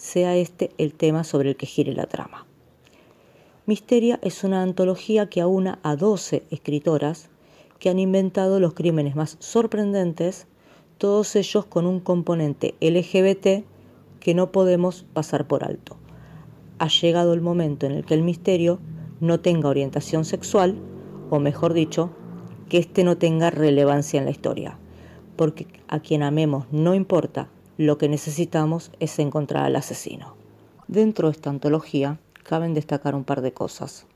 sea 0.05 0.37
este 0.37 0.71
el 0.77 0.93
tema 0.93 1.25
sobre 1.25 1.49
el 1.49 1.57
que 1.57 1.65
gire 1.65 1.95
la 1.95 2.05
trama. 2.05 2.47
Misteria 3.65 4.19
es 4.21 4.45
una 4.45 4.63
antología 4.63 5.31
que 5.31 5.41
aúna 5.41 5.79
a 5.83 5.97
12 5.97 6.45
escritoras 6.51 7.31
que 7.79 7.89
han 7.89 7.99
inventado 7.99 8.61
los 8.61 8.75
crímenes 8.75 9.17
más 9.17 9.39
sorprendentes, 9.41 10.47
todos 10.99 11.35
ellos 11.37 11.65
con 11.65 11.87
un 11.87 12.01
componente 12.01 12.75
LGBT 12.83 13.65
que 14.21 14.35
no 14.35 14.53
podemos 14.53 15.07
pasar 15.15 15.47
por 15.47 15.65
alto. 15.65 15.97
Ha 16.79 16.89
llegado 16.89 17.33
el 17.33 17.41
momento 17.41 17.87
en 17.87 17.93
el 17.93 18.05
que 18.05 18.15
el 18.15 18.23
misterio 18.23 18.81
no 19.21 19.41
tenga 19.41 19.71
orientación 19.71 20.27
sexual, 20.27 20.77
o 21.31 21.41
mejor 21.41 21.73
dicho, 21.73 22.11
que 22.69 22.77
éste 22.77 23.05
no 23.05 23.17
tenga 23.17 23.49
relevancia 23.49 24.19
en 24.19 24.27
la 24.27 24.33
historia, 24.33 24.79
porque 25.37 25.67
a 25.89 26.01
quien 26.01 26.23
amemos 26.23 26.67
no 26.71 26.95
importa, 26.95 27.49
lo 27.77 27.99
que 27.99 28.09
necesitamos 28.09 28.91
es 29.01 29.19
encontrar 29.19 29.65
al 29.65 29.77
asesino. 29.77 30.37
Dentro 30.87 31.29
de 31.29 31.33
esta 31.33 31.51
antología 31.51 32.19
caben 32.43 32.75
destacar 32.75 33.15
un 33.15 33.25
par 33.25 33.41
de 33.41 33.53
cosas. 33.53 34.07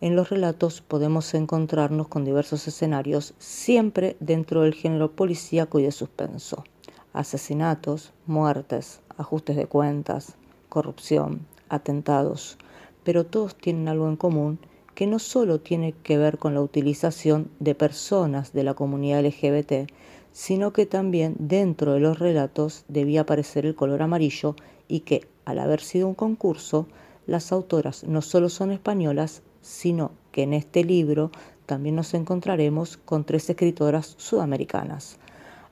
En 0.00 0.16
los 0.16 0.30
relatos 0.30 0.80
podemos 0.80 1.32
encontrarnos 1.32 2.08
con 2.08 2.24
diversos 2.24 2.66
escenarios, 2.66 3.34
siempre 3.38 4.16
dentro 4.20 4.62
del 4.62 4.74
género 4.74 5.12
policíaco 5.12 5.78
y 5.78 5.84
de 5.84 5.92
suspenso. 5.92 6.64
Asesinatos, 7.12 8.12
muertes, 8.26 9.00
ajustes 9.16 9.56
de 9.56 9.66
cuentas, 9.66 10.34
corrupción, 10.68 11.46
atentados, 11.68 12.58
pero 13.04 13.24
todos 13.24 13.54
tienen 13.54 13.88
algo 13.88 14.08
en 14.08 14.16
común 14.16 14.58
que 14.94 15.06
no 15.06 15.18
solo 15.18 15.60
tiene 15.60 15.92
que 16.02 16.18
ver 16.18 16.38
con 16.38 16.54
la 16.54 16.60
utilización 16.60 17.50
de 17.60 17.74
personas 17.74 18.52
de 18.52 18.64
la 18.64 18.74
comunidad 18.74 19.24
LGBT, 19.24 19.90
sino 20.32 20.72
que 20.72 20.86
también 20.86 21.36
dentro 21.38 21.92
de 21.92 22.00
los 22.00 22.18
relatos 22.18 22.84
debía 22.88 23.22
aparecer 23.22 23.66
el 23.66 23.74
color 23.74 24.02
amarillo 24.02 24.56
y 24.88 25.00
que, 25.00 25.26
al 25.44 25.58
haber 25.58 25.80
sido 25.80 26.08
un 26.08 26.14
concurso, 26.14 26.86
las 27.26 27.52
autoras 27.52 28.04
no 28.04 28.22
solo 28.22 28.48
son 28.48 28.72
españolas, 28.72 29.42
sino 29.60 30.12
que 30.32 30.42
en 30.42 30.54
este 30.54 30.84
libro 30.84 31.30
también 31.66 31.96
nos 31.96 32.14
encontraremos 32.14 32.96
con 32.96 33.24
tres 33.24 33.48
escritoras 33.48 34.14
sudamericanas. 34.18 35.18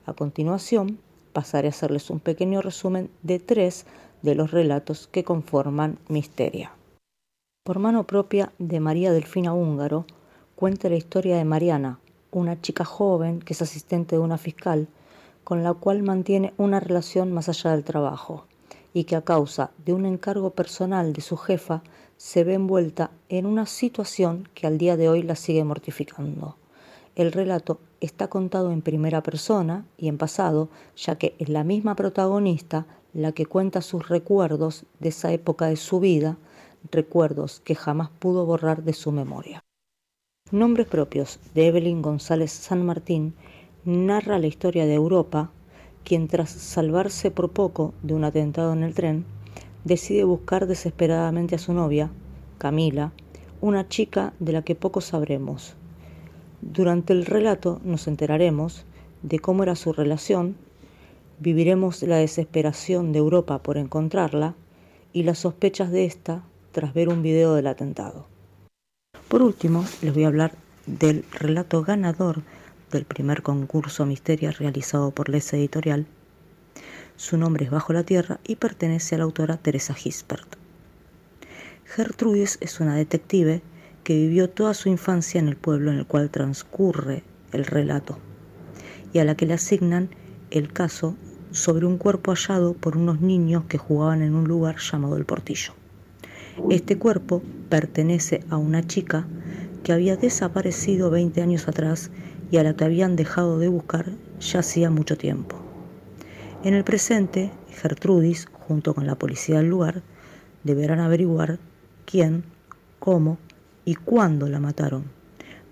A 0.07 0.13
continuación, 0.13 0.99
pasaré 1.33 1.69
a 1.69 1.71
hacerles 1.71 2.11
un 2.11 2.21
pequeño 2.21 2.63
resumen 2.63 3.11
de 3.23 3.39
tres 3.39 3.87
de 4.23 4.35
los 4.35 4.51
relatos 4.51 5.09
que 5.09 5.25
conforman 5.25 5.99
Misteria. 6.09 6.73
Por 7.65 7.79
mano 7.79 8.07
propia 8.07 8.53
de 8.59 8.81
María 8.81 9.13
Delfina 9.13 9.53
Húngaro, 9.53 10.07
cuenta 10.57 10.89
la 10.89 10.97
historia 10.97 11.37
de 11.37 11.45
Mariana, 11.45 11.99
una 12.31 12.61
chica 12.61 12.85
joven 12.85 13.41
que 13.41 13.53
es 13.53 13.63
asistente 13.63 14.17
de 14.17 14.23
una 14.23 14.39
fiscal, 14.39 14.89
con 15.45 15.63
la 15.63 15.75
cual 15.75 16.03
mantiene 16.03 16.53
una 16.57 16.81
relación 16.81 17.33
más 17.33 17.49
allá 17.49 17.73
del 17.73 17.85
trabajo, 17.85 18.47
y 18.93 19.05
que 19.05 19.17
a 19.17 19.23
causa 19.23 19.71
de 19.85 19.93
un 19.93 20.07
encargo 20.07 20.51
personal 20.51 21.13
de 21.13 21.21
su 21.21 21.37
jefa 21.37 21.83
se 22.17 22.45
ve 22.45 22.55
envuelta 22.55 23.11
en 23.29 23.47
una 23.47 23.67
situación 23.67 24.49
que 24.55 24.67
al 24.67 24.79
día 24.79 24.97
de 24.97 25.09
hoy 25.09 25.23
la 25.23 25.37
sigue 25.37 25.65
mortificando. 25.65 26.57
El 27.17 27.33
relato 27.33 27.81
está 28.01 28.29
contado 28.29 28.71
en 28.71 28.83
primera 28.83 29.23
persona 29.23 29.85
y 29.97 30.09
en 30.09 30.19
pasado, 30.19 30.69
ya 30.97 31.17
que 31.17 31.35
es 31.39 31.49
la 31.49 31.65
misma 31.65 31.97
protagonista 31.97 32.87
la 33.13 33.33
que 33.33 33.47
cuenta 33.47 33.83
sus 33.83 34.09
recuerdos 34.09 34.85
de 35.01 35.09
esa 35.09 35.33
época 35.33 35.67
de 35.67 35.77
su 35.77 36.01
vida, 36.01 36.37
recuerdos 36.91 37.61
que 37.61 37.75
jamás 37.75 38.11
pudo 38.11 38.47
borrar 38.47 38.85
de 38.85 38.93
su 38.93 39.13
memoria. 39.13 39.63
Nombres 40.53 40.89
propios 40.89 41.39
de 41.55 41.69
Evelyn 41.69 42.03
González 42.03 42.51
San 42.51 42.85
Martín 42.85 43.35
narra 43.85 44.41
la 44.41 44.49
historia 44.49 44.85
de 44.85 44.95
Europa, 44.95 45.53
quien 46.03 46.27
tras 46.27 46.51
salvarse 46.51 47.31
por 47.31 47.51
poco 47.51 47.95
de 48.03 48.15
un 48.15 48.25
atentado 48.25 48.73
en 48.73 48.83
el 48.83 48.93
tren, 48.93 49.25
decide 49.85 50.25
buscar 50.25 50.67
desesperadamente 50.67 51.55
a 51.55 51.59
su 51.59 51.73
novia, 51.73 52.11
Camila, 52.59 53.13
una 53.61 53.87
chica 53.87 54.33
de 54.41 54.53
la 54.53 54.63
que 54.63 54.75
poco 54.75 55.01
sabremos. 55.01 55.77
Durante 56.63 57.13
el 57.13 57.27
relato 57.27 57.81
nos 57.85 58.09
enteraremos 58.09 58.87
de 59.23 59.39
cómo 59.39 59.63
era 59.63 59.77
su 59.77 59.93
relación, 59.93 60.57
viviremos 61.39 62.03
la 62.03 62.17
desesperación 62.17 63.13
de 63.13 63.21
Europa 63.21 63.63
por 63.63 63.77
encontrarla 63.77 64.57
y 65.13 65.23
las 65.23 65.39
sospechas 65.39 65.93
de 65.93 66.07
ésta 66.07 66.43
tras 66.73 66.93
ver 66.93 67.09
un 67.09 67.23
video 67.23 67.55
del 67.55 67.69
atentado. 67.69 68.27
Por 69.31 69.43
último, 69.43 69.87
les 70.03 70.13
voy 70.13 70.25
a 70.25 70.27
hablar 70.27 70.55
del 70.87 71.25
relato 71.31 71.85
ganador 71.85 72.43
del 72.91 73.05
primer 73.05 73.43
concurso 73.43 74.05
Misteria 74.05 74.51
realizado 74.51 75.13
por 75.13 75.29
Les 75.29 75.53
Editorial. 75.53 76.09
Su 77.15 77.39
nombre 77.39 77.65
es 77.65 77.71
Bajo 77.71 77.93
la 77.93 78.03
Tierra 78.03 78.41
y 78.45 78.57
pertenece 78.57 79.15
a 79.15 79.19
la 79.19 79.25
autora 79.25 79.57
Teresa 79.57 79.95
Gispert. 79.95 80.57
Gertrudis 81.85 82.59
es 82.61 82.81
una 82.81 82.97
detective 82.97 83.63
que 84.03 84.17
vivió 84.17 84.51
toda 84.51 84.75
su 84.75 84.89
infancia 84.89 85.39
en 85.39 85.47
el 85.47 85.57
pueblo 85.57 85.93
en 85.93 85.99
el 85.99 86.07
cual 86.07 86.29
transcurre 86.31 87.23
el 87.53 87.67
relato 87.67 88.19
y 89.13 89.21
a 89.21 89.25
la 89.25 89.37
que 89.37 89.47
le 89.47 89.55
asignan 89.55 90.09
el 90.51 90.73
caso 90.73 91.15
sobre 91.53 91.87
un 91.87 91.99
cuerpo 91.99 92.33
hallado 92.33 92.75
por 92.75 92.97
unos 92.97 93.21
niños 93.21 93.63
que 93.69 93.79
jugaban 93.79 94.23
en 94.23 94.35
un 94.35 94.49
lugar 94.49 94.79
llamado 94.81 95.17
el 95.17 95.25
Portillo. 95.25 95.80
Este 96.69 96.99
cuerpo 96.99 97.43
pertenece 97.69 98.45
a 98.51 98.57
una 98.57 98.87
chica 98.87 99.27
que 99.83 99.93
había 99.93 100.17
desaparecido 100.17 101.11
20 101.11 101.41
años 101.43 101.69
atrás 101.69 102.11
y 102.51 102.59
a 102.59 102.63
la 102.63 102.75
que 102.75 102.85
habían 102.85 103.17
dejado 103.17 103.59
de 103.59 103.69
buscar 103.69 104.07
ya 104.41 104.61
hacía 104.61 104.91
mucho 104.91 105.17
tiempo. 105.17 105.57
En 106.63 106.75
el 106.75 106.85
presente, 106.85 107.51
Gertrudis, 107.71 108.47
junto 108.53 108.95
con 108.95 109.07
la 109.07 109.15
policía 109.15 109.59
del 109.59 109.69
lugar, 109.69 110.03
deberán 110.65 111.01
averiguar 111.01 111.59
quién, 112.05 112.45
cómo 112.99 113.39
y 113.85 113.95
cuándo 113.95 114.49
la 114.49 114.61
mataron, 114.61 115.05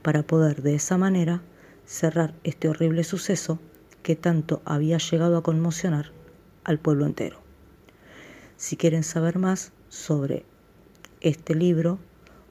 para 0.03 0.23
poder 0.23 0.63
de 0.63 0.75
esa 0.75 0.97
manera 0.97 1.43
cerrar 1.85 2.35
este 2.45 2.69
horrible 2.69 3.05
suceso 3.05 3.59
que 4.03 4.17
tanto 4.17 4.63
había 4.65 4.99
llegado 4.99 5.37
a 5.37 5.43
conmocionar 5.43 6.13
al 6.65 6.79
pueblo 6.79 7.05
entero. 7.05 7.39
Si 8.57 8.77
quieren 8.77 9.03
saber 9.03 9.39
más 9.39 9.73
sobre 9.89 10.45
este 11.21 11.55
libro 11.55 11.99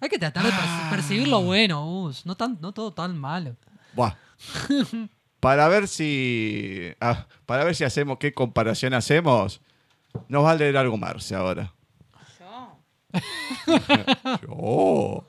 Hay 0.00 0.08
que 0.08 0.18
tratar 0.18 0.42
de 0.44 0.50
perci- 0.50 0.90
percibir 0.90 1.28
lo 1.28 1.42
bueno, 1.42 1.84
Gus. 1.84 2.26
No, 2.26 2.34
tan, 2.34 2.58
no 2.60 2.72
todo 2.72 2.92
tan 2.92 3.16
malo. 3.16 3.54
Buah. 3.94 4.14
Para 5.38 5.68
ver 5.68 5.86
si. 5.86 6.92
ah, 7.00 7.26
para 7.46 7.62
ver 7.64 7.74
si 7.76 7.84
hacemos 7.84 8.18
qué 8.18 8.32
comparación 8.32 8.94
hacemos. 8.94 9.60
Nos 10.28 10.44
va 10.44 10.52
a 10.52 10.54
leer 10.54 10.76
algo 10.76 10.96
Marce 10.96 11.34
ahora. 11.34 11.72
Yo. 12.40 12.78
Oh. 14.48 15.24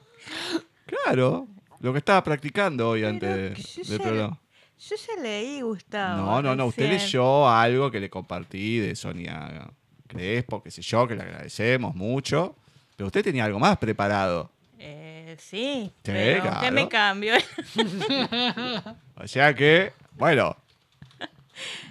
Claro. 0.85 1.47
Lo 1.79 1.91
que 1.91 1.99
estaba 1.99 2.23
practicando 2.23 2.89
hoy 2.89 3.01
Pero 3.01 3.09
antes 3.13 3.75
yo 3.75 3.83
del 3.91 3.99
programa. 4.01 4.39
Yo 4.79 4.95
ya 4.95 5.21
leí, 5.21 5.61
Gustavo. 5.61 6.21
No, 6.25 6.41
no, 6.41 6.55
no. 6.55 6.65
Usted 6.67 6.89
leyó 6.89 7.47
algo 7.49 7.89
que 7.89 7.99
le 7.99 8.09
compartí 8.09 8.79
de 8.79 8.95
Sonia 8.95 9.69
Crespo, 10.07 10.61
qué 10.61 10.71
sé 10.71 10.81
yo, 10.81 11.07
que 11.07 11.15
le 11.15 11.23
agradecemos 11.23 11.95
mucho. 11.95 12.55
Pero 12.97 13.07
usted 13.07 13.23
tenía 13.23 13.45
algo 13.45 13.59
más 13.59 13.77
preparado. 13.77 14.51
Eh, 14.77 15.35
sí, 15.39 15.89
Sí, 15.89 15.91
pero 16.03 16.41
claro. 16.41 16.59
¿qué 16.61 16.71
me 16.71 16.87
cambio? 16.89 17.33
O 19.15 19.27
sea 19.27 19.53
que, 19.53 19.93
bueno. 20.13 20.57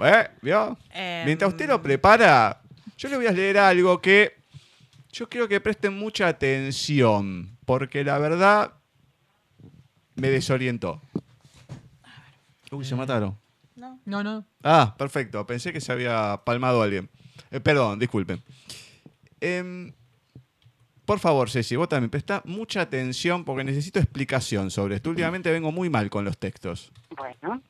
¿Eh? 0.00 0.28
¿Vio? 0.42 0.76
Em, 0.92 1.24
Mientras 1.24 1.50
usted 1.50 1.68
lo 1.68 1.80
prepara, 1.80 2.60
yo 2.98 3.08
le 3.08 3.16
voy 3.16 3.26
a 3.26 3.32
leer 3.32 3.58
algo 3.58 4.00
que 4.02 4.36
yo 5.12 5.28
quiero 5.28 5.48
que 5.48 5.60
presten 5.60 5.94
mucha 5.96 6.26
atención, 6.28 7.56
porque 7.64 8.04
la 8.04 8.18
verdad 8.18 8.72
me 10.16 10.28
desorientó. 10.30 11.00
Uy, 12.72 12.84
se 12.84 12.94
mataron. 12.96 13.38
No. 13.76 14.00
No, 14.04 14.22
no. 14.22 14.44
Ah, 14.62 14.94
perfecto. 14.98 15.46
Pensé 15.46 15.72
que 15.72 15.80
se 15.80 15.92
había 15.92 16.40
palmado 16.44 16.82
alguien. 16.82 17.08
Eh, 17.50 17.60
perdón, 17.60 17.98
disculpen. 17.98 18.42
Em, 19.40 19.92
por 21.04 21.18
favor, 21.18 21.50
Ceci, 21.50 21.76
vos 21.76 21.88
también 21.88 22.10
presta 22.10 22.42
mucha 22.44 22.80
atención 22.80 23.44
porque 23.44 23.64
necesito 23.64 23.98
explicación 23.98 24.70
sobre 24.70 24.96
esto. 24.96 25.10
Últimamente 25.10 25.50
vengo 25.50 25.72
muy 25.72 25.90
mal 25.90 26.10
con 26.10 26.24
los 26.24 26.38
textos. 26.38 26.92
Bueno. 27.16 27.62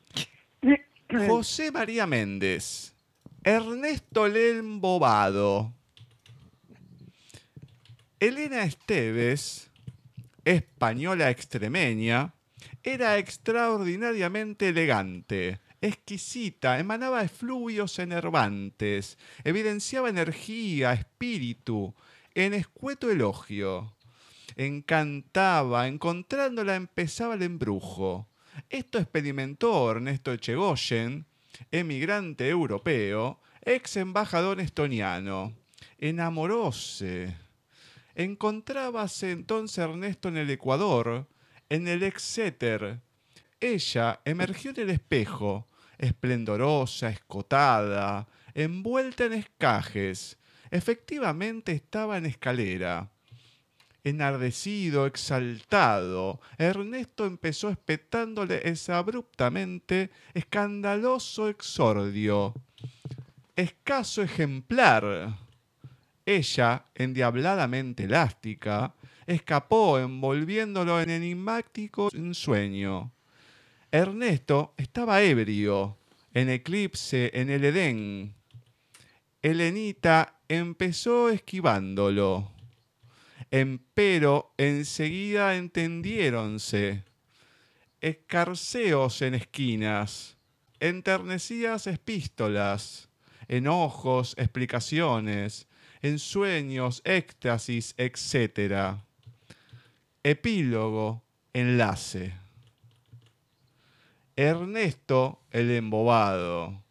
José 1.27 1.71
María 1.71 2.07
Méndez. 2.07 2.93
Ernesto 3.43 4.27
Lembobado. 4.27 5.73
Elena 8.19 8.63
Esteves, 8.63 9.69
española 10.45 11.29
extremeña, 11.29 12.33
era 12.83 13.17
extraordinariamente 13.17 14.69
elegante, 14.69 15.61
exquisita, 15.81 16.79
emanaba 16.79 17.23
efluvios 17.23 17.97
enervantes, 17.99 19.17
evidenciaba 19.43 20.09
energía, 20.09 20.93
espíritu, 20.93 21.95
en 22.35 22.53
escueto 22.53 23.09
elogio. 23.09 23.95
Encantaba, 24.55 25.87
encontrándola 25.87 26.75
empezaba 26.75 27.35
el 27.35 27.43
embrujo. 27.43 28.27
Esto 28.69 28.99
experimentó 28.99 29.89
Ernesto 29.89 30.33
Echegoyen, 30.33 31.25
emigrante 31.71 32.49
europeo, 32.49 33.39
ex 33.61 33.97
embajador 33.97 34.59
estoniano. 34.59 35.53
Enamoróse. 35.97 37.35
Encontrábase 38.15 39.31
entonces 39.31 39.77
Ernesto 39.79 40.27
en 40.27 40.37
el 40.37 40.49
Ecuador, 40.49 41.27
en 41.69 41.87
el 41.87 42.03
Exeter. 42.03 42.99
Ella 43.59 44.19
emergió 44.25 44.71
en 44.71 44.81
el 44.81 44.89
espejo, 44.89 45.67
esplendorosa, 45.97 47.09
escotada, 47.09 48.27
envuelta 48.53 49.25
en 49.25 49.33
escajes. 49.33 50.37
Efectivamente 50.69 51.71
estaba 51.71 52.17
en 52.17 52.25
escalera. 52.25 53.09
Enardecido, 54.03 55.05
exaltado, 55.05 56.41
Ernesto 56.57 57.25
empezó 57.25 57.69
espetándole 57.69 58.67
ese 58.67 58.91
abruptamente 58.91 60.11
escandaloso 60.33 61.47
exordio. 61.47 62.53
Escaso 63.55 64.21
ejemplar. 64.21 65.37
Ella, 66.25 66.85
endiabladamente 66.95 68.03
elástica, 68.03 68.93
escapó 69.27 69.99
envolviéndolo 69.99 71.01
en 71.01 71.09
enigmático 71.09 72.09
ensueño. 72.13 73.11
Ernesto 73.91 74.73
estaba 74.77 75.21
ebrio, 75.21 75.97
en 76.33 76.49
eclipse 76.49 77.31
en 77.33 77.49
el 77.49 77.65
Edén. 77.65 78.33
Helenita 79.41 80.39
empezó 80.47 81.29
esquivándolo. 81.29 82.51
Empero 83.51 84.53
enseguida 84.57 85.55
entendiéronse. 85.55 87.03
Escarceos 88.01 89.21
en 89.21 89.35
esquinas, 89.35 90.37
enternecidas 90.79 91.87
epístolas, 91.87 93.09
enojos, 93.47 94.33
explicaciones, 94.37 95.67
ensueños, 96.01 97.01
éxtasis, 97.05 97.95
etc. 97.97 98.97
Epílogo, 100.23 101.21
enlace. 101.53 102.33
Ernesto 104.35 105.41
el 105.51 105.69
embobado. 105.71 106.81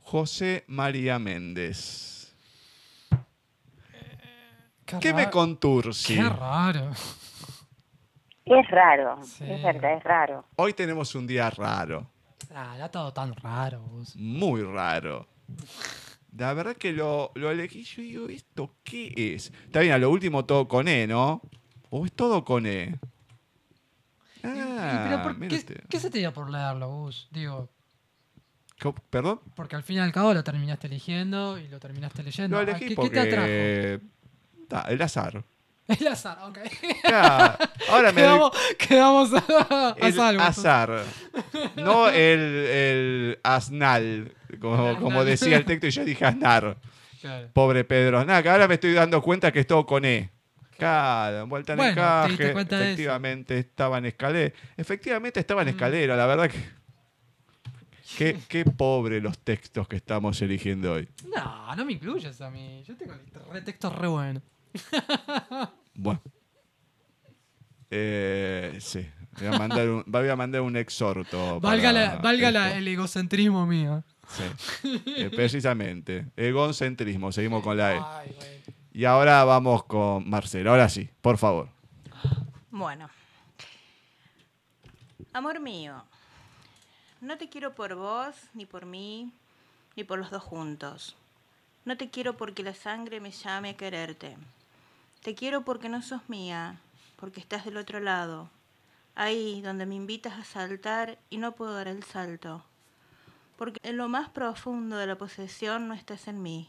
José 0.00 0.64
María 0.68 1.18
Méndez. 1.18 2.34
¿Qué 5.00 5.12
me 5.12 5.28
contursi? 5.28 6.14
Qué 6.16 6.22
raro. 6.28 6.92
Es 8.44 8.68
raro, 8.70 9.22
Sí. 9.22 9.44
es 9.46 9.62
verdad, 9.62 9.96
es 9.98 10.02
raro. 10.04 10.44
Hoy 10.56 10.72
tenemos 10.72 11.14
un 11.14 11.26
día 11.26 11.50
raro, 11.50 12.06
Ah, 12.54 12.72
era 12.76 12.90
todo 12.90 13.12
tan 13.12 13.34
raro. 13.34 13.82
Gus. 13.82 14.16
muy 14.16 14.62
raro. 14.62 15.26
La 16.34 16.54
verdad 16.54 16.74
que 16.76 16.92
lo, 16.92 17.30
lo 17.34 17.50
elegí, 17.50 17.82
yo 17.84 18.02
digo, 18.02 18.28
¿esto 18.30 18.74
qué 18.84 19.12
es? 19.34 19.52
Está 19.66 19.80
bien, 19.80 19.92
a 19.92 19.98
lo 19.98 20.08
último 20.10 20.46
todo 20.46 20.66
con 20.66 20.88
E, 20.88 21.06
¿no? 21.06 21.42
¿O 21.90 22.04
es 22.06 22.12
todo 22.12 22.44
con 22.44 22.66
E? 22.66 22.98
Ah, 24.44 25.06
pero 25.08 25.22
por- 25.22 25.36
mire 25.38 25.48
¿qué, 25.48 25.56
usted. 25.56 25.80
qué 25.88 25.98
se 26.00 26.10
te 26.10 26.18
dio 26.18 26.32
por 26.32 26.50
leerlo, 26.50 26.88
Gus? 26.88 27.28
Digo, 27.30 27.68
¿Perdón? 29.10 29.40
porque 29.56 29.74
al 29.74 29.82
fin 29.82 29.96
y 29.96 30.00
al 30.00 30.12
cabo 30.12 30.32
lo 30.32 30.44
terminaste 30.44 30.86
eligiendo 30.86 31.58
y 31.58 31.66
lo 31.68 31.80
terminaste 31.80 32.22
leyendo. 32.22 32.54
Lo 32.56 32.60
Ah, 32.60 32.62
elegí 32.62 32.80
¿Qué, 32.80 32.88
qué 32.90 32.94
porque... 32.96 33.10
te 33.10 33.20
atrajo? 34.70 34.88
El 34.90 35.02
azar. 35.02 35.42
El 35.88 36.06
azar, 36.06 36.38
ok. 36.44 36.58
Ya, 37.08 37.58
ahora 37.88 38.12
me 38.12 38.20
quedamos, 38.20 38.52
quedamos 38.78 39.30
a, 39.32 39.94
a 39.94 39.96
el 40.06 40.12
salvo. 40.12 40.42
azar. 40.42 41.02
No 41.76 42.08
el, 42.08 42.38
el 42.38 43.38
asnal, 43.42 44.32
como, 44.60 44.90
El 44.90 44.96
como 44.98 45.24
decía 45.24 45.56
el 45.56 45.64
texto 45.64 45.86
y 45.86 45.90
yo 45.90 46.04
dije 46.04 46.24
asnar. 46.26 46.76
Claro. 47.22 47.48
Pobre 47.54 47.82
Pedro 47.84 48.20
Aznar, 48.20 48.42
que 48.44 48.48
ahora 48.50 48.68
me 48.68 48.74
estoy 48.74 48.92
dando 48.92 49.20
cuenta 49.22 49.50
que 49.50 49.58
es 49.60 49.66
todo 49.66 49.84
con 49.86 50.04
E. 50.04 50.30
Claro, 50.78 51.40
envuelta 51.42 51.72
en 51.72 51.76
Bueno, 51.78 51.94
te 51.94 52.00
encaje. 52.00 52.28
diste 52.30 52.52
cuenta 52.52 52.76
de 52.78 52.82
eso. 52.84 52.92
Efectivamente 52.92 53.58
estaba 53.58 53.98
en 53.98 54.06
escalera. 54.06 54.54
Efectivamente 54.76 55.40
estaba 55.40 55.62
en 55.62 55.68
escalera, 55.68 56.16
la 56.16 56.26
verdad 56.26 56.50
que. 56.50 56.78
Qué, 58.16 58.38
qué 58.48 58.64
pobre 58.64 59.20
los 59.20 59.38
textos 59.38 59.86
que 59.86 59.96
estamos 59.96 60.40
eligiendo 60.40 60.94
hoy. 60.94 61.08
No, 61.36 61.76
no 61.76 61.84
me 61.84 61.92
incluyes 61.92 62.40
a 62.40 62.50
mí. 62.50 62.82
Yo 62.86 62.96
tengo 62.96 63.12
re 63.52 63.60
textos 63.62 63.94
re 63.94 64.08
buenos. 64.08 64.42
Bueno. 65.94 66.22
Eh, 67.90 68.76
sí. 68.80 69.06
Voy 69.38 69.46
a 69.48 69.58
mandar 69.58 69.88
un, 69.88 70.04
voy 70.06 70.28
a 70.28 70.36
mandar 70.36 70.60
un 70.62 70.76
exhorto. 70.76 71.60
Valga, 71.60 71.92
la- 71.92 72.16
valga 72.16 72.50
la- 72.50 72.76
el 72.76 72.86
egocentrismo 72.88 73.66
mío. 73.66 74.04
Sí, 74.28 75.02
eh, 75.16 75.30
precisamente. 75.34 76.26
Egocentrismo. 76.36 77.32
Seguimos 77.32 77.62
con 77.62 77.76
la 77.76 77.94
E. 77.94 78.00
Ay. 78.02 78.36
Y 78.98 79.04
ahora 79.04 79.44
vamos 79.44 79.84
con 79.84 80.28
Marcelo. 80.28 80.72
Ahora 80.72 80.88
sí, 80.88 81.08
por 81.22 81.38
favor. 81.38 81.68
Bueno. 82.68 83.08
Amor 85.32 85.60
mío, 85.60 86.02
no 87.20 87.38
te 87.38 87.48
quiero 87.48 87.76
por 87.76 87.94
vos, 87.94 88.34
ni 88.54 88.66
por 88.66 88.86
mí, 88.86 89.30
ni 89.94 90.02
por 90.02 90.18
los 90.18 90.32
dos 90.32 90.42
juntos. 90.42 91.14
No 91.84 91.96
te 91.96 92.10
quiero 92.10 92.36
porque 92.36 92.64
la 92.64 92.74
sangre 92.74 93.20
me 93.20 93.30
llame 93.30 93.70
a 93.70 93.76
quererte. 93.76 94.36
Te 95.22 95.36
quiero 95.36 95.62
porque 95.62 95.88
no 95.88 96.02
sos 96.02 96.28
mía, 96.28 96.80
porque 97.20 97.38
estás 97.38 97.66
del 97.66 97.76
otro 97.76 98.00
lado, 98.00 98.50
ahí 99.14 99.60
donde 99.60 99.86
me 99.86 99.94
invitas 99.94 100.36
a 100.36 100.42
saltar 100.42 101.20
y 101.30 101.36
no 101.36 101.52
puedo 101.52 101.72
dar 101.72 101.86
el 101.86 102.02
salto. 102.02 102.64
Porque 103.56 103.78
en 103.84 103.96
lo 103.96 104.08
más 104.08 104.28
profundo 104.28 104.96
de 104.96 105.06
la 105.06 105.16
posesión 105.16 105.86
no 105.86 105.94
estás 105.94 106.26
en 106.26 106.42
mí. 106.42 106.68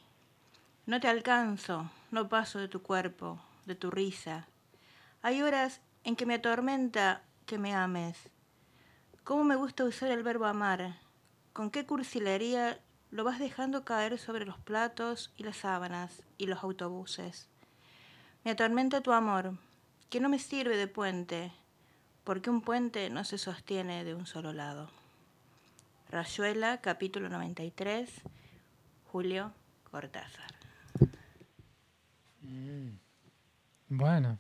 No 0.86 1.00
te 1.00 1.08
alcanzo, 1.08 1.90
no 2.12 2.30
paso 2.30 2.60
de 2.60 2.68
tu 2.68 2.82
cuerpo, 2.82 3.40
de 3.66 3.76
tu 3.76 3.92
risa. 3.92 4.48
Hay 5.22 5.42
horas 5.42 5.82
en 6.04 6.16
que 6.16 6.26
me 6.26 6.36
atormenta 6.36 7.22
que 7.46 7.58
me 7.58 7.76
ames. 7.76 8.30
¿Cómo 9.24 9.44
me 9.44 9.56
gusta 9.56 9.84
usar 9.84 10.12
el 10.12 10.24
verbo 10.24 10.46
amar? 10.46 10.98
¿Con 11.54 11.70
qué 11.70 11.86
cursilería 11.86 12.80
lo 13.12 13.24
vas 13.24 13.40
dejando 13.40 13.86
caer 13.86 14.18
sobre 14.18 14.46
los 14.46 14.58
platos 14.58 15.32
y 15.38 15.44
las 15.44 15.58
sábanas 15.58 16.24
y 16.38 16.48
los 16.48 16.64
autobuses? 16.64 17.48
Me 18.44 18.52
atormenta 18.52 19.02
tu 19.02 19.12
amor, 19.12 19.58
que 20.10 20.20
no 20.20 20.30
me 20.30 20.40
sirve 20.40 20.78
de 20.78 20.88
puente, 20.88 21.52
porque 22.24 22.50
un 22.50 22.62
puente 22.62 23.10
no 23.10 23.24
se 23.24 23.38
sostiene 23.38 24.04
de 24.04 24.16
un 24.16 24.26
solo 24.26 24.54
lado. 24.54 24.90
Rayuela, 26.10 26.82
capítulo 26.82 27.30
93, 27.30 28.10
Julio 29.12 29.52
Cortázar. 29.92 30.59
Bueno, 33.88 34.38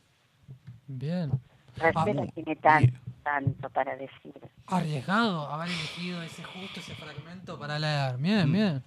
bien. 0.88 1.32
Rayuela 1.78 2.24
Ah, 2.24 2.32
tiene 2.34 2.56
tanto, 2.58 3.00
tanto 3.24 3.70
para 3.70 3.96
decir. 3.96 4.34
Arriesgado 4.68 5.48
haber 5.50 5.70
elegido 5.70 6.22
ese 6.22 6.44
justo 6.44 6.80
ese 6.80 6.94
fragmento 6.96 7.58
para 7.58 7.80
leer. 7.80 8.18
Bien, 8.18 8.52
bien. 8.52 8.84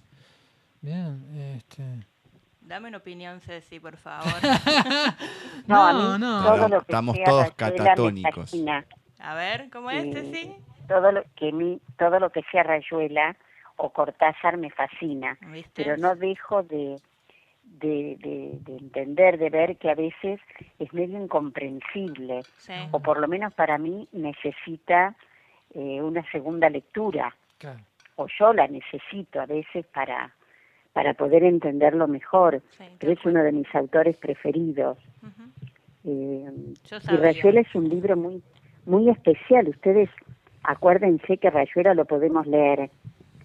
Bien, 0.81 1.55
este. 1.57 2.05
Dame 2.61 2.87
una 2.89 2.97
opinión, 2.99 3.41
Ceci, 3.41 3.79
por 3.79 3.97
favor. 3.97 4.33
No, 5.67 5.85
a 5.85 5.93
No, 5.93 6.13
mí 6.13 6.19
no. 6.19 6.43
todo 6.43 6.67
lo 6.67 6.77
que 6.81 6.91
Estamos 6.91 7.15
sea 7.15 7.25
todos 7.25 7.51
catatónicos. 7.55 8.53
A 9.19 9.33
ver, 9.35 9.69
¿cómo 9.71 9.89
es, 9.91 10.03
Sí. 10.03 10.13
Ceci? 10.13 10.55
Todo 10.87 11.11
lo 11.13 11.23
que 11.35 11.51
mi, 11.53 11.81
todo 11.97 12.19
lo 12.19 12.29
que 12.29 12.41
sea 12.51 12.63
Rayuela 12.63 13.35
o 13.77 13.91
Cortázar 13.91 14.57
me 14.57 14.69
fascina, 14.69 15.37
¿Viste? 15.41 15.71
pero 15.73 15.95
no 15.97 16.15
dejo 16.15 16.63
de, 16.63 16.97
de, 17.63 18.17
de, 18.19 18.59
de 18.61 18.77
entender, 18.77 19.37
de 19.37 19.49
ver 19.49 19.77
que 19.77 19.89
a 19.89 19.95
veces 19.95 20.39
es 20.79 20.93
medio 20.93 21.21
incomprensible, 21.21 22.41
Sí. 22.57 22.73
o 22.91 22.99
por 22.99 23.19
lo 23.19 23.27
menos 23.27 23.53
para 23.53 23.77
mí 23.77 24.07
necesita 24.11 25.15
eh, 25.73 26.01
una 26.01 26.23
segunda 26.31 26.69
lectura, 26.69 27.35
Claro. 27.57 27.79
o 28.15 28.27
yo 28.39 28.53
la 28.53 28.67
necesito 28.67 29.41
a 29.41 29.45
veces 29.45 29.85
para, 29.87 30.33
para 30.93 31.13
poder 31.15 31.43
entenderlo 31.43 32.07
mejor, 32.07 32.61
Sí, 32.69 32.83
pero 32.99 33.11
es 33.13 33.25
uno 33.25 33.43
de 33.43 33.51
mis 33.51 33.73
autores 33.75 34.17
preferidos. 34.17 34.97
Eh, 36.05 36.45
y. 36.83 37.15
Rayuela 37.15 37.61
es 37.61 37.73
un 37.75 37.87
libro 37.89 38.15
muy 38.17 38.41
muy 38.85 39.09
especial. 39.09 39.69
Ustedes 39.69 40.09
acuérdense 40.63 41.37
que 41.37 41.49
Rayuela 41.49 41.93
lo 41.93 42.03
podemos 42.05 42.45
leer 42.45 42.89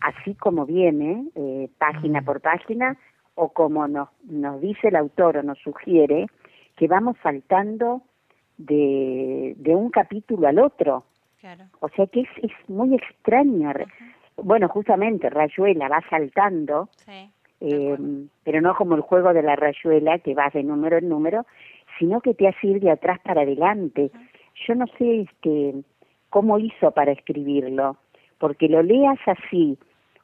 así 0.00 0.34
como 0.34 0.66
viene, 0.66 1.26
eh, 1.36 1.68
página 1.78 2.22
por 2.22 2.40
página, 2.40 2.96
o 3.40 3.50
como 3.50 3.86
nos, 3.86 4.08
nos 4.24 4.60
dice 4.60 4.88
el 4.88 4.96
autor 4.96 5.36
o 5.38 5.42
nos 5.44 5.58
sugiere, 5.58 6.26
que 6.76 6.88
vamos 6.88 7.16
saltando 7.22 8.02
de, 8.56 9.54
de 9.56 9.74
un 9.76 9.90
capítulo 9.90 10.48
al 10.48 10.58
otro. 10.58 11.04
Claro. 11.40 11.64
O 11.80 11.88
sea 11.90 12.06
que 12.08 12.22
es, 12.22 12.28
es 12.42 12.50
muy 12.68 12.94
extraño. 12.96 13.72
Bueno, 14.36 14.68
justamente 14.68 15.30
Rayuela 15.30 15.88
va 15.88 16.02
saltando, 16.10 16.88
Sí. 17.06 17.30
eh, 17.60 17.96
pero 18.42 18.60
no 18.60 18.74
como 18.74 18.96
el 18.96 19.02
juego 19.02 19.32
de 19.32 19.42
la 19.42 19.54
rayuela 19.54 20.18
que 20.18 20.34
vas 20.34 20.52
de 20.52 20.64
número 20.64 20.98
en 20.98 21.08
número, 21.08 21.46
sino 21.98 22.20
que 22.20 22.34
te 22.34 22.48
hace 22.48 22.66
ir 22.66 22.80
de 22.80 22.90
atrás 22.90 23.20
para 23.20 23.42
adelante. 23.42 24.10
Yo 24.66 24.74
no 24.74 24.86
sé 24.98 25.20
este, 25.20 25.74
cómo 26.30 26.58
hizo 26.58 26.90
para 26.90 27.12
escribirlo, 27.12 27.96
porque 28.38 28.68
lo 28.68 28.82
leas 28.82 29.18
así 29.26 29.78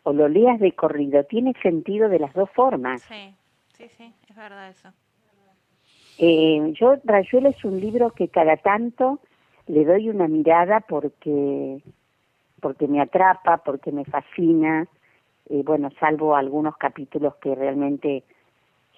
o 0.05 0.13
lo 0.13 0.29
leas 0.29 0.61
de 0.61 0.73
corrido, 0.73 1.25
tiene 1.25 1.55
sentido 1.63 2.09
de 2.09 2.21
las 2.21 2.33
dos 2.35 2.51
formas. 2.51 3.03
Sí, 3.03 3.35
sí, 3.73 3.89
sí, 3.89 4.15
es 4.29 4.37
verdad 4.37 4.69
eso. 4.69 4.91
Eh, 6.19 6.73
yo, 6.79 6.95
Rayuela 7.05 7.49
es 7.49 7.65
un 7.65 7.81
libro 7.81 8.11
que 8.11 8.29
cada 8.29 8.57
tanto 8.57 9.19
le 9.67 9.85
doy 9.85 10.11
una 10.11 10.29
mirada 10.29 10.81
porque, 10.81 11.83
porque 12.61 12.87
me 12.87 13.01
atrapa, 13.01 13.59
porque 13.59 13.91
me 13.91 14.05
fascina, 14.05 14.87
eh, 15.49 15.63
bueno, 15.65 15.91
salvo 15.99 16.37
algunos 16.37 16.77
capítulos 16.77 17.35
que 17.37 17.55
realmente 17.55 18.23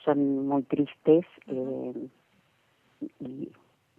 son 0.04 0.46
muy 0.46 0.64
tristes 0.64 1.24
eh, 1.46 2.08
y, 3.20 3.52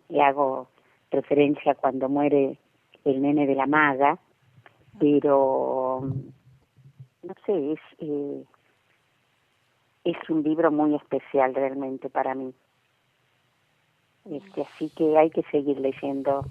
y 0.10 0.20
hago 0.20 0.68
referencia 1.10 1.74
cuando 1.76 2.10
muere 2.10 2.60
el 3.04 3.22
nene 3.22 3.48
de 3.48 3.56
la 3.56 3.66
maga, 3.66 4.20
pero 5.00 6.02
no 7.28 7.34
sé, 7.46 7.74
es, 7.74 7.80
eh, 8.00 8.44
es 10.06 10.30
un 10.30 10.44
libro 10.44 10.72
muy 10.72 10.96
especial 10.96 11.54
realmente 11.54 12.10
para 12.10 12.34
mí. 12.36 12.54
Este, 14.30 14.62
así 14.62 14.90
que 14.96 15.18
hay 15.18 15.30
que 15.30 15.44
seguir 15.52 15.80
leyendo 15.80 16.46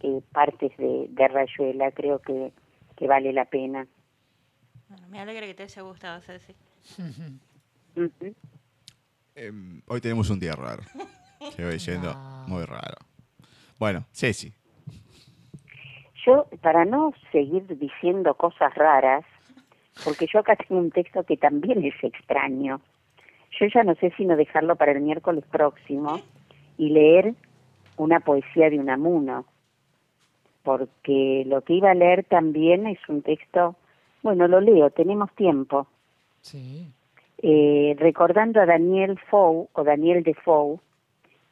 eh, 0.00 0.20
partes 0.32 0.76
de, 0.76 1.06
de 1.08 1.28
Rayuela, 1.28 1.90
creo 1.92 2.18
que, 2.20 2.52
que 2.96 3.06
vale 3.06 3.32
la 3.32 3.44
pena. 3.46 3.86
Bueno, 4.88 5.08
me 5.08 5.20
alegra 5.20 5.46
que 5.46 5.54
te 5.54 5.62
haya 5.64 5.82
gustado, 5.82 6.20
Ceci. 6.20 6.54
Em, 9.34 9.82
hoy 9.86 10.00
tenemos 10.00 10.30
un 10.30 10.38
día 10.38 10.52
raro. 10.54 10.82
Estoy 11.40 11.72
diciendo 11.72 12.12
No. 12.14 12.44
muy 12.48 12.64
raro. 12.64 12.96
Bueno, 13.78 14.04
Ceci. 14.12 14.52
Yo, 16.26 16.46
para 16.62 16.84
no 16.84 17.12
seguir 17.32 17.66
diciendo 17.78 18.34
cosas 18.34 18.74
raras, 18.74 19.24
porque 20.02 20.26
yo 20.32 20.40
acá 20.40 20.56
tengo 20.56 20.80
un 20.80 20.90
texto 20.90 21.22
que 21.24 21.36
también 21.36 21.84
es 21.84 21.94
extraño, 22.02 22.80
yo 23.60 23.66
ya 23.72 23.84
no 23.84 23.94
sé 23.96 24.12
si 24.16 24.24
no 24.24 24.36
dejarlo 24.36 24.76
para 24.76 24.92
el 24.92 25.00
miércoles 25.00 25.44
próximo 25.50 26.20
y 26.76 26.88
leer 26.88 27.34
una 27.96 28.20
poesía 28.20 28.70
de 28.70 28.80
Unamuno, 28.80 29.44
porque 30.62 31.44
lo 31.46 31.60
que 31.60 31.74
iba 31.74 31.90
a 31.90 31.94
leer 31.94 32.24
también 32.24 32.86
es 32.86 32.98
un 33.08 33.22
texto, 33.22 33.76
bueno, 34.22 34.48
lo 34.48 34.60
leo, 34.60 34.90
tenemos 34.90 35.30
tiempo, 35.34 35.86
Sí. 36.40 36.88
eh, 37.42 37.94
recordando 37.98 38.60
a 38.60 38.66
Daniel 38.66 39.18
Foe 39.30 39.68
o 39.72 39.84
Daniel 39.84 40.22
Defoe, 40.22 40.78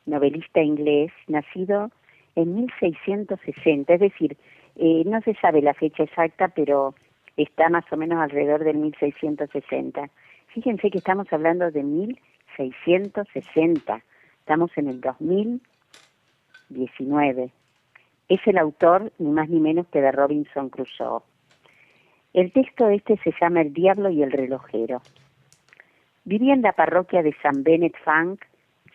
novelista 0.06 0.60
inglés, 0.60 1.12
nacido 1.28 1.90
en 2.34 2.54
1660, 2.56 3.94
es 3.94 4.00
decir, 4.00 4.36
eh, 4.76 5.02
no 5.06 5.20
se 5.20 5.34
sabe 5.34 5.60
la 5.62 5.74
fecha 5.74 6.02
exacta, 6.02 6.48
pero 6.48 6.94
está 7.36 7.68
más 7.68 7.84
o 7.92 7.96
menos 7.96 8.20
alrededor 8.20 8.62
del 8.64 8.78
1660. 8.78 10.10
Fíjense 10.48 10.90
que 10.90 10.98
estamos 10.98 11.32
hablando 11.32 11.70
de 11.70 11.82
1660, 11.82 14.02
estamos 14.40 14.70
en 14.76 14.88
el 14.88 15.00
2019. 15.00 17.50
Es 18.28 18.40
el 18.46 18.58
autor, 18.58 19.12
ni 19.18 19.30
más 19.30 19.48
ni 19.48 19.60
menos 19.60 19.86
que 19.88 20.00
de 20.00 20.12
Robinson 20.12 20.68
Crusoe. 20.68 21.22
El 22.32 22.52
texto 22.52 22.88
este 22.88 23.18
se 23.18 23.34
llama 23.40 23.60
El 23.60 23.74
diablo 23.74 24.10
y 24.10 24.22
el 24.22 24.32
relojero. 24.32 25.02
Vivía 26.24 26.54
en 26.54 26.62
la 26.62 26.72
parroquia 26.72 27.22
de 27.22 27.34
San 27.42 27.62
Benet 27.62 27.94
Funk, 28.04 28.42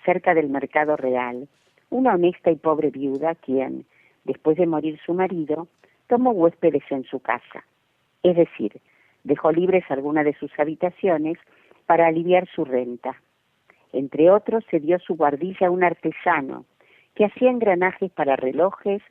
cerca 0.06 0.34
del 0.34 0.50
Mercado 0.50 0.96
Real, 0.96 1.48
una 1.90 2.16
honesta 2.16 2.50
y 2.50 2.56
pobre 2.56 2.90
viuda 2.90 3.36
quien, 3.36 3.86
después 4.24 4.58
de 4.58 4.66
morir 4.66 5.00
su 5.06 5.14
marido, 5.14 5.68
tomó 6.08 6.32
huéspedes 6.32 6.84
en 6.90 7.04
su 7.04 7.20
casa. 7.20 7.67
Es 8.28 8.36
decir, 8.36 8.82
dejó 9.24 9.54
libres 9.54 9.86
algunas 9.88 10.26
de 10.26 10.34
sus 10.34 10.52
habitaciones 10.60 11.38
para 11.86 12.08
aliviar 12.08 12.46
su 12.54 12.66
renta. 12.66 13.16
Entre 13.94 14.30
otros, 14.30 14.66
se 14.70 14.82
dio 14.82 15.00
su 15.00 15.16
guardilla 15.16 15.68
a 15.68 15.72
un 15.72 15.82
artesano 15.82 16.66
que 17.16 17.24
hacía 17.24 17.50
engranajes 17.50 18.12
para 18.12 18.36
relojes 18.36 19.02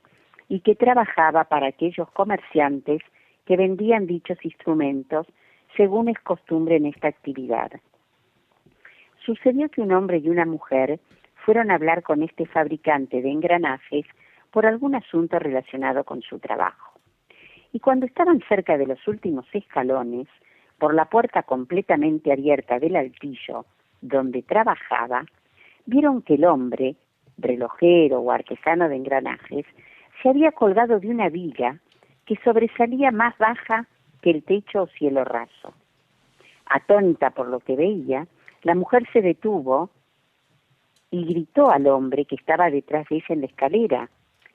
y 0.51 0.61
que 0.61 0.75
trabajaba 0.75 1.45
para 1.45 1.69
aquellos 1.69 2.11
comerciantes 2.11 3.01
que 3.47 3.57
vendían 3.57 4.07
dichos 4.07 4.37
instrumentos, 4.45 5.27
según 5.79 6.11
es 6.11 6.19
costumbre 6.19 6.77
en 6.77 6.85
esta 6.85 7.09
actividad. 7.09 7.73
Sucedió 9.25 9.71
que 9.71 9.81
un 9.81 9.93
hombre 9.93 10.19
y 10.19 10.29
una 10.29 10.45
mujer 10.45 11.01
fueron 11.37 11.71
a 11.71 11.77
hablar 11.77 12.03
con 12.03 12.23
este 12.23 12.45
fabricante 12.45 13.23
de 13.23 13.31
engranajes 13.31 14.05
por 14.51 14.67
algún 14.67 14.95
asunto 14.95 15.39
relacionado 15.39 16.05
con 16.05 16.21
su 16.21 16.39
trabajo. 16.39 16.96
Y 17.77 17.81
cuando 17.81 18.07
estaban 18.07 18.41
cerca 18.49 18.79
de 18.79 18.87
los 18.87 19.07
últimos 19.07 19.45
escalones, 19.53 20.29
por 20.79 20.95
la 20.95 21.05
puerta 21.11 21.43
completamente 21.43 22.33
abierta 22.33 22.79
del 22.79 22.97
altillo 22.97 23.67
donde 24.01 24.41
trabajaba, 24.41 25.27
vieron 25.85 26.23
que 26.23 26.37
el 26.37 26.47
hombre, 26.47 26.97
relojero 27.37 28.21
o 28.21 28.31
artesano 28.31 28.89
de 28.89 28.97
engranajes, 28.97 29.67
se 30.23 30.31
había 30.31 30.53
colgado 30.53 31.01
de 31.01 31.09
una 31.09 31.29
viga 31.29 31.79
que 32.25 32.37
sobresalía 32.43 33.11
más 33.11 33.37
baja 33.37 33.87
que 34.23 34.31
el 34.31 34.43
techo 34.43 34.85
o 34.85 34.87
cielo 34.87 35.23
raso. 35.25 35.75
Atónita 36.65 37.29
por 37.29 37.49
lo 37.49 37.61
que 37.61 37.77
veía, 37.77 38.27
la 38.63 38.75
mujer 38.75 39.07
se 39.13 39.21
detuvo 39.21 39.91
y 41.11 41.27
gritó 41.27 41.71
al 41.71 41.89
hombre 41.89 42.25
que 42.25 42.37
estaba 42.37 42.71
detrás 42.71 43.07
de 43.11 43.17
ella 43.17 43.35
en 43.35 43.41
la 43.43 43.47
escalera, 43.49 44.11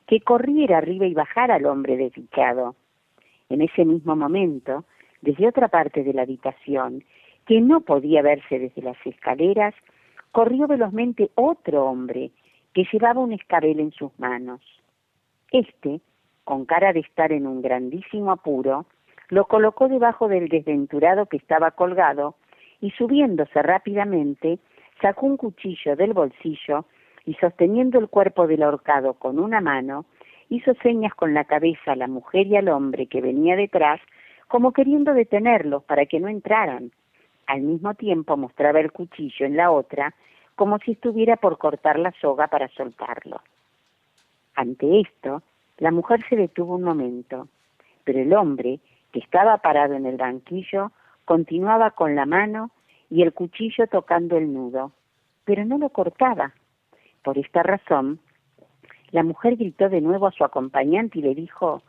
que 0.07 0.21
corriera 0.21 0.79
arriba 0.79 1.05
y 1.05 1.13
bajara 1.13 1.53
al 1.53 1.67
hombre 1.67 1.97
desdichado. 1.97 2.75
En 3.51 3.61
ese 3.61 3.83
mismo 3.83 4.15
momento, 4.15 4.85
desde 5.21 5.45
otra 5.45 5.67
parte 5.67 6.05
de 6.05 6.13
la 6.13 6.21
habitación, 6.21 7.03
que 7.45 7.59
no 7.59 7.81
podía 7.81 8.21
verse 8.21 8.59
desde 8.59 8.81
las 8.81 8.95
escaleras, 9.05 9.73
corrió 10.31 10.67
velozmente 10.67 11.31
otro 11.35 11.85
hombre 11.85 12.31
que 12.73 12.85
llevaba 12.89 13.19
un 13.19 13.33
escabel 13.33 13.81
en 13.81 13.91
sus 13.91 14.17
manos. 14.17 14.61
Este, 15.51 15.99
con 16.45 16.63
cara 16.63 16.93
de 16.93 17.01
estar 17.01 17.33
en 17.33 17.45
un 17.45 17.61
grandísimo 17.61 18.31
apuro, 18.31 18.85
lo 19.27 19.43
colocó 19.45 19.89
debajo 19.89 20.29
del 20.29 20.47
desventurado 20.47 21.25
que 21.25 21.35
estaba 21.35 21.71
colgado 21.71 22.35
y 22.79 22.91
subiéndose 22.91 23.61
rápidamente, 23.61 24.59
sacó 25.01 25.25
un 25.25 25.35
cuchillo 25.35 25.97
del 25.97 26.13
bolsillo 26.13 26.85
y 27.25 27.33
sosteniendo 27.33 27.99
el 27.99 28.07
cuerpo 28.07 28.47
del 28.47 28.63
ahorcado 28.63 29.15
con 29.15 29.39
una 29.39 29.59
mano, 29.59 30.05
hizo 30.51 30.73
señas 30.83 31.15
con 31.15 31.33
la 31.33 31.45
cabeza 31.45 31.93
a 31.93 31.95
la 31.95 32.07
mujer 32.07 32.45
y 32.45 32.57
al 32.57 32.67
hombre 32.67 33.07
que 33.07 33.21
venía 33.21 33.55
detrás, 33.55 34.01
como 34.49 34.73
queriendo 34.73 35.13
detenerlos 35.13 35.81
para 35.85 36.05
que 36.05 36.19
no 36.19 36.27
entraran. 36.27 36.91
Al 37.47 37.61
mismo 37.61 37.93
tiempo 37.93 38.35
mostraba 38.35 38.81
el 38.81 38.91
cuchillo 38.91 39.45
en 39.45 39.55
la 39.55 39.71
otra, 39.71 40.13
como 40.55 40.77
si 40.79 40.91
estuviera 40.91 41.37
por 41.37 41.57
cortar 41.57 41.97
la 41.97 42.11
soga 42.19 42.47
para 42.47 42.67
soltarlo. 42.67 43.41
Ante 44.53 44.99
esto, 44.99 45.41
la 45.77 45.91
mujer 45.91 46.19
se 46.27 46.35
detuvo 46.35 46.75
un 46.75 46.83
momento, 46.83 47.47
pero 48.03 48.19
el 48.19 48.33
hombre, 48.33 48.81
que 49.13 49.19
estaba 49.19 49.57
parado 49.59 49.93
en 49.93 50.05
el 50.05 50.17
banquillo, 50.17 50.91
continuaba 51.23 51.91
con 51.91 52.13
la 52.13 52.25
mano 52.25 52.71
y 53.09 53.21
el 53.21 53.31
cuchillo 53.31 53.87
tocando 53.87 54.35
el 54.37 54.53
nudo, 54.53 54.91
pero 55.45 55.63
no 55.63 55.77
lo 55.77 55.89
cortaba. 55.89 56.51
Por 57.23 57.37
esta 57.37 57.63
razón, 57.63 58.19
la 59.11 59.23
mujer 59.23 59.57
gritó 59.57 59.89
de 59.89 60.01
nuevo 60.01 60.27
a 60.27 60.31
su 60.31 60.43
acompañante 60.43 61.19
y 61.19 61.21
le 61.21 61.35
dijo, 61.35 61.81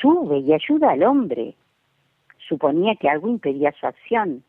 sube 0.00 0.38
y 0.38 0.52
ayuda 0.52 0.90
al 0.90 1.02
hombre. 1.02 1.54
Suponía 2.48 2.96
que 2.96 3.08
algo 3.08 3.28
impedía 3.28 3.72
su 3.72 3.86
acción, 3.86 4.44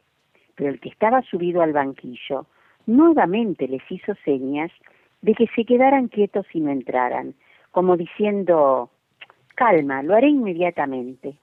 pero 0.56 0.70
el 0.70 0.80
que 0.80 0.90
estaba 0.90 1.22
subido 1.24 1.62
al 1.62 1.74
banquillo 1.74 2.46
nuevamente 2.86 3.68
les 3.68 3.82
hizo 3.90 4.14
señas 4.24 4.72
de 5.22 5.34
que 5.34 5.48
se 5.56 5.66
quedaran 5.66 6.08
quietos 6.08 6.46
y 6.54 6.60
no 6.60 6.72
entraran, 6.72 7.34
como 7.72 7.98
diciendo, 7.98 8.90
calma, 9.56 10.04
lo 10.04 10.16
haré 10.16 10.30
inmediatamente. 10.30 11.38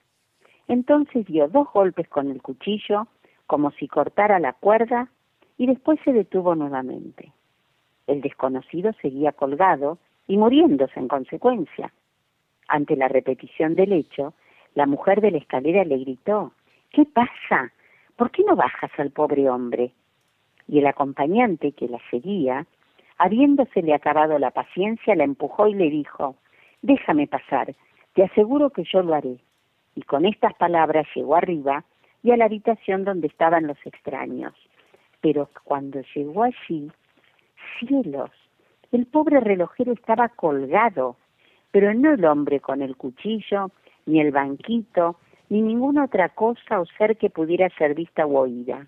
Entonces 0.69 1.27
dio 1.27 1.49
dos 1.49 1.69
golpes 1.73 2.09
con 2.09 2.31
el 2.31 2.41
cuchillo, 2.41 3.09
como 3.47 3.71
si 3.73 3.89
cortara 3.89 4.39
la 4.39 4.53
cuerda, 4.55 5.09
y 5.59 5.67
después 5.67 5.99
se 6.05 6.13
detuvo 6.13 6.55
nuevamente. 6.55 7.33
El 8.07 8.21
desconocido 8.21 8.93
seguía 9.01 9.33
colgado 9.33 9.99
y 10.27 10.37
muriéndose 10.37 10.99
en 10.99 11.09
consecuencia. 11.09 11.93
Ante 12.69 12.97
la 12.97 13.09
repetición 13.09 13.75
del 13.75 13.93
hecho, 13.93 14.35
la 14.75 14.87
mujer 14.87 15.21
de 15.21 15.31
la 15.31 15.39
escalera 15.39 15.85
le 15.85 15.99
gritó, 15.99 16.53
¿Qué 16.91 17.05
pasa? 17.05 17.73
¿Por 18.17 18.31
qué 18.31 18.45
no 18.45 18.57
bajas 18.57 18.91
al 18.99 19.11
pobre 19.11 19.49
hombre? 19.51 19.93
Y 20.69 20.79
el 20.79 20.87
acompañante 20.87 21.73
que 21.73 21.89
la 21.89 21.99
seguía, 22.11 22.67
habiéndosele 23.19 23.95
acabado 23.95 24.39
la 24.39 24.51
paciencia, 24.51 25.15
la 25.15 25.25
empujó 25.25 25.69
y 25.69 25.75
le 25.75 25.91
dijo, 25.91 26.37
Déjame 26.83 27.27
pasar, 27.27 27.75
te 28.15 28.25
aseguro 28.25 28.71
que 28.71 28.85
yo 28.85 29.03
lo 29.03 29.15
haré. 29.15 29.39
Y 29.95 30.03
con 30.03 30.25
estas 30.25 30.55
palabras 30.55 31.07
llegó 31.15 31.37
arriba 31.37 31.85
y 32.23 32.31
a 32.31 32.37
la 32.37 32.47
habitación 32.47 33.05
donde 33.05 33.27
estaban 33.27 33.67
los 33.67 33.79
extraños. 33.85 34.55
Pero 35.21 35.49
cuando 35.65 36.01
llegó 36.15 36.45
allí, 36.45 36.91
cielos, 37.79 38.31
el 38.95 39.07
pobre 39.07 39.41
relojero 39.41 39.93
estaba 39.93 40.29
colgado, 40.29 41.17
pero 41.73 41.93
no 41.95 42.13
el 42.13 42.25
hombre 42.25 42.61
con 42.61 42.81
el 42.81 42.97
cuchillo, 42.97 43.73
ni 44.07 44.21
el 44.21 44.31
banquito, 44.31 45.17
ni 45.49 45.63
ninguna 45.63 46.05
otra 46.05 46.29
cosa 46.29 46.81
o 46.81 46.87
ser 46.87 47.17
que 47.17 47.29
pudiera 47.29 47.69
ser 47.71 47.95
vista 47.95 48.25
o 48.25 48.39
oída. 48.39 48.87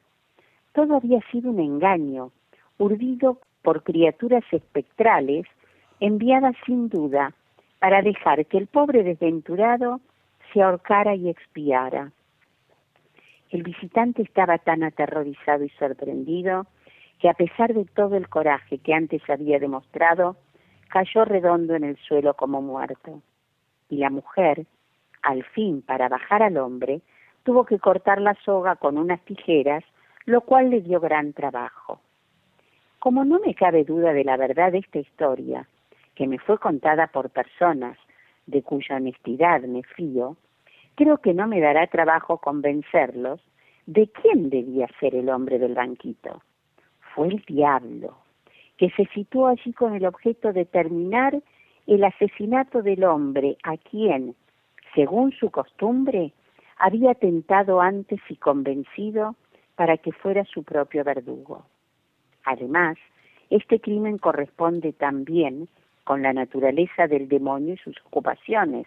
Todo 0.73 0.97
había 0.97 1.21
sido 1.33 1.51
un 1.51 1.59
engaño, 1.59 2.31
urdido 2.79 3.41
por 3.63 3.83
criaturas 3.83 4.45
espectrales, 4.53 5.45
enviadas 5.99 6.55
sin 6.65 6.89
duda 6.89 7.35
para 7.81 8.01
dejar 8.01 8.47
que 8.47 8.59
el 8.59 8.69
pobre 8.69 9.03
desventurado 9.03 10.01
se 10.53 10.63
ahorcara 10.63 11.17
y 11.17 11.29
expiara. 11.31 12.13
El 13.51 13.65
visitante 13.65 14.23
estaba 14.23 14.59
tan 14.59 14.85
aterrorizado 14.85 15.65
y 15.65 15.69
sorprendido 15.71 16.67
que 17.19 17.29
a 17.29 17.35
pesar 17.35 17.73
de 17.75 17.85
todo 17.85 18.17
el 18.17 18.29
coraje 18.29 18.79
que 18.79 18.95
antes 18.95 19.23
había 19.29 19.59
demostrado, 19.59 20.37
cayó 20.89 21.25
redondo 21.25 21.75
en 21.75 21.85
el 21.85 21.97
suelo 21.97 22.35
como 22.35 22.63
muerto. 22.63 23.23
Y 23.89 23.99
la 23.99 24.11
mujer, 24.11 24.67
al 25.23 25.45
fin, 25.45 25.83
para 25.83 26.09
bajar 26.09 26.43
al 26.43 26.57
hombre, 26.57 27.01
tuvo 27.43 27.65
que 27.65 27.79
cortar 27.79 28.21
la 28.21 28.35
soga 28.45 28.77
con 28.77 28.99
unas 28.99 29.21
tijeras, 29.25 29.85
lo 30.25 30.41
cual 30.41 30.71
le 30.71 30.81
dio 30.81 31.01
gran 31.01 31.33
trabajo. 31.33 32.01
Como 32.99 33.25
no 33.25 33.39
me 33.39 33.55
cabe 33.55 33.85
duda 33.85 34.13
de 34.13 34.25
la 34.25 34.37
verdad 34.37 34.73
de 34.73 34.79
esta 34.79 34.99
historia, 34.99 35.69
que 36.15 36.27
me 36.27 36.39
fue 36.39 36.59
contada 36.59 37.07
por 37.07 37.31
personas 37.31 37.97
de 38.47 38.63
cuya 38.63 38.97
honestidad 38.97 39.61
me 39.63 39.83
fío, 39.83 40.37
creo 40.97 41.19
que 41.19 41.35
no 41.35 41.47
me 41.47 41.61
dará 41.61 41.87
trabajo 41.87 42.39
convencerlos 42.39 43.41
de 43.87 44.09
quién 44.09 44.51
debía 44.51 44.89
ser 44.99 45.15
el 45.15 45.29
hombre 45.29 45.59
del 45.59 45.75
banquito. 45.75 46.43
Fue 47.17 47.29
el 47.29 47.43
diablo, 47.47 48.15
que 48.77 48.91
se 48.91 49.07
situó 49.07 49.47
allí 49.47 49.73
con 49.73 49.95
el 49.95 50.05
objeto 50.05 50.53
de 50.53 50.67
terminar 50.67 51.43
el 51.87 52.05
asesinato 52.05 52.83
del 52.83 53.05
hombre 53.05 53.57
a 53.63 53.79
quien, 53.79 54.37
según 54.95 55.33
su 55.33 55.51
costumbre, 55.51 56.35
había 56.77 57.15
tentado 57.15 57.81
antes 57.81 58.21
y 58.29 58.37
convencido 58.37 59.35
para 59.77 59.97
que 59.97 60.13
fuera 60.13 60.45
su 60.45 60.63
propio 60.63 61.05
verdugo. 61.05 61.65
Además, 62.45 62.99
este 63.49 63.81
crimen 63.81 64.19
corresponde 64.19 64.93
también 64.93 65.69
con 66.05 66.21
la 66.21 66.35
naturaleza 66.35 67.07
del 67.07 67.29
demonio 67.29 67.75
y 67.75 67.79
sus 67.79 67.97
ocupaciones, 68.05 68.87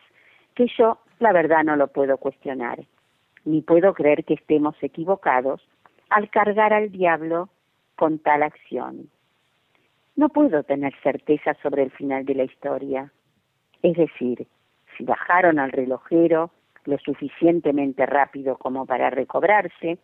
que 0.53 0.67
yo, 0.77 0.99
la 1.17 1.33
verdad, 1.33 1.63
no 1.63 1.75
lo 1.75 1.87
puedo 1.87 2.17
cuestionar, 2.17 2.85
ni 3.43 3.63
puedo 3.63 3.95
creer 3.95 4.23
que 4.23 4.35
estemos 4.35 4.75
equivocados 4.83 5.67
al 6.11 6.29
cargar 6.29 6.73
al 6.73 6.91
diablo 6.91 7.49
con 7.99 8.17
tal 8.19 8.43
acción. 8.43 9.09
No 10.15 10.29
puedo 10.29 10.63
tener 10.63 10.93
certeza 11.03 11.53
sobre 11.61 11.83
el 11.83 11.91
final 11.91 12.23
de 12.23 12.33
la 12.33 12.45
historia. 12.45 13.11
Es 13.83 13.97
decir, 13.97 14.47
si 14.95 15.03
bajaron 15.03 15.59
al 15.59 15.73
relojero 15.73 16.49
lo 16.85 16.97
suficientemente 16.99 18.05
rápido 18.05 18.55
como 18.55 18.85
para 18.85 19.09
recobrarse, 19.09 19.97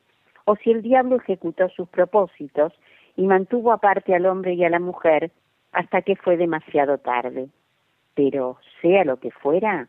o 0.43 0.57
si 0.57 0.71
el 0.71 0.81
diablo 0.81 1.15
ejecutó 1.15 1.69
sus 1.69 1.87
propósitos 1.87 2.73
y 3.15 3.27
mantuvo 3.27 3.71
aparte 3.71 4.13
al 4.13 4.25
hombre 4.25 4.55
y 4.55 4.65
a 4.65 4.69
la 4.69 4.79
mujer 4.79 5.31
hasta 5.71 6.01
que 6.01 6.17
fue 6.17 6.35
demasiado 6.35 6.97
tarde. 6.97 7.47
Pero, 8.13 8.57
sea 8.81 9.05
lo 9.05 9.21
que 9.21 9.31
fuera, 9.31 9.87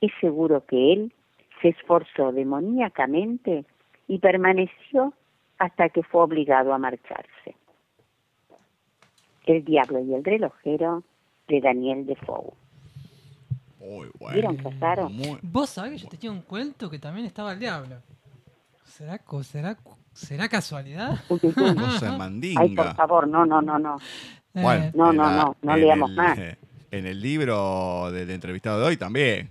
es 0.00 0.12
seguro 0.20 0.64
que 0.64 0.92
él 0.92 1.12
se 1.60 1.70
esforzó 1.70 2.30
demoníacamente 2.30 3.64
y 4.06 4.20
permaneció 4.20 5.12
hasta 5.58 5.88
que 5.88 6.02
fue 6.02 6.22
obligado 6.22 6.72
a 6.72 6.78
marcharse. 6.78 7.56
El 9.46 9.64
diablo 9.64 10.00
y 10.00 10.14
el 10.14 10.24
relojero 10.24 11.02
de 11.48 11.60
Daniel 11.60 12.04
Defoe. 12.06 12.52
Muy 13.80 14.10
bueno. 14.18 14.34
¿Vieron, 14.34 14.56
Casaro? 14.56 15.08
Muy- 15.08 15.38
Vos 15.42 15.70
sabés 15.70 15.92
que 15.92 15.98
yo 15.98 16.08
tenía 16.08 16.30
un 16.30 16.42
cuento 16.42 16.90
que 16.90 16.98
también 16.98 17.26
estaba 17.26 17.52
el 17.52 17.58
diablo. 17.58 17.96
¿Será, 18.84 19.18
co- 19.18 19.42
será, 19.42 19.76
será 20.12 20.48
casualidad? 20.48 21.18
Cosa 21.28 22.12
mandinga. 22.18 22.60
Ay, 22.60 22.74
por 22.74 22.94
favor, 22.94 23.28
no, 23.28 23.46
no, 23.46 23.62
no, 23.62 23.78
no. 23.78 23.96
Bueno, 24.52 24.84
Eh, 24.86 24.92
No, 24.94 25.10
en 25.10 25.16
no, 25.16 25.22
la- 25.24 25.36
no, 25.36 25.56
no 25.62 25.74
en 25.74 25.80
leamos 25.80 26.10
el- 26.10 26.16
más. 26.16 26.38
En 26.90 27.04
el 27.06 27.20
libro 27.20 28.10
del 28.10 28.30
entrevistado 28.30 28.80
de 28.80 28.86
hoy 28.86 28.96
también. 28.96 29.50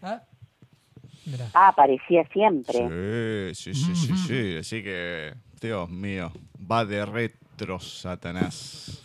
ah, 0.00 0.22
Ah, 1.54 1.68
aparecía 1.68 2.26
siempre. 2.32 3.54
Sí, 3.54 3.74
sí, 3.74 3.74
sí, 3.74 3.96
sí, 3.96 4.16
sí. 4.16 4.56
Así 4.58 4.82
que, 4.82 5.34
Dios 5.60 5.88
mío, 5.90 6.32
va 6.70 6.84
de 6.84 7.04
retro, 7.04 7.78
Satanás. 7.80 9.02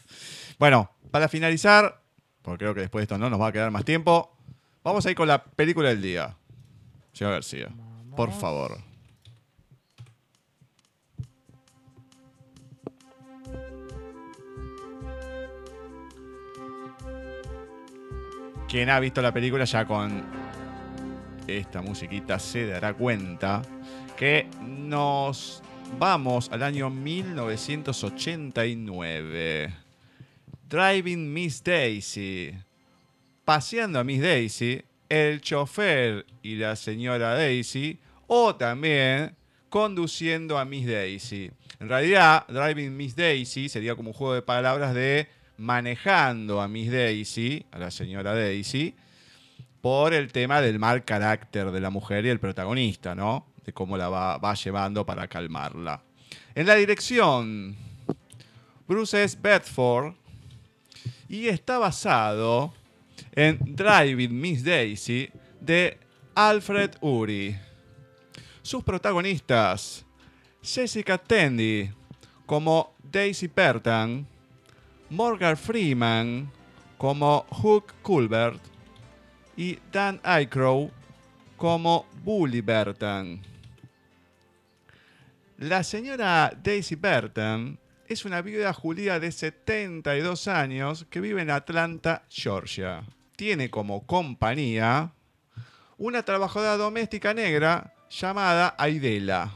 Bueno, 0.59 0.89
para 1.11 1.27
finalizar, 1.27 2.01
porque 2.41 2.65
creo 2.65 2.73
que 2.73 2.81
después 2.81 3.01
de 3.01 3.03
esto 3.03 3.17
no 3.17 3.29
nos 3.29 3.39
va 3.39 3.47
a 3.47 3.51
quedar 3.51 3.71
más 3.71 3.85
tiempo, 3.85 4.35
vamos 4.83 5.05
a 5.05 5.09
ir 5.09 5.15
con 5.15 5.27
la 5.27 5.43
película 5.43 5.89
del 5.89 6.01
día. 6.01 6.35
Señor 7.11 7.33
García, 7.33 7.67
vamos. 7.69 8.15
por 8.15 8.31
favor. 8.31 8.77
Quien 18.67 18.89
ha 18.89 18.99
visto 18.99 19.21
la 19.21 19.31
película 19.31 19.65
ya 19.65 19.85
con 19.85 20.42
esta 21.47 21.81
musiquita 21.81 22.37
se 22.39 22.67
dará 22.67 22.93
cuenta 22.93 23.61
que 24.17 24.47
nos 24.61 25.61
vamos 25.99 26.49
al 26.51 26.63
año 26.63 26.89
1989. 26.89 29.73
Driving 30.69 31.33
Miss 31.33 31.63
Daisy. 31.63 32.53
Paseando 33.45 33.99
a 33.99 34.03
Miss 34.03 34.21
Daisy, 34.21 34.83
el 35.09 35.41
chofer 35.41 36.25
y 36.41 36.55
la 36.55 36.75
señora 36.75 37.35
Daisy, 37.35 37.99
o 38.27 38.55
también 38.55 39.35
conduciendo 39.69 40.57
a 40.57 40.65
Miss 40.65 40.87
Daisy. 40.87 41.51
En 41.79 41.89
realidad, 41.89 42.47
Driving 42.47 42.95
Miss 42.95 43.15
Daisy 43.15 43.69
sería 43.69 43.95
como 43.95 44.11
un 44.11 44.13
juego 44.13 44.35
de 44.35 44.41
palabras 44.41 44.93
de 44.93 45.27
manejando 45.57 46.61
a 46.61 46.67
Miss 46.67 46.91
Daisy, 46.91 47.65
a 47.71 47.79
la 47.79 47.91
señora 47.91 48.33
Daisy, 48.33 48.95
por 49.83 50.13
el 50.13 50.31
tema 50.31 50.61
del 50.61 50.79
mal 50.79 51.03
carácter 51.03 51.69
de 51.69 51.81
la 51.81 51.89
mujer 51.89 52.25
y 52.25 52.29
el 52.29 52.39
protagonista, 52.39 53.15
¿no? 53.15 53.47
De 53.65 53.73
cómo 53.73 53.97
la 53.97 54.07
va, 54.07 54.37
va 54.37 54.53
llevando 54.53 55.05
para 55.05 55.27
calmarla. 55.27 56.01
En 56.55 56.67
la 56.67 56.75
dirección, 56.75 57.75
Bruce 58.87 59.21
S. 59.21 59.37
Bedford, 59.41 60.13
y 61.27 61.49
está 61.49 61.79
basado 61.79 62.73
en 63.33 63.59
Driving 63.59 64.39
Miss 64.39 64.63
Daisy 64.63 65.29
de 65.59 65.97
Alfred 66.33 66.91
Uri. 67.01 67.53
Sus 68.61 68.85
protagonistas, 68.85 70.05
Jessica 70.61 71.17
Tandy 71.17 71.91
como 72.45 72.93
Daisy 73.03 73.49
Pertan, 73.49 74.25
Morgan 75.09 75.57
Freeman 75.57 76.49
como 76.97 77.45
Hook 77.49 77.95
Culbert 78.01 78.72
y 79.55 79.79
Dan 79.91 80.19
Aykroyd 80.23 80.89
como 81.57 82.05
Bully 82.23 82.61
Burton. 82.61 83.41
La 85.57 85.83
señora 85.83 86.51
Daisy 86.61 86.95
Burton 86.95 87.79
es 88.07 88.25
una 88.25 88.41
viuda 88.41 88.73
judía 88.73 89.19
de 89.19 89.31
72 89.31 90.47
años 90.47 91.05
que 91.09 91.21
vive 91.21 91.41
en 91.41 91.51
Atlanta, 91.51 92.23
Georgia. 92.29 93.03
Tiene 93.35 93.69
como 93.69 94.05
compañía 94.05 95.13
una 95.97 96.23
trabajadora 96.23 96.77
doméstica 96.77 97.33
negra 97.33 97.93
llamada 98.09 98.75
Aidela. 98.77 99.53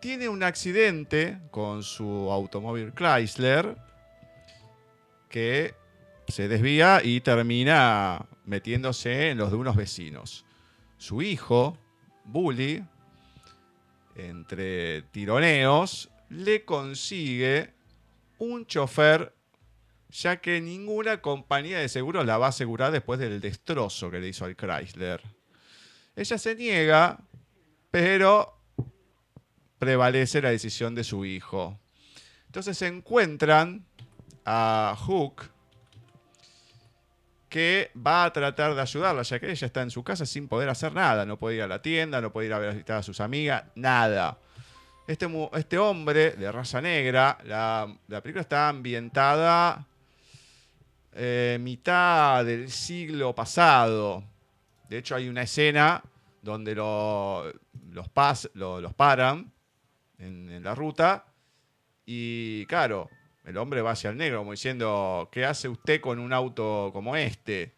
Tiene 0.00 0.28
un 0.28 0.42
accidente 0.42 1.38
con 1.50 1.82
su 1.82 2.30
automóvil 2.30 2.92
Chrysler 2.94 3.76
que 5.28 5.74
se 6.28 6.48
desvía 6.48 7.00
y 7.02 7.20
termina 7.20 8.26
metiéndose 8.44 9.30
en 9.30 9.38
los 9.38 9.50
de 9.50 9.56
unos 9.56 9.76
vecinos. 9.76 10.44
Su 10.98 11.22
hijo, 11.22 11.78
Bully, 12.24 12.84
entre 14.16 15.02
tironeos, 15.02 16.10
le 16.28 16.64
consigue 16.64 17.72
un 18.38 18.66
chofer, 18.66 19.34
ya 20.10 20.40
que 20.40 20.60
ninguna 20.60 21.20
compañía 21.20 21.78
de 21.78 21.88
seguros 21.88 22.26
la 22.26 22.38
va 22.38 22.46
a 22.46 22.50
asegurar 22.50 22.92
después 22.92 23.18
del 23.18 23.40
destrozo 23.40 24.10
que 24.10 24.20
le 24.20 24.28
hizo 24.28 24.44
al 24.44 24.56
Chrysler. 24.56 25.22
Ella 26.16 26.38
se 26.38 26.54
niega, 26.54 27.20
pero 27.90 28.58
prevalece 29.78 30.42
la 30.42 30.50
decisión 30.50 30.94
de 30.94 31.04
su 31.04 31.24
hijo. 31.24 31.78
Entonces 32.46 32.76
se 32.76 32.86
encuentran 32.86 33.86
a 34.44 34.96
Hook, 34.98 35.50
que 37.48 37.90
va 37.96 38.24
a 38.24 38.32
tratar 38.32 38.74
de 38.74 38.80
ayudarla, 38.82 39.22
ya 39.22 39.38
que 39.40 39.50
ella 39.50 39.66
está 39.66 39.82
en 39.82 39.90
su 39.90 40.02
casa 40.04 40.26
sin 40.26 40.48
poder 40.48 40.68
hacer 40.68 40.92
nada. 40.92 41.24
No 41.24 41.38
puede 41.38 41.56
ir 41.56 41.62
a 41.62 41.66
la 41.66 41.80
tienda, 41.80 42.20
no 42.20 42.32
puede 42.32 42.48
ir 42.48 42.52
a 42.52 42.58
visitar 42.58 42.98
a 42.98 43.02
sus 43.02 43.20
amigas, 43.20 43.64
nada. 43.74 44.38
Este, 45.06 45.26
este 45.54 45.78
hombre 45.78 46.32
de 46.32 46.52
raza 46.52 46.82
negra, 46.82 47.38
la, 47.44 47.90
la 48.08 48.20
película 48.20 48.42
está 48.42 48.68
ambientada 48.68 49.86
eh, 51.12 51.56
mitad 51.60 52.44
del 52.44 52.70
siglo 52.70 53.34
pasado. 53.34 54.22
De 54.88 54.98
hecho, 54.98 55.14
hay 55.14 55.28
una 55.28 55.42
escena 55.42 56.02
donde 56.42 56.74
lo- 56.74 57.50
los, 57.90 58.08
pas, 58.10 58.50
lo- 58.54 58.80
los 58.80 58.94
paran 58.94 59.50
en, 60.18 60.50
en 60.50 60.62
la 60.62 60.74
ruta 60.74 61.24
y, 62.06 62.64
claro, 62.66 63.08
el 63.48 63.56
hombre 63.56 63.80
va 63.80 63.92
hacia 63.92 64.10
el 64.10 64.18
negro 64.18 64.38
como 64.38 64.50
diciendo, 64.50 65.28
¿qué 65.32 65.46
hace 65.46 65.68
usted 65.68 66.02
con 66.02 66.18
un 66.18 66.34
auto 66.34 66.90
como 66.92 67.16
este? 67.16 67.74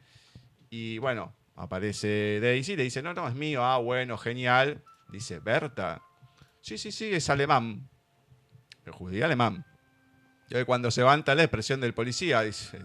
Y 0.68 0.98
bueno, 0.98 1.32
aparece 1.54 2.40
Daisy 2.40 2.74
le 2.74 2.82
dice, 2.82 3.02
no, 3.02 3.14
no, 3.14 3.28
es 3.28 3.34
mío. 3.34 3.64
Ah, 3.64 3.78
bueno, 3.78 4.18
genial. 4.18 4.82
Dice, 5.08 5.38
Berta. 5.38 6.02
Sí, 6.60 6.76
sí, 6.76 6.90
sí, 6.90 7.12
es 7.12 7.30
alemán. 7.30 7.88
El 8.84 8.92
judío 8.92 9.24
alemán. 9.24 9.64
Y 10.48 10.64
cuando 10.64 10.90
se 10.90 11.02
levanta 11.02 11.36
la 11.36 11.44
expresión 11.44 11.80
del 11.80 11.94
policía, 11.94 12.42
dice, 12.42 12.80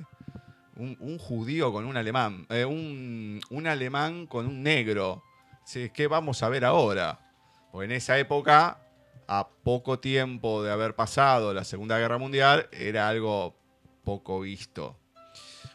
un, 0.76 1.18
judío 1.18 1.74
con 1.74 1.86
un 1.86 1.98
alemán, 1.98 2.46
eh, 2.50 2.66
un, 2.66 3.42
un 3.50 3.68
alemán 3.68 4.28
con 4.28 4.46
un 4.46 4.62
negro. 4.62 5.24
Dice, 5.66 5.92
¿Qué 5.92 6.06
vamos 6.06 6.44
a 6.44 6.50
ver 6.50 6.66
ahora? 6.66 7.32
Porque 7.72 7.86
en 7.86 7.92
esa 7.94 8.20
época, 8.20 8.85
a 9.28 9.47
poco 9.63 9.99
tiempo 9.99 10.63
de 10.63 10.71
haber 10.71 10.95
pasado 10.95 11.53
la 11.53 11.63
Segunda 11.63 11.97
Guerra 11.97 12.17
Mundial, 12.17 12.67
era 12.71 13.07
algo 13.07 13.55
poco 14.03 14.39
visto. 14.41 14.97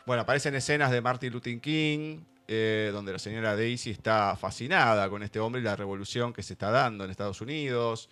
Bueno, 0.06 0.22
aparecen 0.22 0.54
escenas 0.54 0.90
de 0.90 1.00
Martin 1.00 1.32
Luther 1.32 1.60
King, 1.60 2.20
eh, 2.48 2.90
donde 2.92 3.12
la 3.12 3.18
señora 3.18 3.54
Daisy 3.56 3.90
está 3.90 4.36
fascinada 4.36 5.08
con 5.08 5.22
este 5.22 5.38
hombre 5.38 5.60
y 5.60 5.64
la 5.64 5.76
revolución 5.76 6.32
que 6.32 6.42
se 6.42 6.54
está 6.54 6.70
dando 6.70 7.04
en 7.04 7.10
Estados 7.10 7.40
Unidos. 7.40 8.08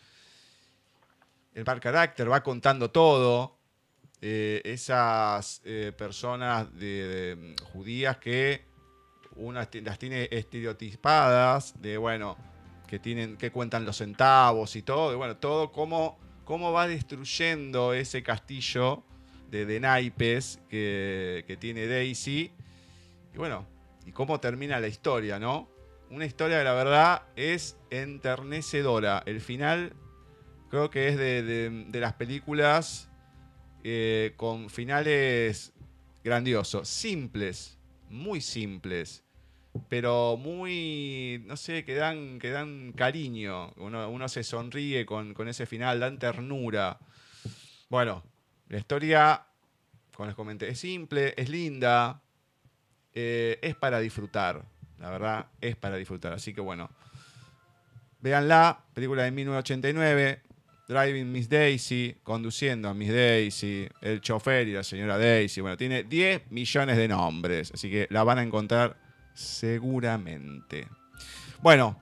El 1.55 1.65
mal 1.65 1.81
carácter 1.81 2.31
va 2.31 2.43
contando 2.43 2.91
todo. 2.91 3.57
Eh, 4.21 4.61
esas 4.65 5.61
eh, 5.65 5.93
personas 5.97 6.73
de- 6.77 7.07
de, 7.37 7.57
judías 7.73 8.17
que 8.19 8.65
unas 9.37 9.71
ti- 9.71 9.81
las 9.81 9.97
tiene 9.99 10.29
estereotipadas 10.33 11.81
de, 11.81 11.97
bueno, 11.99 12.37
que, 12.89 12.99
tienen, 12.99 13.37
que 13.37 13.53
cuentan 13.53 13.85
los 13.85 13.99
centavos 13.99 14.75
y 14.75 14.83
todo. 14.83 15.17
Bueno, 15.17 15.37
todo 15.37 15.71
cómo, 15.71 16.19
cómo 16.45 16.73
va 16.73 16.89
destruyendo 16.89 17.93
ese 17.95 18.23
castillo 18.25 19.05
de, 19.51 19.65
de 19.67 19.79
naipes 19.79 20.59
que, 20.69 21.45
que 21.47 21.57
tiene 21.57 21.87
Daisy. 21.87 22.51
Y 23.33 23.39
bueno, 23.39 23.67
y 24.05 24.11
cómo 24.13 24.41
termina 24.41 24.81
la 24.81 24.89
historia, 24.89 25.39
¿no? 25.39 25.69
Una 26.11 26.25
historia 26.25 26.59
que 26.59 26.65
la 26.65 26.73
verdad 26.73 27.23
es 27.37 27.77
enternecedora. 27.91 29.23
El 29.27 29.41
final 29.41 29.93
creo 30.71 30.91
que 30.91 31.09
es 31.09 31.17
de, 31.19 31.43
de- 31.43 31.85
de 31.89 32.01
las 32.01 32.15
películas 32.15 33.09
eh, 33.85 34.33
con 34.37 34.71
finales 34.71 35.73
grandiosos, 36.25 36.89
simples, 36.89 37.79
muy 38.11 38.41
simples, 38.41 39.23
pero 39.89 40.37
muy, 40.37 41.43
no 41.47 41.57
sé, 41.57 41.85
que 41.85 41.95
dan, 41.95 42.39
que 42.39 42.51
dan 42.51 42.93
cariño. 42.93 43.73
Uno, 43.77 44.09
uno 44.09 44.29
se 44.29 44.43
sonríe 44.43 45.07
con, 45.07 45.35
con 45.35 45.49
ese 45.49 45.67
final, 45.67 46.01
dan 46.01 46.19
ternura. 46.19 46.99
Bueno, 47.89 48.23
la 48.69 48.79
historia, 48.79 49.47
como 50.15 50.27
les 50.27 50.35
comenté, 50.35 50.69
es 50.69 50.79
simple, 50.79 51.35
es 51.37 51.49
linda, 51.49 52.21
eh, 53.15 53.59
es 53.63 53.75
para 53.77 54.01
disfrutar. 54.01 54.65
La 54.99 55.11
verdad, 55.11 55.47
es 55.61 55.77
para 55.77 55.97
disfrutar. 55.97 56.33
Así 56.33 56.53
que 56.53 56.61
bueno, 56.61 56.91
véanla, 58.21 58.85
película 58.95 59.23
de 59.23 59.31
1989. 59.31 60.43
Driving 60.89 61.31
Miss 61.31 61.51
Daisy, 61.51 62.17
conduciendo 62.23 62.89
a 62.89 62.95
Miss 62.95 63.13
Daisy, 63.13 63.87
el 64.01 64.23
chofer 64.23 64.69
y 64.69 64.73
la 64.73 64.83
señora 64.83 65.19
Daisy. 65.19 65.61
Bueno, 65.61 65.77
tiene 65.77 66.05
10 66.05 66.51
millones 66.51 66.97
de 66.97 67.09
nombres, 67.09 67.71
así 67.75 67.91
que 67.91 68.07
la 68.09 68.25
van 68.25 68.39
a 68.39 68.43
encontrar 68.43 68.97
seguramente. 69.39 70.89
Bueno, 71.63 72.01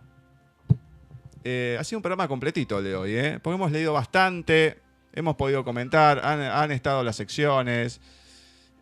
eh, 1.45 1.77
ha 1.79 1.85
sido 1.85 1.99
un 1.99 2.03
programa 2.03 2.27
completito 2.27 2.79
el 2.79 2.85
de 2.85 2.97
hoy, 2.97 3.15
¿eh? 3.15 3.39
porque 3.43 3.55
hemos 3.55 3.71
leído 3.71 3.93
bastante, 3.93 4.81
hemos 5.13 5.37
podido 5.37 5.63
comentar, 5.63 6.21
han, 6.25 6.41
han 6.41 6.73
estado 6.73 7.05
las 7.05 7.17
secciones. 7.17 8.01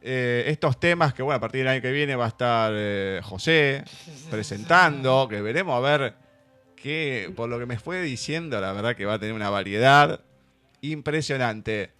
eh, 0.02 0.44
estos 0.46 0.78
temas 0.78 1.14
que, 1.14 1.22
bueno, 1.22 1.36
a 1.36 1.40
partir 1.40 1.60
del 1.60 1.68
año 1.68 1.82
que 1.82 1.90
viene 1.90 2.14
va 2.14 2.26
a 2.26 2.28
estar 2.28 2.72
eh, 2.74 3.20
José 3.24 3.82
presentando, 4.30 5.26
que 5.28 5.42
veremos 5.42 5.76
a 5.76 5.80
ver 5.80 6.14
que 6.76 7.32
por 7.34 7.48
lo 7.48 7.58
que 7.58 7.66
me 7.66 7.78
fue 7.78 8.02
diciendo, 8.02 8.60
la 8.60 8.72
verdad 8.72 8.94
que 8.94 9.06
va 9.06 9.14
a 9.14 9.18
tener 9.18 9.34
una 9.34 9.50
variedad 9.50 10.20
impresionante. 10.80 11.92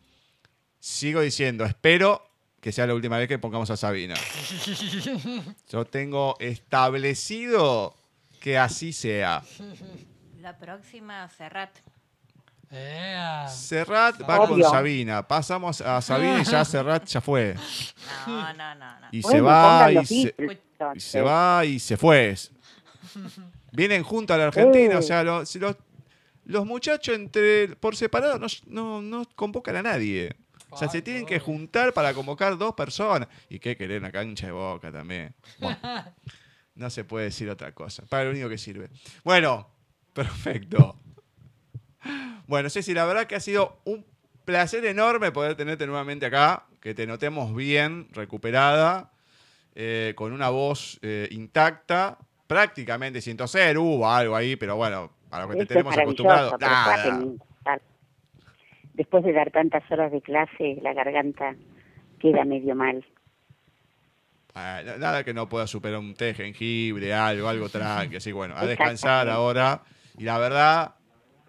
Sigo 0.78 1.20
diciendo, 1.22 1.64
espero 1.64 2.33
que 2.64 2.72
sea 2.72 2.86
la 2.86 2.94
última 2.94 3.18
vez 3.18 3.28
que 3.28 3.38
pongamos 3.38 3.68
a 3.68 3.76
Sabina. 3.76 4.14
Yo 5.70 5.84
tengo 5.84 6.34
establecido 6.40 7.94
que 8.40 8.56
así 8.56 8.94
sea. 8.94 9.42
La 10.40 10.56
próxima, 10.56 11.28
Serrat. 11.28 11.76
Ea. 12.70 13.46
Serrat 13.48 14.18
va 14.22 14.48
con. 14.48 14.62
Sabina. 14.62 15.28
Pasamos 15.28 15.82
a 15.82 16.00
Sabina 16.00 16.40
y 16.40 16.44
ya 16.44 16.64
Serrat 16.64 17.04
ya 17.04 17.20
fue. 17.20 17.54
No, 18.26 18.54
no, 18.54 18.74
no, 18.76 19.00
no. 19.00 19.06
Y 19.12 19.22
se 19.22 19.42
va 19.42 19.92
y 19.92 20.06
se, 20.06 20.34
y 20.94 21.00
se 21.00 21.20
va 21.20 21.66
y 21.66 21.78
se 21.78 21.98
fue. 21.98 22.34
Vienen 23.72 24.02
juntos 24.02 24.34
a 24.36 24.38
la 24.38 24.46
Argentina, 24.46 24.94
Eh. 24.94 24.96
o 24.96 25.02
sea, 25.02 25.22
los, 25.22 25.54
los 26.46 26.64
muchachos 26.64 27.14
entre 27.14 27.76
por 27.76 27.94
separado 27.94 28.38
no, 28.38 28.46
no, 28.68 29.02
no 29.02 29.26
convocan 29.36 29.76
a 29.76 29.82
nadie. 29.82 30.34
O 30.70 30.76
sea, 30.76 30.88
se 30.88 31.02
tienen 31.02 31.24
que 31.26 31.38
juntar 31.38 31.92
para 31.92 32.12
convocar 32.14 32.58
dos 32.58 32.74
personas. 32.74 33.28
¿Y 33.48 33.58
qué 33.58 33.76
querer 33.76 34.00
una 34.00 34.10
cancha 34.10 34.46
de 34.46 34.52
boca 34.52 34.90
también? 34.90 35.34
Bueno, 35.58 35.78
no 36.74 36.90
se 36.90 37.04
puede 37.04 37.26
decir 37.26 37.48
otra 37.48 37.72
cosa. 37.72 38.04
Para 38.08 38.24
lo 38.24 38.30
único 38.30 38.48
que 38.48 38.58
sirve. 38.58 38.90
Bueno, 39.22 39.68
perfecto. 40.12 40.98
Bueno, 42.46 42.68
Ceci, 42.68 42.92
la 42.92 43.04
verdad 43.04 43.26
que 43.26 43.36
ha 43.36 43.40
sido 43.40 43.80
un 43.84 44.04
placer 44.44 44.84
enorme 44.84 45.32
poder 45.32 45.54
tenerte 45.54 45.86
nuevamente 45.86 46.26
acá, 46.26 46.66
que 46.80 46.94
te 46.94 47.06
notemos 47.06 47.54
bien, 47.54 48.08
recuperada, 48.12 49.12
eh, 49.74 50.12
con 50.16 50.32
una 50.32 50.50
voz 50.50 50.98
eh, 51.02 51.28
intacta, 51.30 52.18
prácticamente 52.46 53.20
sin 53.20 53.36
toser, 53.36 53.78
hubo 53.78 54.10
algo 54.10 54.36
ahí, 54.36 54.56
pero 54.56 54.76
bueno, 54.76 55.10
a 55.30 55.40
lo 55.40 55.48
que 55.48 55.56
te 55.56 55.66
tenemos 55.66 55.96
acostumbrado, 55.96 56.56
nada. 56.58 57.22
Después 58.94 59.24
de 59.24 59.32
dar 59.32 59.50
tantas 59.50 59.82
horas 59.90 60.10
de 60.12 60.22
clase, 60.22 60.78
la 60.82 60.92
garganta 60.94 61.54
queda 62.18 62.44
medio 62.44 62.74
mal. 62.74 63.04
Ah, 64.54 64.82
na- 64.84 64.96
nada 64.98 65.24
que 65.24 65.34
no 65.34 65.48
pueda 65.48 65.66
superar 65.66 65.98
un 65.98 66.14
té 66.14 66.32
jengibre, 66.32 67.12
algo, 67.12 67.48
algo 67.48 67.68
tranqui, 67.68 68.16
así 68.16 68.30
bueno, 68.30 68.54
a 68.56 68.64
descansar 68.66 69.28
ahora. 69.28 69.82
Y 70.16 70.22
la 70.24 70.38
verdad, 70.38 70.94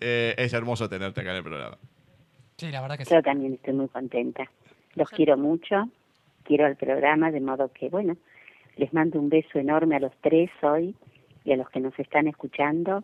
eh, 0.02 0.34
es 0.38 0.54
hermoso 0.54 0.90
tenerte 0.90 1.22
acá 1.22 1.30
en 1.32 1.38
el 1.38 1.44
programa. 1.44 1.78
Sí, 2.58 2.72
la 2.72 2.82
verdad 2.82 2.98
que 2.98 3.06
sí. 3.06 3.14
Yo 3.14 3.22
también 3.22 3.54
estoy 3.54 3.74
muy 3.74 3.88
contenta. 3.90 4.50
Los 4.96 5.10
quiero 5.10 5.38
mucho, 5.38 5.88
quiero 6.44 6.66
el 6.66 6.78
programa, 6.78 7.30
de 7.30 7.42
modo 7.42 7.72
que, 7.72 7.90
bueno, 7.90 8.18
les 8.78 8.92
mando 8.92 9.20
un 9.20 9.30
beso 9.30 9.60
enorme 9.60 9.98
a 9.98 10.00
los 10.00 10.14
tres 10.22 10.50
hoy 10.64 10.96
y 11.44 11.52
a 11.54 11.58
los 11.58 11.70
que 11.70 11.80
nos 11.82 11.98
están 12.00 12.28
escuchando. 12.28 13.04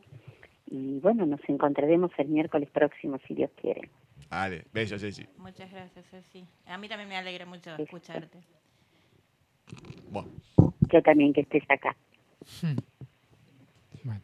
Y 0.73 0.99
bueno, 1.01 1.25
nos 1.25 1.41
encontraremos 1.49 2.11
el 2.17 2.29
miércoles 2.29 2.69
próximo, 2.71 3.19
si 3.27 3.35
Dios 3.35 3.51
quiere. 3.59 3.89
Dale, 4.29 4.63
besos, 4.71 5.01
Ceci. 5.01 5.27
Muchas 5.37 5.69
gracias, 5.69 6.05
Ceci. 6.09 6.45
A 6.65 6.77
mí 6.77 6.87
también 6.87 7.09
me 7.09 7.17
alegra 7.17 7.45
mucho 7.45 7.75
Sí. 7.75 7.83
escucharte. 7.83 8.39
Bueno, 10.09 10.29
Yo 10.91 11.01
también 11.03 11.33
que 11.33 11.41
estés 11.41 11.63
acá. 11.69 11.95
Bueno, 14.03 14.21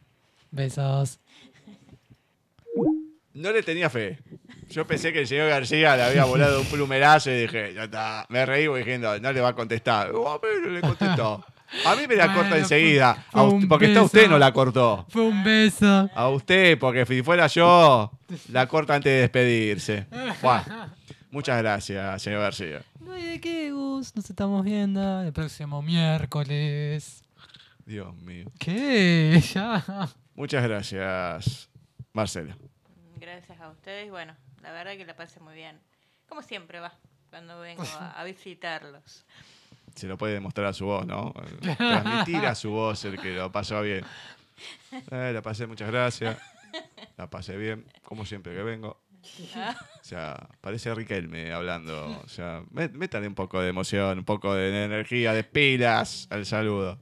besos. 0.50 1.20
no 3.34 3.52
le 3.52 3.62
tenía 3.62 3.88
fe. 3.90 4.18
Yo 4.70 4.86
pensé 4.86 5.12
que 5.12 5.20
el 5.20 5.26
señor 5.26 5.48
García 5.50 5.96
le 5.96 6.02
había 6.02 6.24
volado 6.24 6.60
un 6.60 6.66
plumerazo 6.70 7.30
y 7.30 7.42
dije, 7.42 7.74
ya 7.74 7.84
está. 7.84 8.26
Me 8.28 8.44
reí 8.44 8.66
diciendo, 8.74 9.18
no 9.20 9.32
le 9.32 9.40
va 9.40 9.50
a 9.50 9.54
contestar. 9.54 10.10
Oh, 10.14 10.28
a 10.28 10.40
no 10.62 10.70
le 10.70 10.80
contestó. 10.80 11.44
A 11.84 11.94
mí 11.96 12.06
me 12.08 12.16
la 12.16 12.26
Bueno, 12.26 12.40
corta 12.42 12.58
enseguida. 12.58 13.14
fue 13.30 13.40
A 13.40 13.44
usted- 13.44 13.56
un 13.62 13.68
porque 13.68 13.86
está 13.86 14.02
usted 14.02 14.28
no 14.28 14.38
la 14.38 14.52
cortó. 14.52 15.06
Fue 15.10 15.22
un 15.22 15.44
beso. 15.44 16.08
A 16.14 16.28
usted, 16.28 16.78
porque 16.78 17.04
si 17.06 17.22
fuera 17.22 17.46
yo, 17.46 18.10
la 18.50 18.66
corta 18.66 18.94
antes 18.94 19.12
de 19.12 19.20
despedirse. 19.20 20.06
Muchas 21.30 21.58
gracias, 21.58 22.22
señor 22.22 22.40
García. 22.40 22.82
No 23.00 23.12
hay 23.12 23.22
de 23.24 23.40
qué, 23.40 23.70
Gus. 23.72 24.16
Nos 24.16 24.28
estamos 24.30 24.64
viendo 24.64 25.22
el 25.22 25.32
próximo 25.32 25.82
miércoles. 25.82 27.22
Dios 27.84 28.14
mío. 28.16 28.46
¿Qué? 28.58 29.42
Ya. 29.54 29.84
Muchas 30.34 30.62
gracias, 30.62 31.68
Marcela. 32.12 32.56
Gracias 33.20 33.60
a 33.60 33.68
ustedes. 33.70 34.10
Bueno, 34.10 34.34
la 34.62 34.72
verdad 34.72 34.96
que 34.96 35.04
la 35.04 35.16
pasé 35.16 35.40
muy 35.40 35.54
bien. 35.54 35.78
Como 36.28 36.42
siempre 36.42 36.80
va, 36.80 36.92
cuando 37.30 37.58
vengo 37.60 37.82
a, 37.98 38.12
a 38.20 38.24
visitarlos. 38.24 39.24
Se 39.94 40.06
lo 40.06 40.16
puede 40.18 40.34
demostrar 40.34 40.66
a 40.66 40.72
su 40.72 40.86
voz, 40.86 41.06
¿no? 41.06 41.32
Transmitir 41.76 42.44
a 42.46 42.54
su 42.54 42.70
voz 42.70 43.04
el 43.04 43.18
que 43.20 43.34
lo 43.34 43.50
pasó 43.52 43.80
bien. 43.82 44.04
Eh, 45.10 45.30
la 45.34 45.42
pasé, 45.42 45.66
muchas 45.66 45.90
gracias. 45.90 46.36
La 47.16 47.28
pasé 47.30 47.56
bien, 47.56 47.84
como 48.04 48.24
siempre 48.26 48.54
que 48.54 48.62
vengo. 48.62 49.00
O 50.00 50.04
sea, 50.04 50.48
parece 50.60 50.94
Riquelme 50.94 51.52
hablando. 51.52 52.20
O 52.24 52.28
sea, 52.28 52.62
mé- 52.70 52.88
métale 52.88 53.26
un 53.28 53.34
poco 53.34 53.60
de 53.60 53.68
emoción, 53.68 54.18
un 54.18 54.24
poco 54.24 54.54
de 54.54 54.84
energía, 54.84 55.32
de 55.32 55.44
pilas 55.44 56.26
al 56.30 56.46
saludo. 56.46 56.98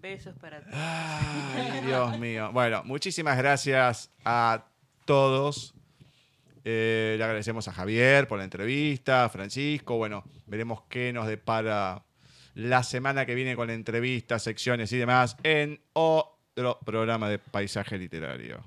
Besos 0.00 0.34
para 0.40 0.60
todos. 0.60 0.74
Ay, 0.74 1.82
Dios 1.86 2.18
mío. 2.18 2.50
Bueno, 2.52 2.82
muchísimas 2.84 3.36
gracias 3.36 4.10
a 4.24 4.64
todos. 5.04 5.74
Eh, 6.64 7.14
le 7.16 7.24
agradecemos 7.24 7.68
a 7.68 7.72
Javier 7.72 8.28
por 8.28 8.38
la 8.38 8.44
entrevista, 8.44 9.24
a 9.24 9.28
Francisco. 9.28 9.96
Bueno, 9.96 10.24
veremos 10.46 10.82
qué 10.88 11.12
nos 11.12 11.26
depara 11.26 12.04
la 12.54 12.82
semana 12.82 13.26
que 13.26 13.34
viene 13.34 13.56
con 13.56 13.70
entrevistas, 13.70 14.42
secciones 14.42 14.92
y 14.92 14.98
demás 14.98 15.36
en 15.42 15.80
otro 15.92 16.78
programa 16.84 17.28
de 17.28 17.38
paisaje 17.38 17.96
literario. 17.98 18.62